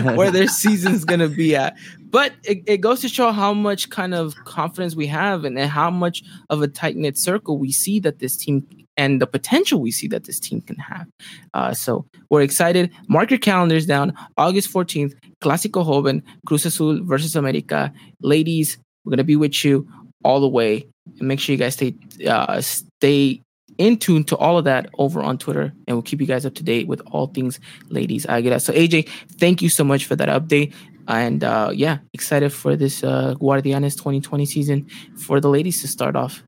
where 0.15 0.31
their 0.31 0.47
season's 0.47 1.05
gonna 1.05 1.29
be 1.29 1.55
at. 1.55 1.75
But 2.09 2.33
it, 2.43 2.63
it 2.67 2.77
goes 2.77 3.01
to 3.01 3.09
show 3.09 3.31
how 3.31 3.53
much 3.53 3.89
kind 3.89 4.13
of 4.13 4.35
confidence 4.45 4.95
we 4.95 5.07
have 5.07 5.43
and 5.45 5.57
how 5.59 5.89
much 5.89 6.23
of 6.49 6.61
a 6.61 6.67
tight 6.67 6.95
knit 6.95 7.17
circle 7.17 7.57
we 7.57 7.71
see 7.71 7.99
that 8.01 8.19
this 8.19 8.37
team 8.37 8.65
and 8.97 9.21
the 9.21 9.27
potential 9.27 9.79
we 9.79 9.91
see 9.91 10.07
that 10.07 10.25
this 10.25 10.39
team 10.39 10.61
can 10.61 10.75
have. 10.77 11.07
Uh, 11.53 11.73
so 11.73 12.05
we're 12.29 12.41
excited. 12.41 12.91
Mark 13.07 13.29
your 13.29 13.39
calendars 13.39 13.85
down. 13.85 14.13
August 14.37 14.73
14th, 14.73 15.13
Clásico 15.41 15.85
Joven, 15.85 16.23
Cruz 16.45 16.65
Azul 16.65 17.03
versus 17.03 17.35
America. 17.35 17.93
Ladies, 18.21 18.77
we're 19.05 19.11
gonna 19.11 19.23
be 19.23 19.35
with 19.35 19.63
you 19.63 19.87
all 20.23 20.39
the 20.39 20.47
way. 20.47 20.87
And 21.19 21.27
make 21.27 21.39
sure 21.39 21.53
you 21.53 21.59
guys 21.59 21.75
stay 21.75 21.95
uh, 22.27 22.59
stay 22.59 23.41
in 23.77 23.97
tune 23.97 24.23
to 24.25 24.35
all 24.37 24.57
of 24.57 24.65
that 24.65 24.89
over 24.97 25.21
on 25.21 25.37
Twitter, 25.37 25.73
and 25.87 25.95
we'll 25.95 26.01
keep 26.01 26.19
you 26.19 26.27
guys 26.27 26.45
up 26.45 26.55
to 26.55 26.63
date 26.63 26.87
with 26.87 27.01
all 27.11 27.27
things 27.27 27.59
ladies 27.89 28.25
Águilas. 28.25 28.61
So 28.61 28.73
AJ, 28.73 29.07
thank 29.39 29.61
you 29.61 29.69
so 29.69 29.83
much 29.83 30.05
for 30.05 30.15
that 30.15 30.29
update. 30.29 30.73
And 31.07 31.43
uh, 31.43 31.71
yeah, 31.73 31.99
excited 32.13 32.51
for 32.51 32.75
this 32.75 33.03
uh, 33.03 33.35
Guardianes 33.39 33.95
2020 33.95 34.45
season 34.45 34.87
for 35.15 35.39
the 35.39 35.47
ladies 35.49 35.81
to 35.81 35.87
start 35.87 36.15
off. 36.15 36.43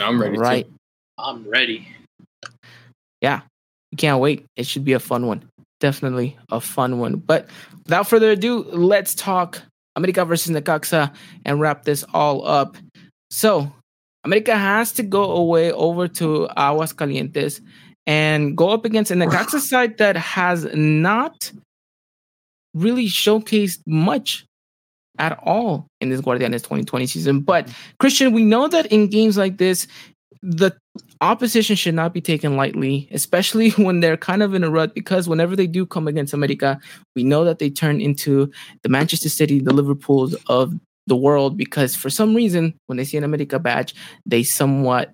I'm 0.00 0.20
ready. 0.20 0.38
Right. 0.38 0.66
I'm 1.18 1.48
ready. 1.48 1.88
Yeah, 3.20 3.42
we 3.92 3.96
can't 3.96 4.20
wait. 4.20 4.44
It 4.56 4.66
should 4.66 4.84
be 4.84 4.92
a 4.92 5.00
fun 5.00 5.26
one. 5.26 5.48
Definitely 5.80 6.36
a 6.50 6.60
fun 6.60 6.98
one. 6.98 7.16
But 7.16 7.48
without 7.84 8.08
further 8.08 8.30
ado, 8.30 8.64
let's 8.64 9.14
talk 9.14 9.62
America 9.96 10.24
versus 10.24 10.54
Necaxa 10.54 11.14
and 11.44 11.60
wrap 11.60 11.84
this 11.84 12.04
all 12.12 12.46
up. 12.46 12.76
So, 13.30 13.72
America 14.24 14.56
has 14.56 14.92
to 14.92 15.02
go 15.02 15.32
away 15.32 15.72
over 15.72 16.08
to 16.08 16.48
Aguascalientes 16.56 17.60
and 18.06 18.56
go 18.56 18.70
up 18.70 18.84
against 18.84 19.10
a 19.10 19.14
Necaxa 19.14 19.60
side 19.60 19.98
that 19.98 20.16
has 20.16 20.66
not 20.74 21.52
really 22.74 23.06
showcased 23.06 23.80
much 23.86 24.44
at 25.18 25.38
all 25.42 25.86
in 26.00 26.10
this 26.10 26.20
Guardianes 26.20 26.62
2020 26.62 27.06
season. 27.06 27.40
But 27.40 27.66
mm-hmm. 27.66 27.96
Christian, 27.98 28.32
we 28.32 28.44
know 28.44 28.68
that 28.68 28.86
in 28.86 29.08
games 29.08 29.36
like 29.36 29.58
this, 29.58 29.86
the 30.42 30.76
opposition 31.20 31.74
should 31.74 31.94
not 31.94 32.12
be 32.12 32.20
taken 32.20 32.56
lightly, 32.56 33.08
especially 33.12 33.70
when 33.82 34.00
they're 34.00 34.16
kind 34.16 34.42
of 34.42 34.54
in 34.54 34.64
a 34.64 34.70
rut, 34.70 34.94
because 34.94 35.28
whenever 35.28 35.56
they 35.56 35.66
do 35.66 35.86
come 35.86 36.06
against 36.06 36.34
America, 36.34 36.78
we 37.16 37.24
know 37.24 37.44
that 37.44 37.58
they 37.58 37.70
turn 37.70 38.00
into 38.00 38.50
the 38.82 38.88
Manchester 38.88 39.28
City, 39.28 39.60
the 39.60 39.72
Liverpools 39.72 40.34
of 40.48 40.74
the 41.06 41.16
world, 41.16 41.56
because 41.56 41.94
for 41.94 42.10
some 42.10 42.34
reason, 42.34 42.74
when 42.86 42.96
they 42.96 43.04
see 43.04 43.16
an 43.16 43.24
America 43.24 43.58
badge, 43.58 43.94
they 44.26 44.42
somewhat 44.42 45.12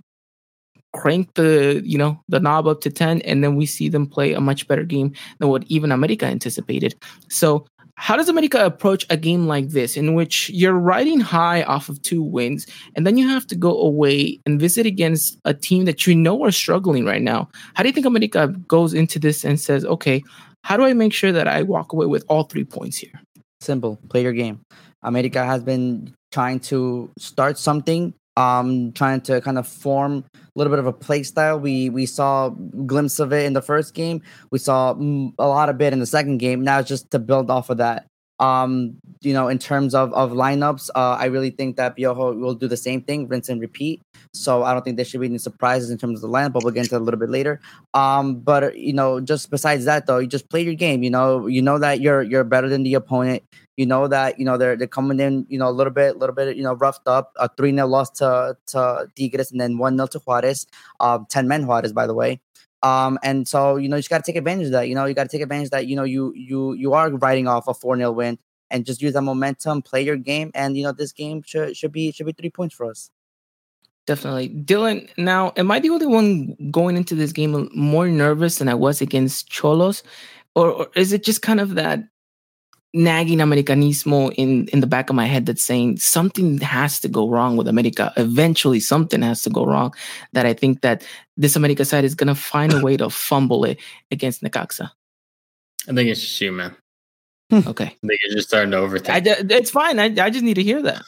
crank 0.92 1.32
the 1.34 1.80
you 1.84 1.96
know 1.96 2.20
the 2.28 2.40
knob 2.40 2.66
up 2.66 2.80
to 2.80 2.90
10 2.90 3.22
and 3.22 3.44
then 3.44 3.54
we 3.54 3.64
see 3.64 3.88
them 3.88 4.08
play 4.08 4.32
a 4.32 4.40
much 4.40 4.66
better 4.66 4.82
game 4.82 5.12
than 5.38 5.48
what 5.48 5.62
even 5.68 5.92
america 5.92 6.26
anticipated 6.26 6.96
so 7.28 7.64
how 8.00 8.16
does 8.16 8.30
America 8.30 8.64
approach 8.64 9.04
a 9.10 9.16
game 9.18 9.46
like 9.46 9.68
this 9.68 9.94
in 9.94 10.14
which 10.14 10.48
you're 10.48 10.72
riding 10.72 11.20
high 11.20 11.62
off 11.64 11.90
of 11.90 12.00
two 12.00 12.22
wins 12.22 12.66
and 12.96 13.06
then 13.06 13.18
you 13.18 13.28
have 13.28 13.46
to 13.48 13.54
go 13.54 13.78
away 13.78 14.40
and 14.46 14.58
visit 14.58 14.86
against 14.86 15.38
a 15.44 15.52
team 15.52 15.84
that 15.84 16.06
you 16.06 16.14
know 16.14 16.42
are 16.42 16.50
struggling 16.50 17.04
right 17.04 17.20
now? 17.20 17.46
How 17.74 17.82
do 17.82 17.90
you 17.90 17.92
think 17.92 18.06
America 18.06 18.48
goes 18.66 18.94
into 18.94 19.18
this 19.18 19.44
and 19.44 19.60
says, 19.60 19.84
okay, 19.84 20.24
how 20.64 20.78
do 20.78 20.84
I 20.84 20.94
make 20.94 21.12
sure 21.12 21.30
that 21.30 21.46
I 21.46 21.60
walk 21.60 21.92
away 21.92 22.06
with 22.06 22.24
all 22.26 22.44
three 22.44 22.64
points 22.64 22.96
here? 22.96 23.20
Simple. 23.60 23.98
Play 24.08 24.22
your 24.22 24.32
game. 24.32 24.60
America 25.02 25.44
has 25.44 25.62
been 25.62 26.14
trying 26.32 26.60
to 26.60 27.10
start 27.18 27.58
something 27.58 28.14
um, 28.36 28.92
trying 28.92 29.20
to 29.22 29.40
kind 29.40 29.58
of 29.58 29.66
form 29.66 30.24
a 30.34 30.38
little 30.54 30.70
bit 30.70 30.78
of 30.78 30.86
a 30.86 30.92
play 30.92 31.22
style. 31.22 31.58
We 31.58 31.90
we 31.90 32.06
saw 32.06 32.50
glimpse 32.50 33.18
of 33.18 33.32
it 33.32 33.46
in 33.46 33.52
the 33.52 33.62
first 33.62 33.94
game. 33.94 34.22
We 34.50 34.58
saw 34.58 34.92
a 34.92 35.46
lot 35.46 35.68
of 35.68 35.80
it 35.80 35.92
in 35.92 36.00
the 36.00 36.06
second 36.06 36.38
game. 36.38 36.62
Now 36.62 36.80
it's 36.80 36.88
just 36.88 37.10
to 37.12 37.18
build 37.18 37.50
off 37.50 37.70
of 37.70 37.78
that. 37.78 38.09
Um, 38.40 38.96
you 39.20 39.34
know, 39.34 39.48
in 39.48 39.58
terms 39.58 39.94
of 39.94 40.12
of 40.14 40.32
lineups, 40.32 40.88
uh, 40.94 41.16
I 41.20 41.26
really 41.26 41.50
think 41.50 41.76
that 41.76 41.96
Piojo 41.96 42.40
will 42.40 42.54
do 42.54 42.68
the 42.68 42.76
same 42.76 43.02
thing, 43.02 43.28
rinse 43.28 43.50
and 43.50 43.60
repeat. 43.60 44.00
So 44.32 44.62
I 44.62 44.72
don't 44.72 44.82
think 44.82 44.96
there 44.96 45.04
should 45.04 45.20
be 45.20 45.26
any 45.26 45.38
surprises 45.38 45.90
in 45.90 45.98
terms 45.98 46.22
of 46.22 46.30
the 46.30 46.36
lineup, 46.36 46.52
but 46.54 46.64
we'll 46.64 46.72
get 46.72 46.84
into 46.84 46.96
a 46.96 47.04
little 47.04 47.20
bit 47.20 47.30
later. 47.30 47.60
Um, 47.94 48.40
but 48.40 48.78
you 48.78 48.94
know, 48.94 49.20
just 49.20 49.50
besides 49.50 49.84
that 49.84 50.06
though, 50.06 50.18
you 50.18 50.26
just 50.26 50.48
play 50.48 50.62
your 50.62 50.74
game. 50.74 51.02
You 51.02 51.10
know, 51.10 51.46
you 51.46 51.60
know 51.62 51.78
that 51.78 52.00
you're 52.00 52.22
you're 52.22 52.44
better 52.44 52.68
than 52.68 52.82
the 52.82 52.94
opponent. 52.94 53.42
You 53.76 53.86
know 53.86 54.08
that 54.08 54.38
you 54.38 54.44
know 54.44 54.56
they're 54.56 54.76
they're 54.76 54.86
coming 54.88 55.20
in, 55.20 55.46
you 55.48 55.58
know, 55.58 55.68
a 55.68 55.72
little 55.72 55.92
bit, 55.92 56.16
a 56.16 56.18
little 56.18 56.34
bit, 56.34 56.56
you 56.56 56.62
know, 56.62 56.74
roughed 56.74 57.06
up. 57.06 57.32
A 57.36 57.48
three 57.56 57.72
0 57.74 57.86
loss 57.86 58.10
to 58.20 58.56
to 58.68 59.06
Tigres, 59.16 59.50
and 59.52 59.60
then 59.60 59.78
one 59.78 59.96
0 59.96 60.06
to 60.08 60.18
Juarez. 60.20 60.66
Um, 61.00 61.26
ten 61.28 61.48
men 61.48 61.66
Juarez, 61.66 61.92
by 61.92 62.06
the 62.06 62.14
way. 62.14 62.40
Um, 62.82 63.18
and 63.22 63.46
so 63.46 63.76
you 63.76 63.88
know 63.88 63.96
you 63.96 64.00
just 64.00 64.10
got 64.10 64.24
to 64.24 64.32
take 64.32 64.38
advantage 64.38 64.66
of 64.66 64.72
that. 64.72 64.88
You 64.88 64.94
know 64.94 65.04
you 65.04 65.14
got 65.14 65.24
to 65.24 65.28
take 65.28 65.42
advantage 65.42 65.70
that. 65.70 65.86
You 65.86 65.96
know 65.96 66.04
you 66.04 66.32
you 66.34 66.72
you 66.72 66.92
are 66.94 67.10
riding 67.10 67.46
off 67.46 67.68
a 67.68 67.74
four 67.74 67.96
0 67.96 68.12
win, 68.12 68.38
and 68.70 68.86
just 68.86 69.02
use 69.02 69.12
that 69.14 69.22
momentum, 69.22 69.82
play 69.82 70.02
your 70.02 70.16
game, 70.16 70.50
and 70.54 70.76
you 70.76 70.84
know 70.84 70.92
this 70.92 71.12
game 71.12 71.42
should 71.42 71.76
should 71.76 71.92
be 71.92 72.12
should 72.12 72.26
be 72.26 72.32
three 72.32 72.50
points 72.50 72.74
for 72.74 72.90
us. 72.90 73.10
Definitely, 74.06 74.48
Dylan. 74.48 75.08
Now, 75.18 75.52
am 75.56 75.70
I 75.70 75.78
the 75.78 75.90
only 75.90 76.06
one 76.06 76.56
going 76.70 76.96
into 76.96 77.14
this 77.14 77.32
game 77.32 77.68
more 77.74 78.08
nervous 78.08 78.58
than 78.58 78.68
I 78.68 78.74
was 78.74 79.00
against 79.00 79.50
Xolos, 79.50 80.02
or, 80.54 80.70
or 80.70 80.88
is 80.96 81.12
it 81.12 81.22
just 81.22 81.42
kind 81.42 81.60
of 81.60 81.74
that 81.74 82.00
nagging 82.92 83.38
Americanismo 83.38 84.32
in 84.36 84.66
in 84.68 84.80
the 84.80 84.86
back 84.86 85.10
of 85.10 85.16
my 85.16 85.26
head 85.26 85.46
that's 85.46 85.62
saying 85.62 85.98
something 85.98 86.58
has 86.58 87.00
to 87.00 87.08
go 87.08 87.28
wrong 87.28 87.56
with 87.56 87.68
America. 87.68 88.12
Eventually, 88.16 88.80
something 88.80 89.22
has 89.22 89.42
to 89.42 89.50
go 89.50 89.64
wrong. 89.64 89.94
That 90.32 90.46
I 90.46 90.54
think 90.54 90.80
that 90.82 91.04
this 91.36 91.56
America 91.56 91.84
side 91.84 92.04
is 92.04 92.14
gonna 92.14 92.34
find 92.34 92.72
a 92.72 92.80
way 92.80 92.96
to 92.96 93.10
fumble 93.10 93.64
it 93.64 93.78
against 94.10 94.42
Necaxa. 94.42 94.90
I 95.88 95.92
think 95.92 96.10
it's 96.10 96.20
just 96.20 96.40
you, 96.40 96.52
man. 96.52 96.76
Okay, 97.52 97.84
I 97.84 98.06
think 98.06 98.20
you're 98.24 98.36
just 98.36 98.48
starting 98.48 98.70
to 98.70 98.76
overthink. 98.76 99.10
I, 99.10 99.22
it's 99.54 99.70
fine. 99.70 99.98
I, 99.98 100.04
I 100.04 100.30
just 100.30 100.44
need 100.44 100.54
to 100.54 100.62
hear 100.62 100.82
that. 100.82 101.02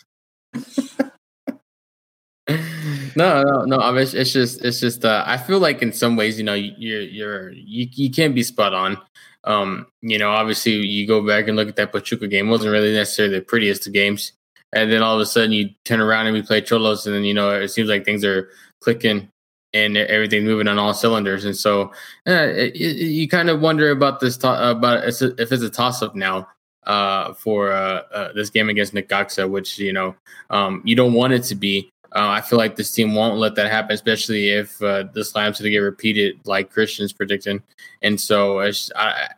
no, 3.17 3.43
no, 3.43 3.65
no. 3.65 3.79
I 3.79 3.93
mean, 3.93 4.03
it's, 4.03 4.15
it's 4.15 4.33
just, 4.33 4.65
it's 4.65 4.81
just. 4.81 5.05
Uh, 5.05 5.23
I 5.25 5.37
feel 5.37 5.61
like 5.61 5.83
in 5.83 5.93
some 5.93 6.17
ways, 6.17 6.39
you 6.39 6.45
know, 6.45 6.55
you're, 6.55 7.03
you're, 7.03 7.53
you, 7.53 7.87
you 7.93 8.11
can't 8.11 8.35
be 8.35 8.43
spot 8.43 8.75
on. 8.75 8.99
Um, 9.45 9.87
you 10.01 10.19
know, 10.19 10.31
obviously, 10.31 10.73
you 10.73 11.07
go 11.07 11.27
back 11.27 11.49
and 11.49 11.57
look 11.57 11.69
at 11.69 11.77
that 11.77 11.93
Pachuca 11.93 12.29
game; 12.29 12.49
wasn't 12.49 12.73
really 12.73 12.93
necessarily 12.93 13.37
the 13.37 13.45
prettiest 13.45 13.87
of 13.87 13.93
games. 13.93 14.33
And 14.73 14.91
then 14.91 15.03
all 15.03 15.15
of 15.15 15.21
a 15.21 15.27
sudden, 15.27 15.53
you 15.53 15.71
turn 15.85 16.01
around 16.01 16.27
and 16.27 16.35
we 16.35 16.43
play 16.43 16.63
Xolos, 16.63 17.07
and 17.07 17.15
then 17.15 17.25
you 17.25 17.35
know, 17.35 17.51
it 17.51 17.69
seems 17.69 17.89
like 17.89 18.05
things 18.05 18.25
are 18.25 18.49
clicking 18.81 19.29
and 19.75 19.97
everything 19.97 20.45
moving 20.45 20.69
on 20.69 20.79
all 20.79 20.95
cylinders. 20.95 21.45
And 21.45 21.57
so, 21.57 21.93
uh, 22.27 22.49
it, 22.55 22.75
it, 22.75 22.97
you 23.07 23.29
kind 23.29 23.49
of 23.49 23.61
wonder 23.61 23.91
about 23.91 24.21
this, 24.21 24.37
to- 24.39 24.71
about 24.71 25.05
if 25.05 25.53
it's 25.53 25.63
a 25.63 25.71
toss 25.71 26.03
up 26.03 26.15
now 26.15 26.47
uh, 26.87 27.33
for 27.35 27.73
uh, 27.73 28.03
uh, 28.13 28.33
this 28.33 28.51
game 28.51 28.69
against 28.69 28.95
Necaxa, 28.95 29.49
which 29.49 29.79
you 29.79 29.93
know 29.93 30.15
um, 30.51 30.83
you 30.85 30.97
don't 30.97 31.15
want 31.15 31.33
it 31.33 31.43
to 31.45 31.55
be. 31.55 31.92
Uh, 32.15 32.29
I 32.29 32.41
feel 32.43 32.59
like 32.59 32.77
this 32.77 32.91
team 32.91 33.15
won't 33.15 33.39
let 33.39 33.55
that 33.55 33.71
happen, 33.71 33.93
especially 33.93 34.51
if 34.51 34.83
uh, 34.83 35.05
this 35.15 35.33
lineup's 35.33 35.61
going 35.61 35.65
to 35.65 35.71
get 35.71 35.79
repeated, 35.79 36.39
like 36.45 36.71
Christian's 36.71 37.13
predicting. 37.13 37.63
And 38.03 38.21
so 38.21 38.61
I, 38.61 39.29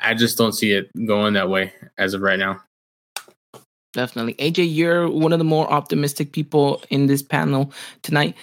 I 0.00 0.14
just 0.14 0.38
don't 0.38 0.52
see 0.52 0.72
it 0.72 0.90
going 1.06 1.34
that 1.34 1.48
way 1.48 1.72
as 1.98 2.14
of 2.14 2.22
right 2.22 2.38
now. 2.38 2.62
Definitely, 3.92 4.34
AJ, 4.34 4.74
you're 4.74 5.08
one 5.08 5.32
of 5.32 5.38
the 5.38 5.44
more 5.44 5.70
optimistic 5.72 6.32
people 6.32 6.82
in 6.90 7.06
this 7.06 7.22
panel 7.22 7.72
tonight. 8.02 8.36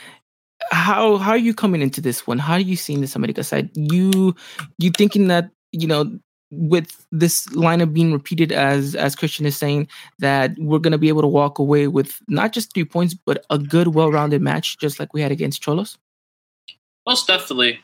How 0.72 1.18
how 1.18 1.32
are 1.32 1.38
you 1.38 1.54
coming 1.54 1.82
into 1.82 2.02
this 2.02 2.26
one? 2.26 2.40
How 2.40 2.54
are 2.54 2.60
you 2.60 2.76
seeing 2.76 3.02
this 3.02 3.16
America 3.16 3.44
side? 3.44 3.70
You 3.76 4.36
you 4.80 4.90
thinking 4.90 5.28
that 5.28 5.52
you 5.72 5.88
know 5.88 6.20
with 6.58 7.06
this 7.12 7.48
lineup 7.48 7.94
being 7.94 8.14
repeated 8.14 8.52
as 8.52 8.96
as 8.96 9.16
Christian 9.16 9.46
is 9.46 9.58
saying 9.58 9.88
that 10.20 10.52
we're 10.58 10.80
going 10.80 10.92
to 10.92 10.98
be 10.98 11.10
able 11.10 11.22
to 11.22 11.28
walk 11.28 11.60
away 11.60 11.88
with 11.88 12.22
not 12.28 12.54
just 12.54 12.74
three 12.74 12.86
points 12.86 13.14
but 13.14 13.46
a 13.50 13.58
good 13.58 13.90
well-rounded 13.90 14.42
match 14.42 14.78
just 14.78 15.00
like 15.00 15.14
we 15.14 15.22
had 15.22 15.32
against 15.32 15.62
Xolos? 15.64 15.98
Most 17.06 17.28
definitely. 17.28 17.80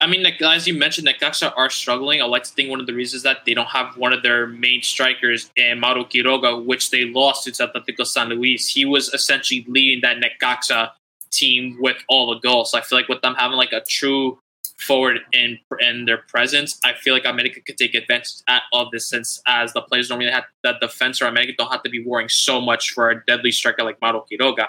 I 0.00 0.06
mean, 0.06 0.26
as 0.26 0.66
you 0.66 0.74
mentioned, 0.74 1.08
Necaxa 1.08 1.52
are 1.56 1.70
struggling. 1.70 2.20
I 2.20 2.26
like 2.26 2.42
to 2.44 2.50
think 2.50 2.68
one 2.68 2.80
of 2.80 2.86
the 2.86 2.92
reasons 2.92 3.22
that 3.22 3.44
they 3.46 3.54
don't 3.54 3.68
have 3.68 3.96
one 3.96 4.12
of 4.12 4.22
their 4.22 4.46
main 4.46 4.82
strikers, 4.82 5.50
in 5.56 5.80
Mauro 5.80 6.04
Quiroga, 6.04 6.62
which 6.62 6.90
they 6.90 7.04
lost 7.06 7.44
to 7.44 7.52
Atletico 7.52 8.04
San 8.04 8.28
Luis. 8.28 8.68
He 8.68 8.84
was 8.84 9.08
essentially 9.14 9.64
leading 9.68 10.00
that 10.02 10.18
Necaxa 10.18 10.90
team 11.30 11.76
with 11.80 11.96
all 12.08 12.34
the 12.34 12.40
goals. 12.40 12.72
So 12.72 12.78
I 12.78 12.80
feel 12.82 12.98
like 12.98 13.08
with 13.08 13.22
them 13.22 13.34
having 13.36 13.56
like 13.56 13.72
a 13.72 13.80
true 13.80 14.38
forward 14.76 15.20
in 15.32 15.58
in 15.80 16.04
their 16.04 16.18
presence, 16.18 16.78
I 16.84 16.94
feel 16.94 17.14
like 17.14 17.24
America 17.24 17.60
could 17.60 17.78
take 17.78 17.94
advantage 17.94 18.42
of 18.72 18.90
this 18.90 19.08
since 19.08 19.40
as 19.46 19.72
the 19.72 19.82
players 19.82 20.08
don't 20.08 20.18
really 20.18 20.32
have 20.32 20.44
that 20.62 20.80
defense 20.80 21.22
or 21.22 21.26
America 21.26 21.52
don't 21.56 21.70
have 21.70 21.82
to 21.84 21.90
be 21.90 22.04
worrying 22.04 22.28
so 22.28 22.60
much 22.60 22.90
for 22.92 23.10
a 23.10 23.24
deadly 23.24 23.52
striker 23.52 23.84
like 23.84 24.00
Mauro 24.00 24.24
Quiroga. 24.30 24.68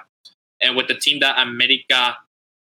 And 0.62 0.76
with 0.76 0.88
the 0.88 0.96
team 0.96 1.20
that 1.20 1.40
America 1.40 2.18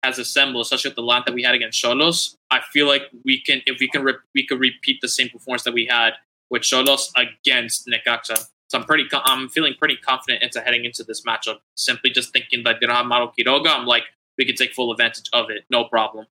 has 0.04 0.20
assembled, 0.20 0.64
especially 0.64 0.90
with 0.90 0.96
the 0.96 1.02
line 1.02 1.24
that 1.26 1.34
we 1.34 1.44
had 1.44 1.56
against 1.56 1.84
Xolos, 1.84 2.36
I 2.52 2.62
feel 2.72 2.88
like 2.88 3.04
we 3.26 3.42
can 3.42 3.62
if 3.66 3.80
we 3.80 3.88
can 3.88 4.04
re- 4.04 4.14
we 4.36 4.46
could 4.46 4.60
repeat 4.60 5.02
the 5.02 5.10
same 5.10 5.30
performance 5.30 5.64
that 5.64 5.74
we 5.74 5.86
had 5.86 6.14
with 6.50 6.64
Xolos 6.64 7.10
against 7.16 7.88
Necaxa. 7.88 8.48
So 8.70 8.78
I'm 8.78 8.86
pretty, 8.86 9.08
I'm 9.12 9.50
feeling 9.50 9.74
pretty 9.80 9.98
confident 9.98 10.44
into 10.44 10.62
heading 10.62 10.86
into 10.86 11.04
this 11.04 11.22
matchup. 11.22 11.60
Simply 11.76 12.12
just 12.12 12.32
thinking 12.32 12.64
that 12.64 12.78
they 12.80 12.86
don't 12.86 12.96
have 12.96 13.08
Mauro 13.08 13.34
Quiroga, 13.38 13.76
I'm 13.76 13.88
like, 13.88 14.04
we 14.38 14.46
can 14.46 14.56
take 14.56 14.74
full 14.74 14.92
advantage 14.92 15.26
of 15.34 15.50
it, 15.50 15.66
no 15.70 15.86
problem. 15.86 16.28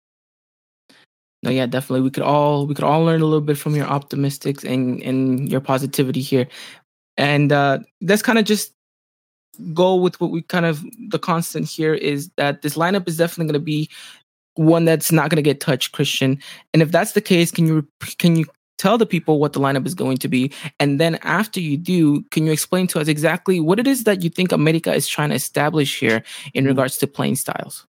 No, 1.46 1.52
yeah, 1.52 1.66
definitely. 1.66 2.00
We 2.00 2.10
could 2.10 2.24
all 2.24 2.66
we 2.66 2.74
could 2.74 2.82
all 2.82 3.04
learn 3.04 3.20
a 3.20 3.24
little 3.24 3.40
bit 3.40 3.56
from 3.56 3.76
your 3.76 3.86
optimistics 3.86 4.64
and 4.64 5.00
and 5.02 5.48
your 5.48 5.60
positivity 5.60 6.20
here, 6.20 6.48
and 7.16 7.52
uh, 7.52 7.78
that's 8.00 8.20
kind 8.20 8.36
of 8.36 8.44
just 8.44 8.74
go 9.72 9.94
with 9.94 10.20
what 10.20 10.32
we 10.32 10.42
kind 10.42 10.66
of 10.66 10.84
the 11.08 11.20
constant 11.20 11.68
here 11.68 11.94
is 11.94 12.30
that 12.36 12.62
this 12.62 12.74
lineup 12.76 13.06
is 13.06 13.16
definitely 13.16 13.44
going 13.44 13.60
to 13.60 13.64
be 13.64 13.88
one 14.56 14.86
that's 14.86 15.12
not 15.12 15.30
going 15.30 15.36
to 15.36 15.42
get 15.42 15.60
touched, 15.60 15.92
Christian. 15.92 16.36
And 16.74 16.82
if 16.82 16.90
that's 16.90 17.12
the 17.12 17.20
case, 17.20 17.52
can 17.52 17.68
you 17.68 17.86
can 18.18 18.34
you 18.34 18.46
tell 18.78 18.98
the 18.98 19.06
people 19.06 19.38
what 19.40 19.52
the 19.52 19.60
lineup 19.60 19.86
is 19.86 19.94
going 19.94 20.18
to 20.18 20.28
be. 20.28 20.52
And 20.78 21.00
then 21.00 21.16
after 21.22 21.60
you 21.60 21.76
do, 21.76 22.22
can 22.30 22.46
you 22.46 22.52
explain 22.52 22.86
to 22.88 23.00
us 23.00 23.08
exactly 23.08 23.60
what 23.60 23.78
it 23.78 23.86
is 23.86 24.04
that 24.04 24.22
you 24.22 24.30
think 24.30 24.52
America 24.52 24.92
is 24.92 25.08
trying 25.08 25.30
to 25.30 25.34
establish 25.34 25.98
here 25.98 26.22
in 26.54 26.64
mm-hmm. 26.64 26.68
regards 26.68 26.98
to 26.98 27.06
playing 27.06 27.36
styles? 27.36 27.86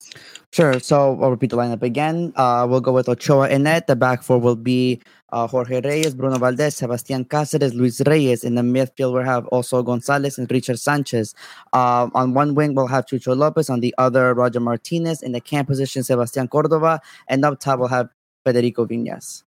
Sure. 0.53 0.79
So 0.79 1.19
I'll 1.21 1.31
repeat 1.31 1.51
the 1.51 1.57
lineup 1.57 1.83
again. 1.83 2.33
Uh, 2.37 2.67
we'll 2.69 2.81
go 2.81 2.93
with 2.93 3.09
Ochoa 3.09 3.49
and 3.49 3.65
net. 3.65 3.89
The 3.89 3.97
back 3.97 4.23
four 4.23 4.39
will 4.39 4.55
be 4.55 5.01
uh, 5.33 5.49
Jorge 5.49 5.81
Reyes, 5.81 6.15
Bruno 6.15 6.39
Valdez, 6.39 6.77
Sebastian 6.77 7.25
Cáceres, 7.25 7.75
Luis 7.75 8.01
Reyes. 8.07 8.45
In 8.45 8.55
the 8.55 8.63
midfield, 8.63 9.15
we'll 9.15 9.25
have 9.25 9.49
also 9.49 9.83
Gonzalez 9.83 10.39
and 10.39 10.49
Richard 10.49 10.79
Sanchez. 10.79 11.35
Uh, 11.73 12.09
on 12.15 12.35
one 12.35 12.55
wing, 12.55 12.77
we'll 12.77 12.87
have 12.87 13.07
Chucho 13.07 13.37
Lopez. 13.37 13.69
On 13.69 13.81
the 13.81 13.93
other, 13.99 14.33
Roger 14.33 14.61
Martinez. 14.61 15.23
In 15.25 15.33
the 15.33 15.41
camp 15.41 15.67
position, 15.67 16.05
Sebastian 16.05 16.47
Cordova. 16.47 17.01
And 17.27 17.45
up 17.45 17.59
top, 17.59 17.81
we'll 17.81 17.89
have 17.89 18.11
Federico 18.45 18.87
Viñas. 18.87 19.43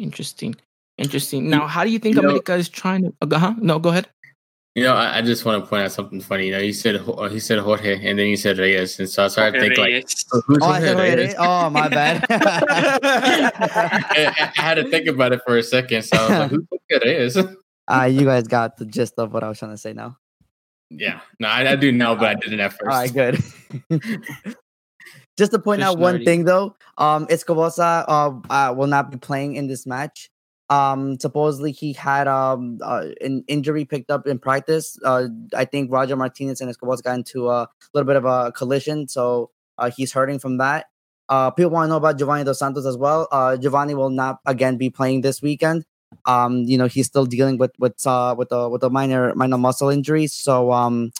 Interesting. 0.00 0.56
Interesting. 0.98 1.48
Now, 1.48 1.66
how 1.66 1.84
do 1.84 1.90
you 1.90 1.98
think 1.98 2.16
you 2.16 2.22
America 2.22 2.52
know, 2.52 2.58
is 2.58 2.68
trying 2.68 3.02
to? 3.02 3.14
Uh, 3.22 3.38
huh? 3.38 3.54
No, 3.58 3.78
go 3.78 3.90
ahead. 3.90 4.08
You 4.74 4.84
know, 4.84 4.94
I, 4.94 5.18
I, 5.18 5.22
just 5.22 5.44
want 5.44 5.62
to 5.62 5.68
point 5.68 5.82
out 5.82 5.90
something 5.90 6.20
funny. 6.20 6.46
You 6.46 6.52
know, 6.52 6.60
he 6.60 6.72
said 6.72 7.00
he 7.30 7.40
said 7.40 7.58
Jorge, 7.58 7.94
and 7.94 8.18
then 8.18 8.26
he 8.26 8.36
said 8.36 8.58
Reyes, 8.58 9.00
and 9.00 9.08
so 9.08 9.24
I 9.24 9.28
started 9.28 9.58
to 9.58 9.60
think 9.60 9.78
like, 9.78 10.06
oh, 10.32 10.42
who's 10.46 10.58
oh, 10.62 10.66
Jorge 10.66 10.94
Reyes? 10.94 11.16
Reyes? 11.16 11.34
oh, 11.38 11.70
my 11.70 11.88
bad. 11.88 12.24
I, 12.30 14.50
I, 14.56 14.60
had 14.60 14.74
to 14.74 14.88
think 14.88 15.08
about 15.08 15.32
it 15.32 15.40
for 15.44 15.56
a 15.56 15.62
second, 15.62 16.04
so 16.04 16.16
I 16.16 16.20
was 16.20 16.30
like, 16.30 16.50
who's 16.50 16.66
Jorge 16.88 17.04
Reyes? 17.04 17.36
Uh, 17.88 18.04
you 18.10 18.24
guys 18.24 18.46
got 18.46 18.76
the 18.76 18.84
gist 18.84 19.14
of 19.18 19.32
what 19.32 19.42
I 19.42 19.48
was 19.48 19.58
trying 19.58 19.72
to 19.72 19.78
say 19.78 19.92
now. 19.92 20.18
Yeah, 20.88 21.20
no, 21.40 21.48
I, 21.48 21.72
I 21.72 21.76
do 21.76 21.90
know, 21.90 22.14
but 22.14 22.26
I 22.26 22.34
didn't 22.34 22.60
at 22.60 22.72
first. 22.72 22.82
All 22.82 22.88
right, 22.88 23.12
good. 23.12 23.42
Just 25.40 25.52
to 25.52 25.58
point 25.58 25.80
Just 25.80 25.96
out 25.96 25.98
one 25.98 26.22
thing 26.22 26.44
though, 26.44 26.76
um, 26.98 27.26
Escoboza 27.30 28.04
uh, 28.06 28.32
uh, 28.50 28.74
will 28.76 28.88
not 28.88 29.10
be 29.10 29.16
playing 29.16 29.56
in 29.56 29.68
this 29.68 29.86
match. 29.86 30.30
Um, 30.68 31.18
supposedly 31.18 31.72
he 31.72 31.94
had 31.94 32.28
um 32.28 32.78
uh, 32.82 33.06
an 33.22 33.42
injury 33.48 33.86
picked 33.86 34.10
up 34.10 34.26
in 34.26 34.38
practice. 34.38 34.98
Uh, 35.02 35.28
I 35.56 35.64
think 35.64 35.90
Roger 35.90 36.14
Martinez 36.14 36.60
and 36.60 36.68
Escoboza 36.68 37.02
got 37.02 37.14
into 37.14 37.48
a 37.48 37.66
little 37.94 38.06
bit 38.06 38.16
of 38.16 38.26
a 38.26 38.52
collision, 38.52 39.08
so 39.08 39.50
uh, 39.78 39.90
he's 39.90 40.12
hurting 40.12 40.40
from 40.40 40.58
that. 40.58 40.88
Uh, 41.30 41.50
people 41.50 41.70
want 41.70 41.86
to 41.86 41.88
know 41.88 41.96
about 41.96 42.18
Giovanni 42.18 42.44
Dos 42.44 42.58
Santos 42.58 42.84
as 42.84 42.98
well. 42.98 43.26
Uh, 43.32 43.56
Giovanni 43.56 43.94
will 43.94 44.10
not 44.10 44.40
again 44.44 44.76
be 44.76 44.90
playing 44.90 45.22
this 45.22 45.40
weekend. 45.40 45.86
Um, 46.26 46.64
you 46.64 46.76
know 46.76 46.86
he's 46.86 47.06
still 47.06 47.24
dealing 47.24 47.56
with 47.56 47.72
with 47.78 48.06
uh 48.06 48.34
with 48.36 48.52
a 48.52 48.68
with 48.68 48.82
a 48.82 48.90
minor 48.90 49.34
minor 49.34 49.56
muscle 49.56 49.88
injury. 49.88 50.26
So 50.26 50.70
um, 50.70 51.12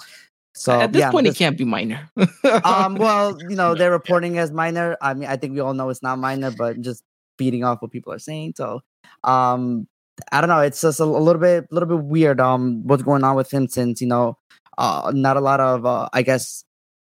so 0.55 0.81
at 0.81 0.93
this 0.93 1.01
yeah, 1.01 1.11
point, 1.11 1.27
this, 1.27 1.37
it 1.37 1.39
can't 1.39 1.57
be 1.57 1.65
minor. 1.65 2.11
um, 2.65 2.97
well, 2.97 3.37
you 3.49 3.57
know, 3.57 3.75
they're 3.77 3.91
reporting 3.91 4.39
as 4.39 4.51
minor. 4.51 4.97
I 5.01 5.15
mean, 5.15 5.29
I 5.29 5.37
think 5.37 5.55
we 5.55 5.61
all 5.61 5.75
know 5.75 5.89
it's 5.91 6.03
not 6.03 6.19
minor, 6.19 6.51
but 6.51 6.81
just 6.81 7.05
beating 7.37 7.65
off 7.65 7.81
what 7.81 7.91
people 7.91 8.13
are 8.13 8.19
saying. 8.19 8.55
So, 8.57 8.81
um, 9.25 9.87
I 10.33 10.41
don't 10.41 10.49
know. 10.49 10.61
It's 10.61 10.81
just 10.81 11.01
a, 11.01 11.05
a 11.05 11.07
little 11.07 11.41
bit, 11.41 11.67
a 11.71 11.75
little 11.75 11.89
bit 11.89 12.05
weird. 12.05 12.41
Um, 12.41 12.87
what's 12.87 13.03
going 13.03 13.25
on 13.25 13.37
with 13.37 13.51
him 13.53 13.69
since 13.69 14.01
you 14.01 14.09
know, 14.09 14.37
uh, 14.77 15.13
not 15.15 15.37
a 15.37 15.41
lot 15.41 15.61
of, 15.61 15.87
uh, 15.87 16.09
I 16.13 16.23
guess. 16.23 16.65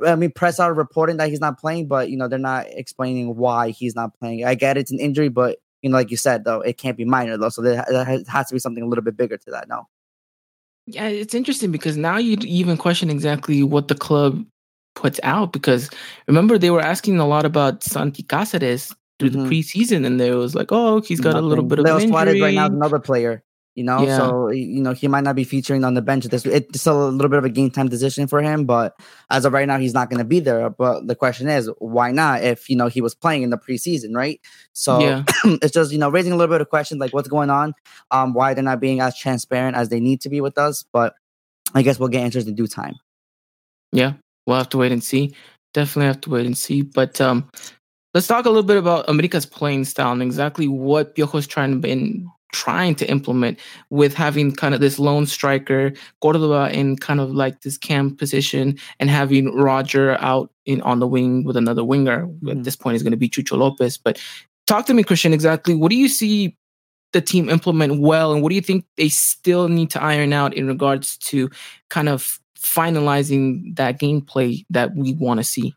I 0.05 0.15
mean, 0.15 0.31
press 0.31 0.61
are 0.61 0.73
reporting 0.73 1.17
that 1.17 1.29
he's 1.29 1.41
not 1.41 1.59
playing, 1.59 1.89
but 1.89 2.09
you 2.11 2.17
know 2.17 2.29
they're 2.29 2.39
not 2.39 2.67
explaining 2.69 3.37
why 3.37 3.71
he's 3.71 3.97
not 3.97 4.17
playing. 4.19 4.45
I 4.45 4.55
get 4.55 4.77
it's 4.77 4.93
an 4.93 5.01
injury, 5.01 5.29
but 5.29 5.59
you 5.83 5.91
know, 5.91 5.97
like 5.97 6.11
you 6.11 6.17
said, 6.17 6.45
though, 6.45 6.61
it 6.61 6.79
can't 6.79 6.97
be 6.97 7.05
minor 7.05 7.37
though. 7.37 7.49
So 7.49 7.63
there, 7.63 7.85
there 7.89 8.05
has 8.05 8.49
to 8.49 8.55
be 8.55 8.59
something 8.59 8.83
a 8.83 8.87
little 8.87 9.05
bit 9.05 9.17
bigger 9.17 9.37
to 9.37 9.51
that. 9.53 9.69
No. 9.69 9.87
Yeah, 10.91 11.09
it's 11.09 11.35
interesting 11.35 11.71
because 11.71 11.97
now 11.97 12.17
you 12.17 12.37
even 12.43 12.77
question 12.77 13.11
exactly 13.11 13.63
what 13.63 13.89
the 13.89 13.95
club 13.95 14.45
puts 14.95 15.21
out 15.23 15.53
because 15.53 15.91
remember 16.27 16.59
they 16.59 16.71
were 16.71 16.81
asking 16.81 17.19
a 17.19 17.27
lot 17.27 17.45
about 17.45 17.83
Santi 17.83 18.23
Cáceres 18.23 18.95
through 19.19 19.31
mm-hmm. 19.31 19.49
the 19.49 19.49
preseason 19.49 20.07
and 20.07 20.19
there 20.19 20.37
was 20.37 20.55
like, 20.55 20.73
oh, 20.73 21.01
he's 21.03 21.21
got 21.21 21.31
Nothing. 21.31 21.45
a 21.45 21.49
little 21.49 21.65
bit 21.65 21.79
of 21.79 21.85
Leo 21.85 21.99
injury. 21.99 22.41
right 22.41 22.55
now 22.55 22.67
another 22.67 22.99
player 22.99 23.43
you 23.75 23.85
know. 23.85 24.03
Yeah. 24.03 24.17
So 24.17 24.51
you 24.51 24.81
know 24.81 24.93
he 24.93 25.09
might 25.09 25.25
not 25.25 25.37
be 25.37 25.45
featuring 25.45 25.85
on 25.85 25.95
the 25.95 26.03
bench. 26.03 26.25
This 26.25 26.45
it's 26.47 26.81
still 26.81 27.09
a 27.09 27.11
little 27.11 27.29
bit 27.29 27.39
of 27.39 27.45
a 27.45 27.49
game 27.49 27.71
time 27.71 27.89
decision 27.89 28.27
for 28.27 28.43
him, 28.43 28.65
but 28.65 28.99
as 29.31 29.45
of 29.45 29.53
right 29.53 29.67
now, 29.67 29.79
he's 29.79 29.95
not 29.95 30.11
going 30.11 30.19
to 30.19 30.25
be 30.25 30.41
there. 30.41 30.69
But 30.71 31.07
the 31.07 31.15
question 31.15 31.49
is, 31.49 31.71
why 31.79 32.11
not? 32.13 32.43
If 32.43 32.69
you 32.69 32.77
know 32.77 32.89
he 32.89 33.01
was 33.01 33.15
playing 33.15 33.43
in 33.43 33.51
the 33.51 33.59
preseason, 33.59 34.15
right? 34.15 34.41
So 34.73 35.01
yeah. 35.01 35.25
it's 35.45 35.73
just 35.73 35.93
you 35.93 35.99
know 35.99 36.11
raising 36.11 36.33
a 36.33 36.37
little 36.37 36.53
bit 36.53 36.61
of 36.61 36.69
questions 36.69 37.01
like 37.01 37.13
what's 37.13 37.29
going 37.29 37.51
on, 37.51 37.75
um, 38.11 38.35
why 38.35 38.55
they're 38.55 38.65
not 38.65 38.81
being 38.81 39.01
as 39.01 39.17
transparent 39.17 39.77
as 39.77 39.89
they 39.89 40.01
need 40.01 40.21
to 40.23 40.29
be 40.29 40.41
with 40.41 40.59
us. 40.59 40.85
But 40.93 41.15
I 41.75 41.83
guess 41.83 41.99
we'll 41.99 42.09
get 42.09 42.23
answers 42.25 42.47
in 42.47 42.55
due 42.55 42.67
time. 42.67 42.97
Yeah, 43.93 44.15
we'll 44.47 44.57
have 44.57 44.69
to 44.71 44.79
wait 44.79 44.93
and 44.93 45.03
see. 45.03 45.35
Definitely 45.75 46.07
have 46.07 46.21
to 46.23 46.31
wait 46.31 46.47
and 46.47 46.57
see. 46.57 46.83
But 46.83 47.21
um, 47.21 47.49
let's 48.15 48.27
talk 48.27 48.47
a 48.47 48.49
little 48.49 48.63
bit 48.63 48.77
about 48.77 49.09
America's 49.09 49.47
playing 49.47 49.85
style 49.85 50.13
and 50.13 50.23
exactly 50.23 50.69
what 50.69 51.15
Piojo's 51.15 51.47
trying 51.47 51.73
to 51.73 51.79
be 51.79 51.91
in, 51.91 52.31
trying 52.53 52.95
to 52.97 53.11
implement 53.11 53.59
with 53.91 54.15
having 54.15 54.55
kind 54.55 54.75
of 54.75 54.81
this 54.81 54.99
lone 54.99 55.27
striker, 55.27 55.93
Cordova 56.21 56.71
in 56.73 56.97
kind 56.97 57.21
of 57.21 57.31
like 57.31 57.63
this 57.63 57.77
camp 57.77 58.19
position, 58.19 58.79
and 58.99 59.11
having 59.11 59.55
Roger 59.55 60.17
out 60.21 60.51
in 60.67 60.81
on 60.83 61.01
the 61.01 61.07
wing 61.07 61.45
with 61.45 61.57
another 61.57 61.85
winger. 61.85 62.27
Mm-hmm. 62.27 62.49
At 62.51 62.65
this 62.65 62.77
point, 62.77 62.97
is 62.97 63.03
going 63.03 63.13
to 63.13 63.17
be 63.17 63.29
Chucho 63.29 63.59
Lopez. 63.59 63.99
But 63.99 64.23
talk 64.67 64.87
to 64.87 64.95
me, 64.95 65.03
Christian. 65.03 65.33
Exactly, 65.33 65.75
what 65.75 65.91
do 65.91 65.97
you 65.97 66.09
see 66.09 66.57
the 67.13 67.21
team 67.21 67.49
implement 67.49 68.01
well, 68.01 68.33
and 68.33 68.43
what 68.43 68.51
do 68.51 68.55
you 68.55 68.61
think 68.63 68.85
they 68.97 69.09
still 69.09 69.69
need 69.69 69.91
to 69.91 70.03
iron 70.03 70.33
out 70.33 70.55
in 70.55 70.67
regards 70.67 71.17
to 71.19 71.51
kind 71.91 72.09
of 72.09 72.39
finalizing 72.59 73.77
that 73.77 74.01
gameplay 74.01 74.65
that 74.71 74.95
we 74.95 75.15
want 75.15 75.39
to 75.39 75.45
see? 75.45 75.75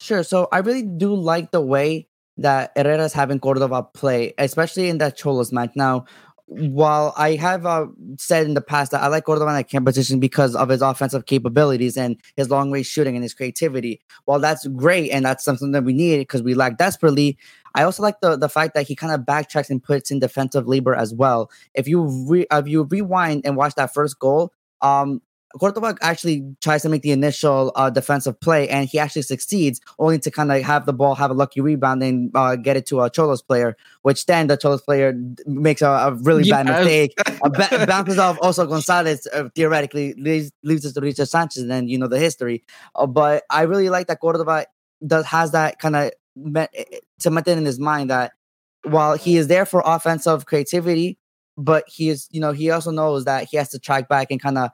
Sure. 0.00 0.22
So 0.22 0.48
I 0.52 0.58
really 0.58 0.82
do 0.82 1.14
like 1.14 1.50
the 1.50 1.60
way 1.60 2.08
that 2.36 2.72
Herrera's 2.76 3.12
having 3.12 3.40
Cordova 3.40 3.82
play, 3.82 4.34
especially 4.38 4.88
in 4.88 4.98
that 4.98 5.16
Xolos 5.18 5.52
match. 5.52 5.72
Now, 5.76 6.04
while 6.46 7.14
I 7.16 7.36
have 7.36 7.64
uh, 7.64 7.86
said 8.18 8.46
in 8.46 8.54
the 8.54 8.60
past 8.60 8.90
that 8.90 9.02
I 9.02 9.06
like 9.06 9.24
Cordova 9.24 9.48
in 9.50 9.56
that 9.56 9.68
camp 9.68 9.86
position 9.86 10.20
because 10.20 10.54
of 10.54 10.68
his 10.68 10.82
offensive 10.82 11.26
capabilities 11.26 11.96
and 11.96 12.20
his 12.36 12.50
long 12.50 12.70
range 12.70 12.86
shooting 12.86 13.16
and 13.16 13.22
his 13.22 13.34
creativity, 13.34 14.00
while 14.26 14.38
that's 14.38 14.66
great 14.68 15.10
and 15.10 15.24
that's 15.24 15.44
something 15.44 15.72
that 15.72 15.84
we 15.84 15.94
need 15.94 16.18
because 16.18 16.42
we 16.42 16.54
lack 16.54 16.76
desperately, 16.76 17.38
I 17.74 17.82
also 17.82 18.02
like 18.02 18.20
the 18.20 18.36
the 18.36 18.48
fact 18.48 18.74
that 18.74 18.86
he 18.86 18.94
kind 18.94 19.12
of 19.12 19.22
backtracks 19.22 19.70
and 19.70 19.82
puts 19.82 20.10
in 20.10 20.18
defensive 20.18 20.68
labor 20.68 20.94
as 20.94 21.14
well. 21.14 21.50
If 21.72 21.88
you 21.88 22.04
re, 22.28 22.46
if 22.50 22.68
you 22.68 22.84
rewind 22.84 23.46
and 23.46 23.56
watch 23.56 23.74
that 23.76 23.94
first 23.94 24.18
goal, 24.18 24.52
um, 24.82 25.22
Cordova 25.58 25.96
actually 26.02 26.44
tries 26.60 26.82
to 26.82 26.88
make 26.88 27.02
the 27.02 27.12
initial 27.12 27.72
uh, 27.76 27.90
defensive 27.90 28.38
play, 28.40 28.68
and 28.68 28.88
he 28.88 28.98
actually 28.98 29.22
succeeds, 29.22 29.80
only 29.98 30.18
to 30.18 30.30
kind 30.30 30.50
of 30.50 30.62
have 30.62 30.86
the 30.86 30.92
ball 30.92 31.14
have 31.14 31.30
a 31.30 31.34
lucky 31.34 31.60
rebound 31.60 32.02
and 32.02 32.30
uh, 32.34 32.56
get 32.56 32.76
it 32.76 32.86
to 32.86 33.00
a 33.00 33.10
Xolos 33.10 33.46
player, 33.46 33.76
which 34.02 34.26
then 34.26 34.48
the 34.48 34.56
Xolos 34.56 34.84
player 34.84 35.14
makes 35.46 35.82
a, 35.82 35.88
a 35.88 36.14
really 36.14 36.44
yeah. 36.44 36.62
bad 36.62 36.78
mistake, 36.78 37.14
ba- 37.42 37.86
bounces 37.88 38.18
off 38.18 38.38
also 38.42 38.66
Gonzalez, 38.66 39.26
uh, 39.32 39.48
theoretically 39.54 40.14
leaves, 40.14 40.50
leaves 40.62 40.84
it 40.84 40.94
to 40.94 41.00
Richard 41.00 41.26
Sanchez, 41.26 41.62
and 41.62 41.70
then 41.70 41.88
you 41.88 41.98
know 41.98 42.08
the 42.08 42.18
history. 42.18 42.64
Uh, 42.94 43.06
but 43.06 43.44
I 43.50 43.62
really 43.62 43.88
like 43.88 44.08
that 44.08 44.20
Cordova 44.20 44.66
does 45.06 45.26
has 45.26 45.52
that 45.52 45.78
kind 45.78 45.96
of 45.96 46.10
met, 46.36 46.70
eh, 46.74 46.84
eh, 46.92 46.98
cemented 47.18 47.58
in 47.58 47.64
his 47.64 47.78
mind 47.78 48.10
that 48.10 48.32
while 48.84 49.16
he 49.16 49.36
is 49.36 49.48
there 49.48 49.66
for 49.66 49.82
offensive 49.84 50.46
creativity, 50.46 51.18
but 51.56 51.84
he 51.86 52.08
is, 52.08 52.28
you 52.30 52.40
know, 52.40 52.52
he 52.52 52.70
also 52.70 52.90
knows 52.90 53.24
that 53.24 53.46
he 53.50 53.56
has 53.56 53.70
to 53.70 53.78
track 53.78 54.08
back 54.08 54.30
and 54.30 54.42
kind 54.42 54.58
of 54.58 54.70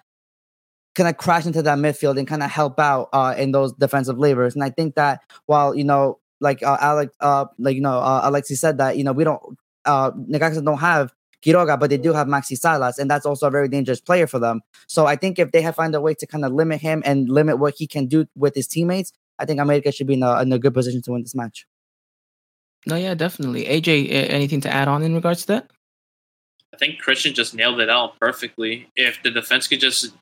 kind 0.94 1.08
of 1.08 1.16
crash 1.16 1.46
into 1.46 1.62
that 1.62 1.78
midfield 1.78 2.18
and 2.18 2.26
kind 2.26 2.42
of 2.42 2.50
help 2.50 2.78
out 2.78 3.08
uh, 3.12 3.34
in 3.36 3.52
those 3.52 3.72
defensive 3.72 4.18
labors. 4.18 4.54
And 4.54 4.64
I 4.64 4.70
think 4.70 4.94
that 4.96 5.20
while 5.46 5.74
you 5.74 5.84
know, 5.84 6.18
like 6.40 6.62
uh, 6.62 6.76
Alex, 6.80 7.14
uh, 7.20 7.46
like 7.58 7.76
you 7.76 7.82
know, 7.82 7.98
uh, 7.98 8.28
Alexi 8.28 8.56
said 8.56 8.78
that 8.78 8.96
you 8.96 9.04
know 9.04 9.12
we 9.12 9.24
don't, 9.24 9.42
uh, 9.84 10.10
Necaxa 10.12 10.64
don't 10.64 10.78
have 10.78 11.12
Quiroga, 11.44 11.78
but 11.78 11.90
they 11.90 11.98
do 11.98 12.12
have 12.12 12.26
Maxi 12.26 12.56
Salas, 12.56 12.98
and 12.98 13.10
that's 13.10 13.26
also 13.26 13.46
a 13.46 13.50
very 13.50 13.68
dangerous 13.68 14.00
player 14.00 14.26
for 14.26 14.38
them. 14.38 14.60
So 14.86 15.06
I 15.06 15.16
think 15.16 15.38
if 15.38 15.52
they 15.52 15.62
have 15.62 15.76
find 15.76 15.94
a 15.94 16.00
way 16.00 16.14
to 16.14 16.26
kind 16.26 16.44
of 16.44 16.52
limit 16.52 16.80
him 16.80 17.02
and 17.04 17.28
limit 17.28 17.58
what 17.58 17.74
he 17.76 17.86
can 17.86 18.06
do 18.06 18.26
with 18.34 18.54
his 18.54 18.66
teammates, 18.66 19.12
I 19.38 19.46
think 19.46 19.60
America 19.60 19.92
should 19.92 20.06
be 20.06 20.14
in 20.14 20.22
a, 20.22 20.42
in 20.42 20.52
a 20.52 20.58
good 20.58 20.74
position 20.74 21.00
to 21.02 21.12
win 21.12 21.22
this 21.22 21.34
match. 21.34 21.66
No, 22.86 22.96
yeah, 22.96 23.14
definitely. 23.14 23.64
AJ, 23.64 24.10
anything 24.10 24.60
to 24.62 24.72
add 24.72 24.88
on 24.88 25.02
in 25.02 25.14
regards 25.14 25.42
to 25.42 25.46
that? 25.48 25.70
I 26.80 26.86
think 26.86 26.98
Christian 26.98 27.34
just 27.34 27.54
nailed 27.54 27.80
it 27.80 27.90
out 27.90 28.18
perfectly. 28.18 28.88
If 28.96 29.22
the 29.22 29.30
defense 29.30 29.68
could 29.68 29.80
just 29.80 30.14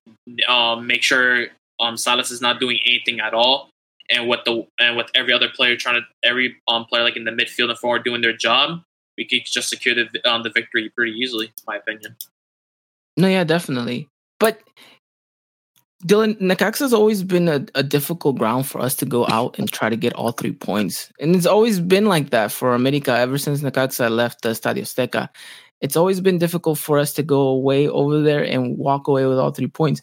um, 0.49 0.87
make 0.89 1.03
sure 1.03 1.47
um, 1.79 1.97
Salas 1.97 2.33
is 2.33 2.41
not 2.41 2.59
doing 2.59 2.79
anything 2.85 3.21
at 3.21 3.33
all, 3.33 3.71
and 4.11 4.29
with 4.29 4.41
the 4.45 4.67
and 4.81 4.97
with 4.97 5.07
every 5.15 5.33
other 5.33 5.49
player 5.49 5.77
trying 5.77 6.01
to 6.01 6.29
every 6.29 6.57
um, 6.67 6.85
player 6.87 7.05
like 7.05 7.17
in 7.17 7.25
the 7.25 7.31
midfield 7.31 7.71
and 7.71 7.79
forward 7.79 8.05
doing 8.05 8.23
their 8.23 8.37
job, 8.37 8.83
we 9.17 9.25
could 9.25 9.43
just 9.45 9.69
secure 9.69 9.95
the 9.95 10.09
um, 10.29 10.43
the 10.43 10.51
victory 10.51 10.91
pretty 10.91 11.13
easily, 11.13 11.47
in 11.47 11.53
my 11.67 11.77
opinion. 11.77 12.17
No, 13.17 13.29
yeah, 13.29 13.45
definitely. 13.45 14.09
But 14.41 14.61
Dylan, 16.05 16.41
Necaxa 16.41 16.81
has 16.81 16.93
always 16.93 17.23
been 17.25 17.49
a, 17.49 17.67
a 17.75 17.83
difficult 17.83 18.37
ground 18.37 18.67
for 18.67 18.81
us 18.81 18.95
to 18.97 19.05
go 19.05 19.27
out 19.27 19.59
and 19.59 19.71
try 19.71 19.89
to 19.89 19.97
get 19.97 20.13
all 20.15 20.31
three 20.31 20.53
points. 20.53 21.13
And 21.21 21.35
it's 21.35 21.47
always 21.47 21.81
been 21.81 22.07
like 22.07 22.31
that 22.31 22.53
for 22.53 22.75
America 22.75 23.13
ever 23.17 23.37
since 23.37 23.63
Necaxa 23.63 24.09
left 24.09 24.43
the 24.43 24.51
Estadio 24.51 24.83
Azteca. 24.83 25.29
It's 25.81 25.97
always 25.97 26.21
been 26.21 26.39
difficult 26.39 26.79
for 26.79 26.99
us 26.99 27.13
to 27.15 27.23
go 27.23 27.41
away 27.41 27.89
over 27.89 28.21
there 28.21 28.43
and 28.43 28.77
walk 28.77 29.09
away 29.09 29.27
with 29.27 29.39
all 29.39 29.51
three 29.51 29.69
points. 29.69 30.01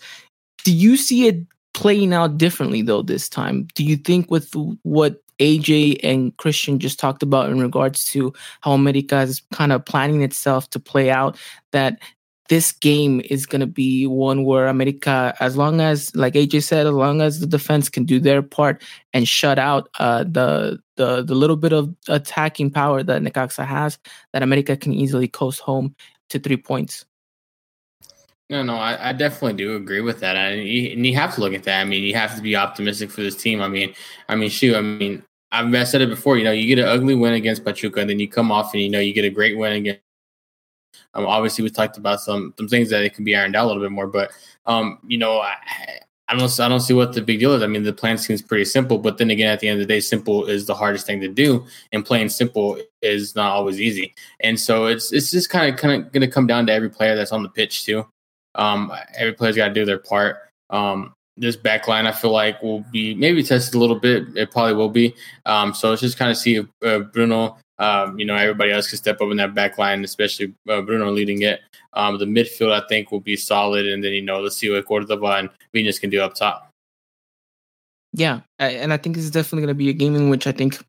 Do 0.63 0.73
you 0.73 0.97
see 0.97 1.27
it 1.27 1.45
playing 1.73 2.13
out 2.13 2.37
differently 2.37 2.81
though 2.81 3.01
this 3.01 3.27
time? 3.29 3.67
Do 3.75 3.83
you 3.83 3.97
think 3.97 4.31
with 4.31 4.51
what 4.83 5.21
AJ 5.39 5.99
and 6.03 6.35
Christian 6.37 6.79
just 6.79 6.99
talked 6.99 7.23
about 7.23 7.49
in 7.49 7.59
regards 7.59 8.05
to 8.11 8.33
how 8.61 8.71
America 8.71 9.19
is 9.19 9.41
kind 9.53 9.71
of 9.71 9.85
planning 9.85 10.21
itself 10.21 10.69
to 10.69 10.79
play 10.79 11.11
out 11.11 11.37
that 11.71 11.99
this 12.47 12.71
game 12.71 13.21
is 13.25 13.45
going 13.45 13.59
to 13.59 13.67
be 13.67 14.05
one 14.05 14.43
where 14.43 14.67
America, 14.67 15.35
as 15.39 15.57
long 15.57 15.81
as, 15.81 16.15
like 16.15 16.33
AJ 16.35 16.63
said, 16.63 16.85
as 16.85 16.93
long 16.93 17.21
as 17.21 17.39
the 17.39 17.47
defense 17.47 17.89
can 17.89 18.05
do 18.05 18.19
their 18.19 18.41
part 18.41 18.83
and 19.13 19.27
shut 19.27 19.57
out 19.57 19.89
uh, 19.99 20.23
the 20.23 20.79
the 20.95 21.23
the 21.23 21.35
little 21.35 21.55
bit 21.55 21.73
of 21.73 21.93
attacking 22.07 22.71
power 22.71 23.03
that 23.03 23.21
Necaxa 23.21 23.65
has, 23.65 23.97
that 24.33 24.43
America 24.43 24.75
can 24.77 24.93
easily 24.93 25.27
coast 25.27 25.59
home 25.59 25.95
to 26.29 26.39
three 26.39 26.57
points. 26.57 27.05
No, 28.49 28.61
no, 28.61 28.75
I, 28.75 29.09
I 29.09 29.13
definitely 29.13 29.53
do 29.53 29.75
agree 29.75 30.01
with 30.01 30.19
that, 30.19 30.35
and 30.35 30.67
you, 30.67 30.91
and 30.91 31.05
you 31.05 31.15
have 31.15 31.33
to 31.35 31.41
look 31.41 31.53
at 31.53 31.63
that. 31.63 31.81
I 31.81 31.83
mean, 31.83 32.03
you 32.03 32.13
have 32.13 32.35
to 32.35 32.41
be 32.41 32.55
optimistic 32.55 33.09
for 33.09 33.21
this 33.21 33.35
team. 33.35 33.61
I 33.61 33.67
mean, 33.67 33.93
I 34.29 34.35
mean, 34.35 34.49
shoot, 34.49 34.75
I 34.75 34.81
mean, 34.81 35.23
I've 35.51 35.87
said 35.87 36.01
it 36.01 36.09
before. 36.09 36.37
You 36.37 36.43
know, 36.43 36.51
you 36.51 36.67
get 36.67 36.83
an 36.83 36.87
ugly 36.87 37.15
win 37.15 37.33
against 37.33 37.65
Pachuca, 37.65 38.01
and 38.01 38.09
then 38.09 38.19
you 38.19 38.29
come 38.29 38.51
off 38.51 38.73
and 38.73 38.83
you 38.83 38.89
know 38.89 38.99
you 38.99 39.13
get 39.13 39.25
a 39.25 39.29
great 39.29 39.57
win 39.57 39.73
against 39.73 40.01
um, 41.15 41.25
obviously, 41.25 41.63
we 41.63 41.69
talked 41.69 41.97
about 41.97 42.21
some 42.21 42.53
some 42.57 42.67
things 42.67 42.89
that 42.89 43.03
it 43.03 43.13
can 43.13 43.23
be 43.23 43.35
ironed 43.35 43.55
out 43.55 43.65
a 43.65 43.67
little 43.67 43.81
bit 43.81 43.91
more, 43.91 44.07
but 44.07 44.31
um, 44.65 44.99
you 45.07 45.17
know, 45.17 45.39
I, 45.39 45.55
I 46.27 46.35
don't 46.35 46.59
I 46.59 46.67
don't 46.67 46.79
see 46.79 46.93
what 46.93 47.13
the 47.13 47.21
big 47.21 47.39
deal 47.39 47.53
is. 47.53 47.61
I 47.61 47.67
mean, 47.67 47.83
the 47.83 47.93
plan 47.93 48.17
seems 48.17 48.41
pretty 48.41 48.65
simple, 48.65 48.97
but 48.97 49.17
then 49.17 49.29
again, 49.29 49.51
at 49.51 49.59
the 49.59 49.67
end 49.67 49.79
of 49.79 49.87
the 49.87 49.93
day, 49.93 49.99
simple 49.99 50.45
is 50.45 50.65
the 50.65 50.73
hardest 50.73 51.05
thing 51.05 51.21
to 51.21 51.27
do, 51.27 51.65
and 51.91 52.03
playing 52.03 52.29
simple 52.29 52.77
is 53.01 53.35
not 53.35 53.51
always 53.51 53.79
easy. 53.79 54.13
And 54.39 54.59
so 54.59 54.85
it's 54.85 55.13
it's 55.13 55.29
just 55.29 55.49
kind 55.49 55.71
of 55.71 55.79
kind 55.79 55.93
of 56.03 56.11
going 56.11 56.21
to 56.21 56.27
come 56.27 56.47
down 56.47 56.65
to 56.67 56.73
every 56.73 56.89
player 56.89 57.15
that's 57.15 57.31
on 57.31 57.43
the 57.43 57.49
pitch 57.49 57.85
too. 57.85 58.05
Um, 58.55 58.91
every 59.15 59.33
player's 59.33 59.55
got 59.55 59.67
to 59.67 59.73
do 59.73 59.85
their 59.85 59.99
part. 59.99 60.37
Um, 60.71 61.13
this 61.37 61.55
back 61.57 61.87
line, 61.87 62.07
I 62.07 62.11
feel 62.11 62.31
like, 62.31 62.61
will 62.63 62.85
be 62.91 63.13
maybe 63.13 63.43
tested 63.43 63.75
a 63.75 63.79
little 63.79 63.99
bit. 63.99 64.23
It 64.35 64.51
probably 64.51 64.73
will 64.73 64.89
be. 64.89 65.13
Um, 65.45 65.73
so 65.75 65.91
it's 65.91 66.01
just 66.01 66.17
kind 66.17 66.31
of 66.31 66.37
see 66.37 66.55
if 66.55 66.65
uh, 66.83 66.99
Bruno 66.99 67.57
um, 67.77 68.17
you 68.17 68.25
know, 68.25 68.35
everybody 68.35 68.71
else 68.71 68.89
can 68.89 68.97
step 68.97 69.21
up 69.21 69.29
in 69.31 69.37
that 69.37 69.53
back 69.53 69.77
line, 69.77 70.03
especially 70.03 70.53
uh, 70.69 70.81
Bruno 70.81 71.11
leading 71.11 71.41
it. 71.41 71.61
Um, 71.95 72.17
the 72.19 72.25
midfield, 72.25 72.71
I 72.71 72.85
think, 72.87 73.11
will 73.11 73.21
be 73.21 73.35
solid. 73.35 73.85
And 73.85 74.03
then, 74.03 74.13
you 74.13 74.21
know, 74.21 74.41
let's 74.41 74.57
see 74.57 74.69
what 74.69 74.85
Cordova 74.85 75.37
and 75.37 75.49
Viñas 75.73 75.99
can 75.99 76.09
do 76.09 76.21
up 76.21 76.35
top. 76.35 76.69
Yeah. 78.13 78.41
And 78.59 78.93
I 78.93 78.97
think 78.97 79.15
this 79.15 79.25
is 79.25 79.31
definitely 79.31 79.61
going 79.61 79.75
to 79.75 79.77
be 79.77 79.89
a 79.89 79.93
game 79.93 80.15
in 80.15 80.29
which 80.29 80.47
I 80.47 80.51
think 80.51 80.83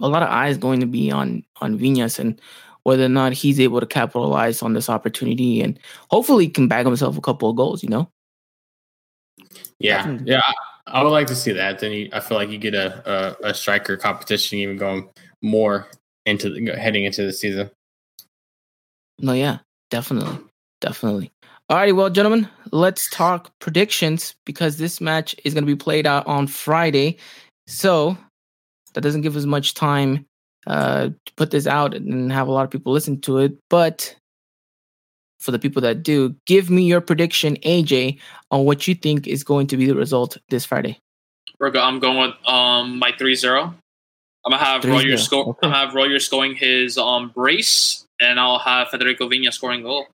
a 0.00 0.08
lot 0.08 0.22
of 0.22 0.28
eyes 0.28 0.56
going 0.56 0.80
to 0.80 0.86
be 0.86 1.10
on 1.10 1.44
on 1.60 1.78
Viñas 1.78 2.18
and 2.18 2.40
whether 2.84 3.04
or 3.04 3.08
not 3.08 3.32
he's 3.32 3.60
able 3.60 3.80
to 3.80 3.86
capitalize 3.86 4.62
on 4.62 4.72
this 4.72 4.88
opportunity 4.88 5.60
and 5.60 5.78
hopefully 6.10 6.48
can 6.48 6.68
bag 6.68 6.86
himself 6.86 7.16
a 7.16 7.20
couple 7.20 7.48
of 7.48 7.56
goals, 7.56 7.82
you 7.82 7.88
know? 7.88 8.08
Yeah. 9.78 10.18
Yeah. 10.24 10.42
I 10.86 11.02
would 11.02 11.10
like 11.10 11.28
to 11.28 11.36
see 11.36 11.52
that. 11.52 11.78
Then 11.78 11.92
you, 11.92 12.08
I 12.12 12.20
feel 12.20 12.36
like 12.36 12.50
you 12.50 12.58
get 12.58 12.74
a, 12.74 13.36
a, 13.44 13.50
a 13.50 13.54
striker 13.54 13.96
competition 13.96 14.58
even 14.58 14.76
going 14.76 15.08
more 15.40 15.88
into 16.26 16.50
the, 16.50 16.76
heading 16.76 17.04
into 17.04 17.24
the 17.24 17.32
season. 17.32 17.70
No, 19.18 19.32
yeah, 19.32 19.58
definitely, 19.92 20.38
definitely. 20.80 21.30
All 21.68 21.76
righty, 21.76 21.92
well, 21.92 22.10
gentlemen, 22.10 22.48
let's 22.72 23.08
talk 23.10 23.50
predictions 23.60 24.34
because 24.44 24.78
this 24.78 25.00
match 25.00 25.36
is 25.44 25.54
going 25.54 25.64
to 25.64 25.72
be 25.72 25.76
played 25.76 26.06
out 26.06 26.26
on 26.26 26.46
Friday. 26.46 27.18
So 27.66 28.16
that 28.94 29.02
doesn't 29.02 29.20
give 29.20 29.36
us 29.36 29.44
much 29.44 29.74
time 29.74 30.26
uh, 30.66 31.10
to 31.26 31.32
put 31.36 31.50
this 31.50 31.66
out 31.66 31.94
and 31.94 32.32
have 32.32 32.48
a 32.48 32.52
lot 32.52 32.64
of 32.64 32.70
people 32.70 32.92
listen 32.92 33.20
to 33.22 33.38
it. 33.38 33.58
But 33.68 34.16
for 35.40 35.50
the 35.50 35.58
people 35.58 35.82
that 35.82 36.02
do, 36.02 36.34
give 36.46 36.70
me 36.70 36.82
your 36.84 37.00
prediction, 37.00 37.56
AJ, 37.56 38.18
on 38.50 38.64
what 38.64 38.88
you 38.88 38.94
think 38.94 39.26
is 39.26 39.44
going 39.44 39.66
to 39.68 39.76
be 39.76 39.86
the 39.86 39.94
result 39.94 40.38
this 40.48 40.64
Friday. 40.64 40.98
I'm 41.60 42.00
going 42.00 42.18
with 42.18 42.48
um, 42.48 42.98
my 42.98 43.12
3 43.12 43.34
0. 43.34 43.74
I'm 44.44 44.50
gonna 44.50 44.64
have 44.64 44.84
Royer 44.84 45.16
score. 45.16 45.50
Okay. 45.50 45.58
I'm 45.62 45.70
gonna 45.70 45.86
have 45.86 45.94
Royer 45.94 46.18
scoring 46.18 46.56
his 46.56 46.98
um 46.98 47.28
brace, 47.28 48.04
and 48.22 48.38
I'll 48.40 48.58
have 48.58 48.88
Federico 48.88 49.28
Viña 49.28 49.52
scoring 49.52 49.82
goal. 49.82 50.06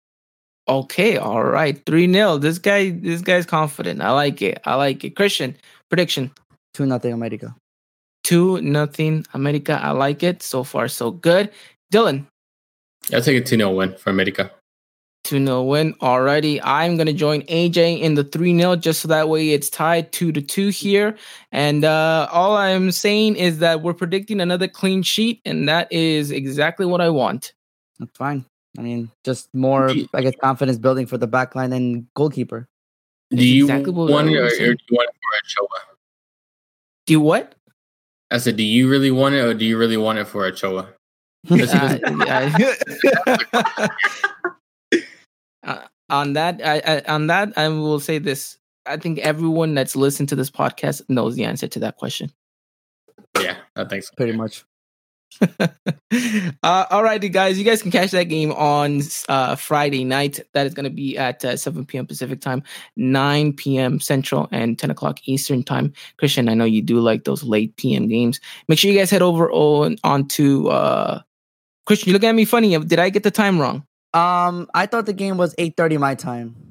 Okay, 0.69 1.17
all 1.17 1.45
right, 1.45 1.81
three 1.87 2.13
0 2.13 2.39
This 2.39 2.59
guy, 2.59 2.91
this 2.91 3.23
guy's 3.23 3.47
confident. 3.47 4.03
I 4.03 4.11
like 4.11 4.43
it. 4.43 4.61
I 4.65 4.75
like 4.75 5.05
it. 5.05 5.17
Christian 5.17 5.57
prediction: 5.89 6.31
two 6.75 6.87
nothing 6.87 7.13
America. 7.13 7.55
Two 8.25 8.61
nothing 8.61 9.25
America. 9.33 9.81
I 9.83 9.93
like 9.93 10.23
it. 10.23 10.43
So 10.43 10.65
far, 10.65 10.89
so 10.89 11.11
good. 11.11 11.51
Dylan, 11.93 12.27
I'll 13.13 13.23
take 13.23 13.41
a 13.41 13.45
two 13.45 13.57
0 13.57 13.71
win 13.71 13.97
for 13.97 14.11
America. 14.11 14.51
2 15.25 15.45
0 15.45 15.63
win 15.63 15.95
already. 16.01 16.63
I'm 16.63 16.97
going 16.97 17.07
to 17.07 17.13
join 17.13 17.43
AJ 17.43 18.01
in 18.01 18.15
the 18.15 18.25
3 18.25 18.59
0 18.59 18.77
just 18.77 19.01
so 19.01 19.09
that 19.09 19.29
way 19.29 19.51
it's 19.51 19.69
tied 19.69 20.13
2 20.13 20.33
to 20.33 20.41
2 20.41 20.69
here. 20.69 21.17
And 21.53 21.85
uh, 21.85 22.29
all 22.33 22.57
I'm 22.57 22.91
saying 22.93 23.37
is 23.37 23.59
that 23.59 23.83
we're 23.83 23.95
predicting 23.95 24.41
another 24.41 24.69
clean 24.69 25.03
sheet, 25.03 25.41
and 25.45 25.69
that 25.69 25.91
is 25.93 26.31
exactly 26.31 26.87
what 26.87 27.01
I 27.01 27.11
want. 27.11 27.53
That's 27.99 28.17
fine. 28.17 28.45
I 28.79 28.83
mean, 28.83 29.11
just 29.25 29.53
more, 29.55 29.91
I 30.15 30.21
guess, 30.23 30.35
confidence 30.41 30.79
building 30.79 31.07
for 31.07 31.19
the 31.19 31.27
back 31.27 31.55
line 31.55 31.73
and 31.73 32.07
goalkeeper. 32.15 32.69
Do 33.31 33.47
you 33.47 33.65
exactly 33.65 33.93
want 33.93 34.29
it 34.31 34.37
or, 34.37 34.47
or, 34.47 34.49
do 34.49 34.57
you 34.57 34.77
want 34.91 35.11
it 35.11 35.17
for 35.17 35.63
Ochoa? 35.65 35.97
Do 37.07 37.13
you 37.13 37.21
what? 37.21 37.55
I 38.31 38.39
said, 38.39 38.57
do 38.57 38.63
you 38.63 38.89
really 38.89 39.11
want 39.11 39.35
it 39.35 39.41
or 39.41 39.55
do 39.55 39.65
you 39.65 39.77
really 39.79 39.97
want 39.97 40.19
it 40.19 40.27
for 40.27 40.45
Ochoa? 40.45 40.89
Uh, 41.51 41.89
uh, 45.65 45.83
on 46.11 46.33
that, 46.35 46.61
I, 46.65 46.83
I, 46.85 47.03
on 47.09 47.29
that, 47.29 47.57
I 47.57 47.69
will 47.69 48.01
say 48.01 48.19
this: 48.19 48.59
I 48.87 48.97
think 48.97 49.19
everyone 49.21 49.75
that's 49.75 49.95
listened 49.95 50.29
to 50.31 50.37
this 50.37 50.51
podcast 50.51 51.03
knows 51.09 51.37
the 51.37 51.45
answer 51.45 51.69
to 51.69 51.79
that 51.81 51.97
question. 51.97 52.33
Yeah, 53.41 53.57
I 53.77 53.85
think 53.85 54.03
so. 54.03 54.11
Pretty 54.17 54.33
much. 54.33 54.65
uh, 56.63 56.85
all 56.91 57.03
righty, 57.03 57.29
guys. 57.29 57.59
You 57.59 57.65
guys 57.65 57.83
can 57.83 57.91
catch 57.91 58.11
that 58.11 58.25
game 58.25 58.53
on 58.53 59.03
uh, 59.29 59.57
Friday 59.57 60.05
night. 60.05 60.41
That 60.55 60.67
is 60.67 60.75
going 60.75 60.85
to 60.85 60.91
be 60.91 61.17
at 61.17 61.45
uh, 61.45 61.57
7 61.57 61.87
p.m. 61.87 62.07
Pacific 62.07 62.41
time, 62.41 62.63
9 62.97 63.53
p.m. 63.55 64.01
Central, 64.01 64.49
and 64.51 64.79
10 64.79 64.91
o'clock 64.91 65.21
Eastern 65.25 65.63
time. 65.63 65.93
Christian, 66.17 66.49
I 66.49 66.55
know 66.55 66.65
you 66.65 66.83
do 66.83 67.01
like 67.01 67.25
those 67.25 67.45
late 67.45 67.77
p.m. 67.77 68.09
games. 68.09 68.41
Make 68.69 68.79
sure 68.79 68.91
you 68.91 68.99
guys 68.99 69.11
head 69.11 69.23
over 69.23 69.51
on 69.51 69.97
onto 70.05 70.69
uh, 70.69 71.21
Christian. 71.87 72.09
You 72.09 72.13
look 72.15 72.25
at 72.25 72.35
me 72.35 72.45
funny. 72.45 72.77
Did 72.79 72.99
I 72.99 73.11
get 73.11 73.23
the 73.23 73.31
time 73.31 73.61
wrong? 73.61 73.85
Um, 74.15 74.69
I 74.75 74.87
thought 74.87 75.07
the 75.07 75.13
game 75.13 75.37
was 75.37 75.55
eight 75.59 75.77
thirty 75.77 75.99
my 75.99 76.15
time. 76.15 76.68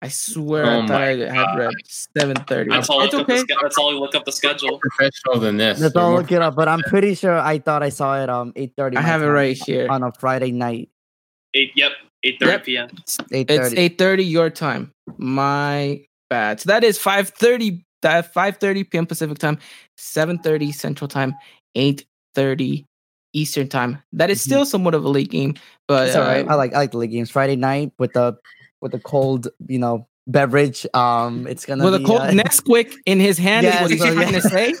I 0.00 0.08
swear 0.08 0.64
oh 0.64 0.82
I 0.82 0.86
thought 0.86 1.00
I 1.02 1.16
had 1.34 1.56
read 1.56 1.74
seven 1.84 2.36
thirty. 2.44 2.70
That's 2.70 2.88
all. 2.88 3.02
It's 3.02 3.14
okay. 3.14 3.38
The, 3.38 3.58
that's 3.60 3.76
all. 3.76 3.98
Look 3.98 4.14
up 4.14 4.24
the 4.24 4.32
schedule. 4.32 4.78
Professional 4.78 5.40
than 5.40 5.56
this. 5.56 5.80
That's 5.80 5.96
all. 5.96 6.14
Look 6.14 6.30
it 6.30 6.40
up. 6.40 6.54
But 6.54 6.68
I'm 6.68 6.82
pretty 6.82 7.14
sure 7.14 7.36
I 7.36 7.58
thought 7.58 7.82
I 7.82 7.88
saw 7.88 8.22
it 8.22 8.30
um 8.30 8.52
eight 8.54 8.74
thirty. 8.76 8.96
I 8.96 9.00
have 9.00 9.22
it 9.22 9.26
right 9.26 9.56
here 9.56 9.88
on 9.90 10.04
a 10.04 10.12
Friday 10.12 10.52
night. 10.52 10.88
Eight. 11.54 11.72
Yep. 11.74 11.92
Eight 12.24 12.36
thirty 12.40 12.52
yep. 12.52 12.64
p.m. 12.64 12.88
It's 13.30 13.74
eight 13.74 13.98
thirty 13.98 14.24
your 14.24 14.50
time. 14.50 14.92
My 15.16 16.04
bad. 16.30 16.60
So 16.60 16.68
that 16.68 16.84
is 16.84 16.98
five 16.98 17.30
thirty. 17.30 17.84
That 18.02 18.32
five 18.32 18.58
thirty 18.58 18.84
p.m. 18.84 19.06
Pacific 19.06 19.38
time, 19.38 19.58
seven 19.96 20.38
thirty 20.38 20.70
Central 20.70 21.08
time, 21.08 21.34
eight 21.74 22.06
thirty 22.36 22.86
Eastern 23.32 23.68
time. 23.68 24.00
That 24.12 24.30
is 24.30 24.38
mm-hmm. 24.38 24.50
still 24.50 24.64
somewhat 24.64 24.94
of 24.94 25.04
a 25.04 25.08
late 25.08 25.30
game, 25.30 25.54
but 25.88 26.08
it's 26.08 26.16
uh, 26.16 26.22
I 26.48 26.54
like 26.54 26.72
I 26.72 26.78
like 26.78 26.92
the 26.92 26.98
late 26.98 27.10
games. 27.10 27.30
Friday 27.30 27.56
night 27.56 27.92
with 27.98 28.12
the 28.12 28.36
with 28.80 28.92
the 28.92 29.00
cold, 29.00 29.48
you 29.66 29.78
know, 29.78 30.06
beverage. 30.26 30.86
Um, 30.94 31.46
it's 31.46 31.64
gonna 31.66 31.84
with 31.84 31.98
be, 31.98 32.04
a 32.04 32.06
cold 32.06 32.20
uh, 32.20 32.30
Nesquik 32.30 32.94
in 33.06 33.20
his 33.20 33.38
hand. 33.38 33.64
Yes, 33.64 33.74
is 33.76 33.80
what 33.82 33.90
he's 33.90 34.00
so, 34.00 34.14
trying 34.14 34.32
yeah. 34.32 34.40
to 34.40 34.48
say. 34.48 34.74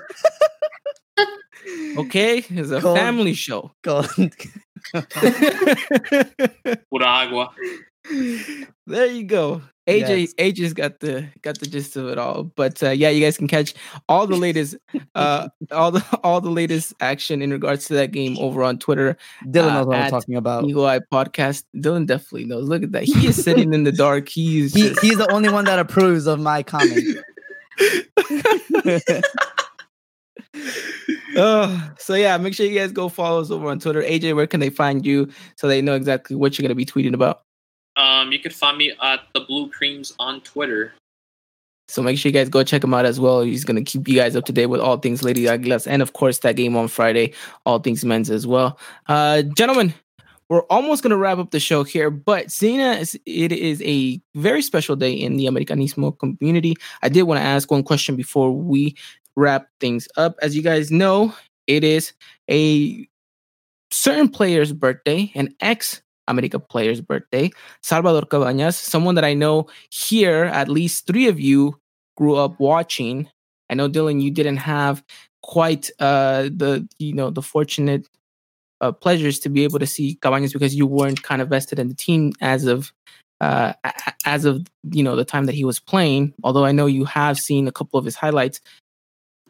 okay, 1.98 2.38
it's 2.48 2.70
a 2.70 2.80
cold, 2.80 2.98
family 2.98 3.34
show. 3.34 3.72
Cold. 3.82 4.08
Pura 6.90 7.06
agua. 7.06 7.50
There 8.86 9.06
you 9.06 9.24
go. 9.24 9.60
AJ 9.88 10.20
yes. 10.20 10.34
AJ's 10.34 10.72
got 10.74 11.00
the 11.00 11.26
got 11.40 11.58
the 11.58 11.66
gist 11.66 11.96
of 11.96 12.08
it 12.08 12.18
all. 12.18 12.44
But 12.44 12.82
uh, 12.82 12.90
yeah, 12.90 13.08
you 13.08 13.24
guys 13.24 13.38
can 13.38 13.48
catch 13.48 13.74
all 14.08 14.26
the 14.26 14.36
latest 14.36 14.76
uh 15.14 15.48
all 15.72 15.90
the 15.90 16.04
all 16.22 16.40
the 16.40 16.50
latest 16.50 16.92
action 17.00 17.40
in 17.40 17.50
regards 17.50 17.86
to 17.86 17.94
that 17.94 18.12
game 18.12 18.36
over 18.38 18.62
on 18.62 18.78
Twitter. 18.78 19.16
Dylan 19.46 19.72
knows 19.72 19.84
uh, 19.84 19.88
what 19.88 19.96
I'm 19.96 20.10
talking 20.10 20.36
about. 20.36 20.64
Eagle 20.64 20.86
Eye 20.86 21.00
Podcast. 21.12 21.64
Dylan 21.74 22.06
definitely 22.06 22.44
knows. 22.44 22.68
Look 22.68 22.82
at 22.82 22.92
that. 22.92 23.04
He 23.04 23.26
is 23.26 23.42
sitting 23.42 23.72
in 23.72 23.84
the 23.84 23.92
dark. 23.92 24.28
He's 24.28 24.74
he, 24.74 24.94
he's 25.00 25.16
the 25.16 25.30
only 25.32 25.50
one 25.50 25.64
that 25.64 25.78
approves 25.78 26.26
of 26.26 26.38
my 26.38 26.62
comment. 26.62 27.18
oh, 31.36 31.90
so 31.98 32.14
yeah, 32.14 32.36
make 32.36 32.52
sure 32.52 32.66
you 32.66 32.78
guys 32.78 32.92
go 32.92 33.08
follow 33.08 33.40
us 33.40 33.50
over 33.50 33.68
on 33.68 33.78
Twitter. 33.78 34.02
AJ, 34.02 34.36
where 34.36 34.46
can 34.46 34.60
they 34.60 34.70
find 34.70 35.06
you 35.06 35.30
so 35.56 35.66
they 35.66 35.80
know 35.80 35.94
exactly 35.94 36.36
what 36.36 36.58
you're 36.58 36.64
gonna 36.64 36.74
be 36.74 36.84
tweeting 36.84 37.14
about? 37.14 37.42
Um, 37.98 38.32
you 38.32 38.38
can 38.38 38.52
find 38.52 38.78
me 38.78 38.92
at 39.02 39.20
the 39.34 39.40
Blue 39.40 39.68
Creams 39.68 40.14
on 40.18 40.40
Twitter. 40.42 40.94
So 41.88 42.02
make 42.02 42.18
sure 42.18 42.28
you 42.28 42.34
guys 42.34 42.48
go 42.48 42.62
check 42.62 42.84
him 42.84 42.94
out 42.94 43.04
as 43.04 43.18
well. 43.18 43.42
He's 43.42 43.64
gonna 43.64 43.82
keep 43.82 44.06
you 44.06 44.14
guys 44.14 44.36
up 44.36 44.44
to 44.44 44.52
date 44.52 44.66
with 44.66 44.80
all 44.80 44.98
things 44.98 45.22
Lady 45.22 45.44
Aguilas, 45.44 45.86
and 45.86 46.00
of 46.00 46.12
course 46.12 46.38
that 46.40 46.56
game 46.56 46.76
on 46.76 46.86
Friday, 46.88 47.32
all 47.66 47.78
things 47.80 48.04
men's 48.04 48.30
as 48.30 48.46
well. 48.46 48.78
Uh, 49.08 49.42
gentlemen, 49.42 49.92
we're 50.48 50.64
almost 50.64 51.02
gonna 51.02 51.16
wrap 51.16 51.38
up 51.38 51.50
the 51.50 51.58
show 51.58 51.82
here, 51.82 52.10
but 52.10 52.44
as 52.62 53.16
it 53.26 53.52
is 53.52 53.82
a 53.82 54.20
very 54.34 54.62
special 54.62 54.96
day 54.96 55.12
in 55.12 55.36
the 55.36 55.46
Americanismo 55.46 56.16
community, 56.18 56.74
I 57.02 57.08
did 57.08 57.22
want 57.22 57.40
to 57.40 57.44
ask 57.44 57.70
one 57.70 57.82
question 57.82 58.16
before 58.16 58.52
we 58.52 58.94
wrap 59.34 59.68
things 59.80 60.06
up. 60.16 60.36
As 60.42 60.54
you 60.54 60.62
guys 60.62 60.90
know, 60.90 61.34
it 61.66 61.84
is 61.84 62.12
a 62.50 63.08
certain 63.90 64.28
player's 64.28 64.72
birthday, 64.72 65.32
an 65.34 65.54
ex 65.60 66.02
America 66.28 66.58
player's 66.58 67.00
birthday. 67.00 67.50
Salvador 67.82 68.22
Cabañas, 68.22 68.74
someone 68.74 69.14
that 69.16 69.24
I 69.24 69.34
know 69.34 69.66
here, 69.90 70.44
at 70.44 70.68
least 70.68 71.06
three 71.06 71.26
of 71.26 71.40
you 71.40 71.78
grew 72.16 72.36
up 72.36 72.58
watching. 72.60 73.28
I 73.70 73.74
know 73.74 73.88
Dylan, 73.88 74.22
you 74.22 74.30
didn't 74.30 74.58
have 74.58 75.02
quite 75.42 75.90
uh, 75.98 76.42
the 76.44 76.86
you 76.98 77.12
know 77.12 77.30
the 77.30 77.42
fortunate 77.42 78.08
uh, 78.80 78.92
pleasures 78.92 79.38
to 79.40 79.48
be 79.48 79.64
able 79.64 79.78
to 79.78 79.86
see 79.86 80.18
Cabañas 80.22 80.52
because 80.52 80.74
you 80.74 80.86
weren't 80.86 81.22
kind 81.22 81.42
of 81.42 81.48
vested 81.48 81.78
in 81.78 81.88
the 81.88 81.94
team 81.94 82.32
as 82.40 82.66
of 82.66 82.92
uh, 83.40 83.72
as 84.24 84.44
of 84.44 84.66
you 84.92 85.02
know 85.02 85.16
the 85.16 85.24
time 85.24 85.46
that 85.46 85.54
he 85.54 85.64
was 85.64 85.80
playing. 85.80 86.34
Although 86.44 86.64
I 86.64 86.72
know 86.72 86.86
you 86.86 87.04
have 87.04 87.38
seen 87.38 87.68
a 87.68 87.72
couple 87.72 87.98
of 87.98 88.04
his 88.04 88.16
highlights, 88.16 88.60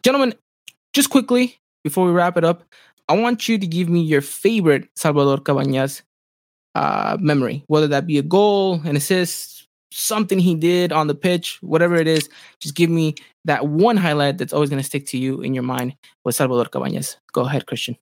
gentlemen. 0.03 0.35
Just 0.95 1.11
quickly 1.11 1.59
before 1.85 2.07
we 2.07 2.13
wrap 2.13 2.39
it 2.39 2.45
up, 2.45 2.65
I 3.09 3.15
want 3.15 3.47
you 3.49 3.59
to 3.59 3.67
give 3.67 3.89
me 3.89 4.01
your 4.01 4.23
favorite 4.23 4.89
Salvador 4.97 5.37
Cabañas 5.37 6.03
uh, 6.75 7.17
memory, 7.21 7.65
whether 7.67 7.89
that 7.89 8.07
be 8.07 8.19
a 8.19 8.23
goal, 8.23 8.81
an 8.85 8.97
assist, 8.97 9.67
something 9.93 10.39
he 10.39 10.55
did 10.55 10.93
on 10.93 11.07
the 11.07 11.15
pitch, 11.15 11.59
whatever 11.61 11.97
it 11.97 12.07
is. 12.07 12.29
Just 12.61 12.75
give 12.75 12.91
me 12.91 13.15
that 13.45 13.67
one 13.67 13.97
highlight 13.97 14.39
that's 14.39 14.53
always 14.53 14.71
going 14.71 14.81
to 14.81 14.87
stick 14.87 15.07
to 15.07 15.19
you 15.19 15.41
in 15.41 15.55
your 15.55 15.63
mind 15.63 15.97
with 16.25 16.35
Salvador 16.35 16.67
Cabañas. 16.67 17.17
Go 17.33 17.43
ahead, 17.43 17.67
Christian. 17.67 17.97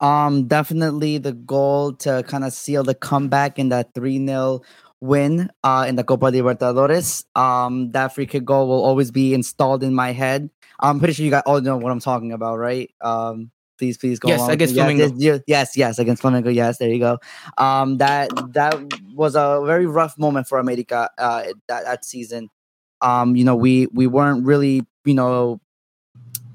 Um, 0.00 0.46
definitely 0.46 1.18
the 1.18 1.32
goal 1.32 1.94
to 1.94 2.22
kind 2.26 2.44
of 2.44 2.52
seal 2.52 2.82
the 2.82 2.94
comeback 2.94 3.58
in 3.58 3.70
that 3.70 3.94
3 3.94 4.26
0 4.26 4.60
win 5.00 5.50
uh, 5.64 5.86
in 5.88 5.96
the 5.96 6.04
Copa 6.04 6.26
Libertadores. 6.26 7.24
Um, 7.38 7.92
that 7.92 8.14
free 8.14 8.26
kick 8.26 8.44
goal 8.44 8.68
will 8.68 8.84
always 8.84 9.10
be 9.10 9.34
installed 9.34 9.82
in 9.82 9.94
my 9.94 10.12
head. 10.12 10.50
I'm 10.80 10.98
pretty 10.98 11.14
sure 11.14 11.24
you 11.24 11.30
guys 11.30 11.42
all 11.46 11.60
know 11.60 11.76
what 11.76 11.92
I'm 11.92 12.00
talking 12.00 12.32
about, 12.32 12.58
right? 12.58 12.90
Um, 13.00 13.50
please 13.76 13.96
please 13.98 14.18
go 14.18 14.28
yes 14.28 14.40
along. 14.40 14.50
against 14.52 14.74
yes, 14.74 14.90
Flamengo. 14.90 15.14
Yes, 15.16 15.40
yes 15.46 15.76
yes 15.76 15.98
against 15.98 16.22
Flamengo 16.22 16.54
yes 16.54 16.78
there 16.78 16.90
you 16.90 16.98
go 16.98 17.18
um 17.58 17.98
that 17.98 18.30
that 18.52 18.74
was 19.14 19.34
a 19.34 19.62
very 19.64 19.86
rough 19.86 20.18
moment 20.18 20.46
for 20.46 20.58
America 20.58 21.10
uh 21.18 21.44
that, 21.68 21.84
that 21.84 22.04
season 22.04 22.48
um 23.00 23.36
you 23.36 23.44
know 23.44 23.56
we 23.56 23.86
we 23.92 24.06
weren't 24.06 24.44
really 24.44 24.82
you 25.04 25.14
know 25.14 25.60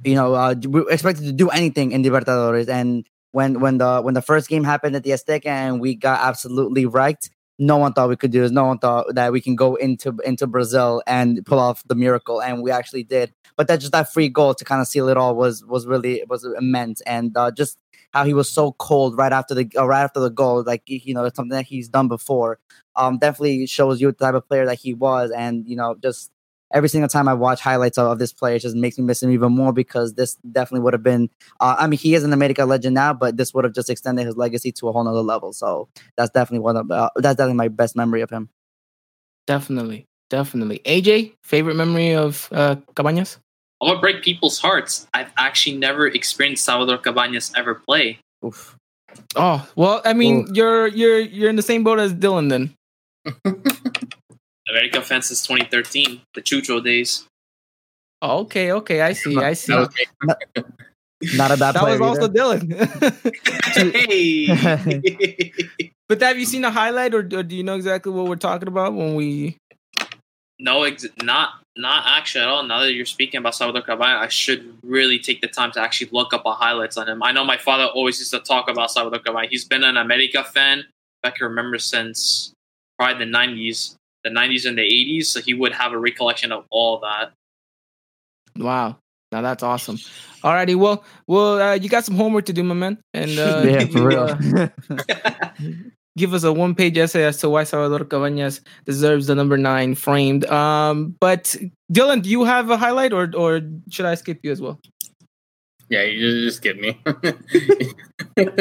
you 0.03 0.15
know 0.15 0.33
uh, 0.33 0.55
we 0.67 0.81
expected 0.89 1.25
to 1.25 1.31
do 1.31 1.49
anything 1.49 1.91
in 1.91 2.03
Libertadores 2.03 2.67
and 2.67 3.05
when 3.31 3.59
when 3.59 3.77
the 3.77 4.01
when 4.01 4.13
the 4.13 4.21
first 4.21 4.49
game 4.49 4.63
happened 4.63 4.95
at 4.95 5.03
the 5.03 5.11
Azteca 5.11 5.45
and 5.45 5.79
we 5.79 5.95
got 5.95 6.19
absolutely 6.21 6.85
wrecked 6.85 7.29
no 7.59 7.77
one 7.77 7.93
thought 7.93 8.09
we 8.09 8.15
could 8.15 8.31
do 8.31 8.41
this. 8.41 8.51
No 8.51 8.65
one 8.65 8.79
thought 8.79 9.13
that 9.13 9.31
we 9.31 9.41
can 9.41 9.55
go 9.55 9.75
into 9.75 10.17
into 10.25 10.47
Brazil 10.47 11.01
and 11.05 11.45
pull 11.45 11.59
off 11.59 11.83
the 11.87 11.95
miracle, 11.95 12.41
and 12.41 12.63
we 12.63 12.71
actually 12.71 13.03
did. 13.03 13.33
But 13.55 13.67
that 13.67 13.79
just 13.79 13.91
that 13.91 14.11
free 14.11 14.29
goal 14.29 14.53
to 14.55 14.65
kind 14.65 14.81
of 14.81 14.87
seal 14.87 15.09
it 15.09 15.17
all 15.17 15.35
was 15.35 15.63
was 15.65 15.85
really 15.85 16.23
was 16.27 16.43
immense, 16.57 17.01
and 17.01 17.35
uh, 17.37 17.51
just 17.51 17.77
how 18.13 18.25
he 18.25 18.33
was 18.33 18.49
so 18.49 18.73
cold 18.73 19.17
right 19.17 19.31
after 19.31 19.53
the 19.53 19.69
uh, 19.77 19.85
right 19.85 20.03
after 20.03 20.19
the 20.19 20.29
goal, 20.29 20.63
like 20.63 20.83
you 20.85 21.13
know, 21.13 21.23
it's 21.25 21.35
something 21.35 21.55
that 21.55 21.65
he's 21.65 21.89
done 21.89 22.07
before. 22.07 22.59
Um, 22.95 23.19
definitely 23.19 23.67
shows 23.67 24.01
you 24.01 24.07
the 24.07 24.13
type 24.13 24.33
of 24.35 24.47
player 24.47 24.65
that 24.65 24.79
he 24.79 24.93
was, 24.93 25.31
and 25.31 25.67
you 25.67 25.75
know, 25.75 25.95
just 26.01 26.31
every 26.73 26.89
single 26.89 27.07
time 27.07 27.27
I 27.27 27.33
watch 27.33 27.61
highlights 27.61 27.97
of, 27.97 28.07
of, 28.07 28.19
this 28.19 28.33
play, 28.33 28.55
it 28.55 28.59
just 28.59 28.75
makes 28.75 28.97
me 28.97 29.03
miss 29.03 29.21
him 29.21 29.31
even 29.31 29.53
more 29.53 29.73
because 29.73 30.13
this 30.13 30.35
definitely 30.51 30.83
would 30.83 30.93
have 30.93 31.03
been. 31.03 31.29
Uh, 31.59 31.75
I 31.77 31.87
mean, 31.87 31.99
he 31.99 32.15
is 32.15 32.23
an 32.23 32.33
America 32.33 32.65
legend 32.65 32.95
now, 32.95 33.13
but 33.13 33.37
this 33.37 33.53
would 33.53 33.63
have 33.63 33.73
just 33.73 33.89
extended 33.89 34.25
his 34.25 34.37
legacy 34.37 34.71
to 34.73 34.89
a 34.89 34.91
whole 34.91 35.03
nother 35.03 35.21
level. 35.21 35.53
So 35.53 35.89
that's 36.17 36.31
definitely 36.31 36.63
one 36.63 36.77
of 36.77 36.91
uh, 36.91 37.09
that's 37.17 37.35
definitely 37.35 37.57
my 37.57 37.67
best 37.67 37.95
memory 37.95 38.21
of 38.21 38.29
him. 38.29 38.49
Definitely, 39.47 40.05
definitely. 40.29 40.79
AJ, 40.85 41.33
favorite 41.43 41.75
memory 41.75 42.13
of 42.13 42.47
uh, 42.51 42.75
Cabañas? 42.95 43.37
I'm 43.81 43.89
gonna 43.89 43.99
break 43.99 44.21
people's 44.21 44.59
hearts. 44.59 45.07
I've 45.13 45.31
actually 45.37 45.77
never 45.77 46.07
experienced 46.07 46.63
Salvador 46.63 46.99
Cabañas 46.99 47.51
ever 47.57 47.75
play. 47.75 48.19
Oof. 48.45 48.77
Oh 49.35 49.67
well, 49.75 50.01
I 50.05 50.13
mean, 50.13 50.41
Oof. 50.41 50.55
you're 50.55 50.87
you're 50.87 51.19
you're 51.19 51.49
in 51.49 51.55
the 51.55 51.61
same 51.61 51.83
boat 51.83 51.99
as 51.99 52.13
Dylan 52.13 52.49
then. 52.49 52.75
American 54.71 55.01
fan 55.01 55.21
since 55.21 55.45
2013, 55.45 56.21
the 56.33 56.41
Chucho 56.41 56.83
days. 56.83 57.25
Oh, 58.21 58.39
okay, 58.39 58.71
okay, 58.71 59.01
I 59.01 59.13
see, 59.13 59.37
I 59.37 59.53
see. 59.53 59.73
not, 59.73 59.93
not 61.35 61.51
a 61.51 61.57
bad 61.57 61.75
That 61.75 61.83
was 61.83 61.95
either. 61.95 62.03
also 62.03 62.27
Dylan. 62.27 63.71
hey. 63.75 65.51
but 66.09 66.21
have 66.21 66.39
you 66.39 66.45
seen 66.45 66.63
a 66.63 66.71
highlight, 66.71 67.13
or, 67.13 67.19
or, 67.19 67.43
do 67.43 67.55
you 67.55 67.63
know 67.63 67.75
exactly 67.75 68.11
what 68.11 68.27
we're 68.27 68.35
talking 68.35 68.67
about 68.67 68.93
when 68.93 69.15
we? 69.15 69.57
No, 70.59 70.83
ex- 70.83 71.07
not 71.23 71.53
not 71.75 72.03
actually 72.05 72.43
at 72.43 72.49
all. 72.49 72.63
Now 72.63 72.81
that 72.81 72.93
you're 72.93 73.05
speaking 73.05 73.39
about 73.39 73.55
Salvador 73.55 73.81
Cabañas, 73.81 74.19
I 74.19 74.27
should 74.27 74.77
really 74.83 75.17
take 75.17 75.41
the 75.41 75.47
time 75.47 75.71
to 75.71 75.81
actually 75.81 76.09
look 76.11 76.33
up 76.33 76.45
a 76.45 76.53
highlights 76.53 76.97
on 76.97 77.07
him. 77.07 77.23
I 77.23 77.31
know 77.31 77.43
my 77.43 77.57
father 77.57 77.85
always 77.85 78.19
used 78.19 78.31
to 78.31 78.39
talk 78.39 78.69
about 78.69 78.91
Salvador 78.91 79.19
Cabañas. 79.19 79.49
He's 79.49 79.65
been 79.65 79.83
an 79.83 79.97
America 79.97 80.43
fan. 80.43 80.85
I 81.23 81.31
can 81.31 81.47
remember 81.47 81.79
since 81.79 82.53
probably 82.99 83.25
the 83.25 83.31
90s 83.31 83.95
the 84.23 84.29
90s 84.29 84.67
and 84.67 84.77
the 84.77 84.81
80s 84.81 85.25
so 85.25 85.41
he 85.41 85.53
would 85.53 85.73
have 85.73 85.91
a 85.91 85.97
recollection 85.97 86.51
of 86.51 86.65
all 86.69 86.99
that. 86.99 87.31
Wow. 88.57 88.97
Now 89.31 89.41
that's 89.41 89.63
awesome. 89.63 89.97
Alrighty 90.43 90.75
well 90.75 91.03
well 91.27 91.61
uh, 91.61 91.73
you 91.75 91.89
got 91.89 92.05
some 92.05 92.15
homework 92.15 92.45
to 92.45 92.53
do 92.53 92.63
my 92.63 92.75
man 92.75 92.97
and 93.13 93.37
uh, 93.39 93.61
yeah 93.65 93.85
for 93.85 94.07
real. 94.07 94.23
uh, 94.23 94.67
give 96.17 96.33
us 96.33 96.43
a 96.43 96.51
one 96.51 96.75
page 96.75 96.97
essay 96.97 97.23
as 97.23 97.37
to 97.37 97.49
why 97.49 97.63
salvador 97.63 98.05
cabañas 98.05 98.59
deserves 98.85 99.27
the 99.27 99.35
number 99.35 99.57
nine 99.57 99.95
framed. 99.95 100.43
Um 100.45 101.15
but 101.19 101.55
dylan 101.93 102.21
do 102.21 102.29
you 102.29 102.43
have 102.43 102.69
a 102.69 102.77
highlight 102.77 103.13
or 103.13 103.29
or 103.35 103.61
should 103.89 104.05
i 104.05 104.15
skip 104.15 104.39
you 104.43 104.51
as 104.51 104.61
well? 104.61 104.79
Yeah 105.89 106.03
you 106.03 106.19
just 106.43 106.57
skip 106.57 106.77
me 106.77 106.99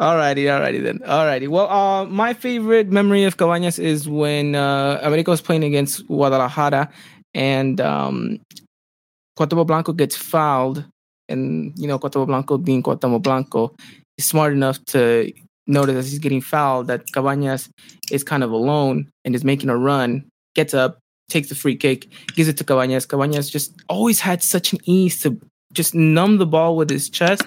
Alrighty, 0.00 0.44
alrighty 0.44 0.82
then. 0.82 1.00
Alrighty. 1.00 1.46
Well, 1.46 1.68
uh, 1.68 2.06
my 2.06 2.32
favorite 2.32 2.90
memory 2.90 3.24
of 3.24 3.36
Cabañas 3.36 3.78
is 3.78 4.08
when 4.08 4.54
uh, 4.54 4.98
America 5.02 5.30
was 5.30 5.42
playing 5.42 5.62
against 5.62 6.06
Guadalajara, 6.06 6.88
and 7.34 7.78
um, 7.82 8.40
Cuauhtemoc 9.38 9.66
Blanco 9.66 9.92
gets 9.92 10.16
fouled, 10.16 10.86
and 11.28 11.74
you 11.76 11.86
know 11.86 11.98
Cuauhtemoc 11.98 12.28
Blanco 12.28 12.56
being 12.56 12.82
Cuauhtemoc 12.82 13.22
Blanco 13.22 13.74
is 14.16 14.24
smart 14.24 14.54
enough 14.54 14.82
to 14.86 15.30
notice 15.66 15.96
as 15.96 16.10
he's 16.10 16.18
getting 16.18 16.40
fouled 16.40 16.86
that 16.86 17.04
Cabañas 17.14 17.68
is 18.10 18.24
kind 18.24 18.42
of 18.42 18.52
alone 18.52 19.10
and 19.26 19.34
is 19.34 19.44
making 19.44 19.68
a 19.68 19.76
run, 19.76 20.24
gets 20.54 20.72
up, 20.72 20.98
takes 21.28 21.50
the 21.50 21.54
free 21.54 21.76
kick, 21.76 22.08
gives 22.34 22.48
it 22.48 22.56
to 22.56 22.64
Cabañas. 22.64 23.06
Cabañas 23.06 23.50
just 23.50 23.74
always 23.90 24.18
had 24.18 24.42
such 24.42 24.72
an 24.72 24.78
ease 24.84 25.20
to 25.20 25.38
just 25.74 25.94
numb 25.94 26.38
the 26.38 26.46
ball 26.46 26.74
with 26.74 26.88
his 26.88 27.10
chest 27.10 27.42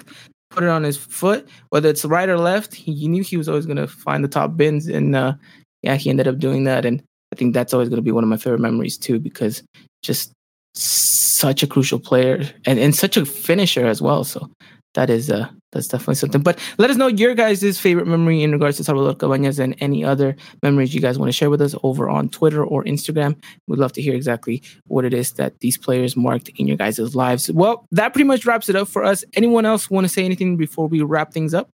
put 0.54 0.64
it 0.64 0.70
on 0.70 0.84
his 0.84 0.96
foot, 0.96 1.48
whether 1.70 1.88
it's 1.88 2.04
right 2.04 2.28
or 2.28 2.38
left. 2.38 2.74
He, 2.74 3.08
knew 3.08 3.22
he 3.22 3.36
was 3.36 3.48
always 3.48 3.66
going 3.66 3.76
to 3.76 3.88
find 3.88 4.22
the 4.22 4.28
top 4.28 4.56
bins, 4.56 4.86
and 4.86 5.14
uh, 5.16 5.34
yeah, 5.82 5.96
he 5.96 6.10
ended 6.10 6.28
up 6.28 6.38
doing 6.38 6.64
that. 6.64 6.84
And 6.86 7.02
I 7.32 7.36
think 7.36 7.52
that's 7.52 7.74
always 7.74 7.88
going 7.88 7.98
to 7.98 8.02
be 8.02 8.12
one 8.12 8.24
of 8.24 8.30
my 8.30 8.36
favorite 8.36 8.60
memories 8.60 8.96
too, 8.96 9.18
because 9.18 9.62
just 10.02 10.32
such 10.74 11.62
a 11.62 11.66
crucial 11.66 11.98
player 11.98 12.48
and, 12.64 12.78
and 12.78 12.94
such 12.94 13.16
a 13.16 13.26
finisher 13.26 13.86
as 13.86 14.00
well. 14.00 14.24
So 14.24 14.50
that 14.94 15.10
is 15.10 15.30
uh 15.30 15.48
that's 15.72 15.88
definitely 15.88 16.14
something. 16.14 16.40
But 16.40 16.58
let 16.78 16.88
us 16.90 16.96
know 16.96 17.08
your 17.08 17.34
guys' 17.34 17.78
favorite 17.80 18.06
memory 18.06 18.42
in 18.42 18.52
regards 18.52 18.76
to 18.76 18.84
Salvador 18.84 19.14
Cabañas 19.14 19.58
and 19.58 19.74
any 19.80 20.04
other 20.04 20.36
memories 20.62 20.94
you 20.94 21.00
guys 21.00 21.18
want 21.18 21.28
to 21.28 21.32
share 21.32 21.50
with 21.50 21.60
us 21.60 21.74
over 21.82 22.08
on 22.08 22.28
Twitter 22.28 22.64
or 22.64 22.84
Instagram. 22.84 23.36
We'd 23.66 23.80
love 23.80 23.92
to 23.94 24.02
hear 24.02 24.14
exactly 24.14 24.62
what 24.86 25.04
it 25.04 25.12
is 25.12 25.32
that 25.32 25.58
these 25.60 25.76
players 25.76 26.16
marked 26.16 26.48
in 26.50 26.68
your 26.68 26.76
guys' 26.76 27.14
lives. 27.16 27.50
Well, 27.50 27.86
that 27.90 28.12
pretty 28.12 28.24
much 28.24 28.46
wraps 28.46 28.68
it 28.68 28.76
up 28.76 28.86
for 28.86 29.04
us. 29.04 29.24
Anyone 29.34 29.66
else 29.66 29.90
want 29.90 30.04
to 30.04 30.08
say 30.08 30.24
anything 30.24 30.56
before 30.56 30.86
we 30.86 31.02
wrap 31.02 31.32
things 31.32 31.54
up? 31.54 31.68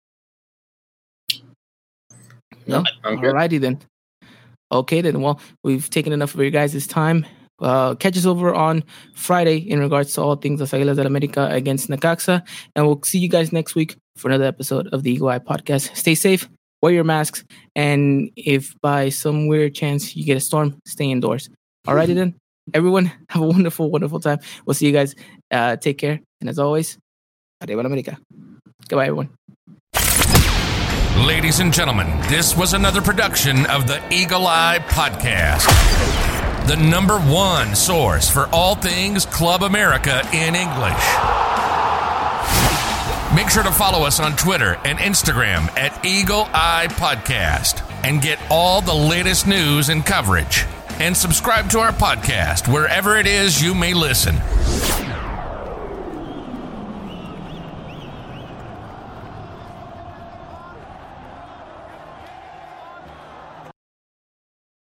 No? 2.67 2.85
Alrighty 3.03 3.61
then. 3.61 3.81
Okay 4.71 5.01
then. 5.01 5.23
Well, 5.23 5.41
we've 5.64 5.89
taken 5.89 6.12
enough 6.12 6.35
of 6.35 6.41
your 6.41 6.51
guys' 6.51 6.87
time. 6.87 7.25
Uh, 7.61 7.95
catch 7.95 8.17
us 8.17 8.27
over 8.27 8.55
on 8.55 8.85
Friday 9.15 9.57
in 9.57 9.81
regards 9.81 10.15
to 10.15 10.23
all 10.23 10.37
things 10.37 10.61
Las 10.61 10.73
Águilas 10.73 10.97
del 10.97 11.07
América 11.07 11.51
against 11.53 11.89
Necaxa. 11.89 12.43
And 12.75 12.87
we'll 12.87 13.03
see 13.03 13.19
you 13.19 13.29
guys 13.29 13.53
next 13.53 13.75
week 13.75 13.97
for 14.17 14.29
another 14.29 14.45
episode 14.45 14.89
of 14.89 15.03
the 15.03 15.13
Eagle 15.13 15.29
Eye 15.29 15.39
Podcast. 15.39 15.97
Stay 15.97 16.15
safe, 16.15 16.49
wear 16.83 16.93
your 16.93 17.05
masks, 17.05 17.45
and 17.75 18.31
if 18.37 18.75
by 18.81 19.09
some 19.09 19.47
weird 19.47 19.75
chance 19.75 20.15
you 20.17 20.25
get 20.25 20.37
a 20.37 20.41
storm, 20.41 20.79
stay 20.87 21.11
indoors. 21.11 21.49
Alrighty 21.87 22.15
then. 22.15 22.35
Everyone, 22.75 23.13
have 23.29 23.43
a 23.43 23.47
wonderful, 23.47 23.91
wonderful 23.91 24.21
time. 24.21 24.39
We'll 24.67 24.75
see 24.75 24.87
you 24.87 24.93
guys. 24.93 25.15
Uh, 25.51 25.77
take 25.77 25.99
care. 25.99 26.21
And 26.41 26.51
as 26.51 26.59
always, 26.59 26.99
Arriba 27.63 27.83
la 27.83 27.89
América. 27.89 28.19
Goodbye, 28.89 29.07
everyone. 29.07 29.31
Ladies 31.27 31.61
and 31.61 31.73
gentlemen, 31.73 32.07
this 32.29 32.57
was 32.57 32.75
another 32.75 33.01
production 33.01 33.65
of 33.67 33.87
the 33.87 34.03
Eagle 34.13 34.47
Eye 34.47 34.79
Podcast, 34.89 35.67
the 36.67 36.77
number 36.77 37.19
one 37.19 37.77
source 37.77 38.29
for 38.29 38.49
all 38.53 38.75
things 38.75 39.25
Club 39.25 39.62
America 39.62 40.21
in 40.33 40.57
English. 40.57 41.07
Make 43.35 43.51
sure 43.51 43.62
to 43.62 43.71
follow 43.71 44.05
us 44.05 44.19
on 44.19 44.35
Twitter 44.35 44.77
and 44.85 44.99
Instagram 44.99 45.69
at 45.79 46.05
Eagle 46.05 46.49
Eye 46.53 46.89
Podcast 46.91 47.89
and 48.03 48.21
get 48.21 48.41
all 48.51 48.81
the 48.81 48.95
latest 48.95 49.47
news 49.47 49.91
and 49.91 50.05
coverage. 50.05 50.64
And 50.99 51.17
subscribe 51.17 51.71
to 51.71 51.79
our 51.79 51.93
podcast 51.93 52.73
wherever 52.73 53.17
it 53.17 53.29
is 53.29 53.62
you 53.62 53.73
may 53.75 53.95
listen. 53.95 54.37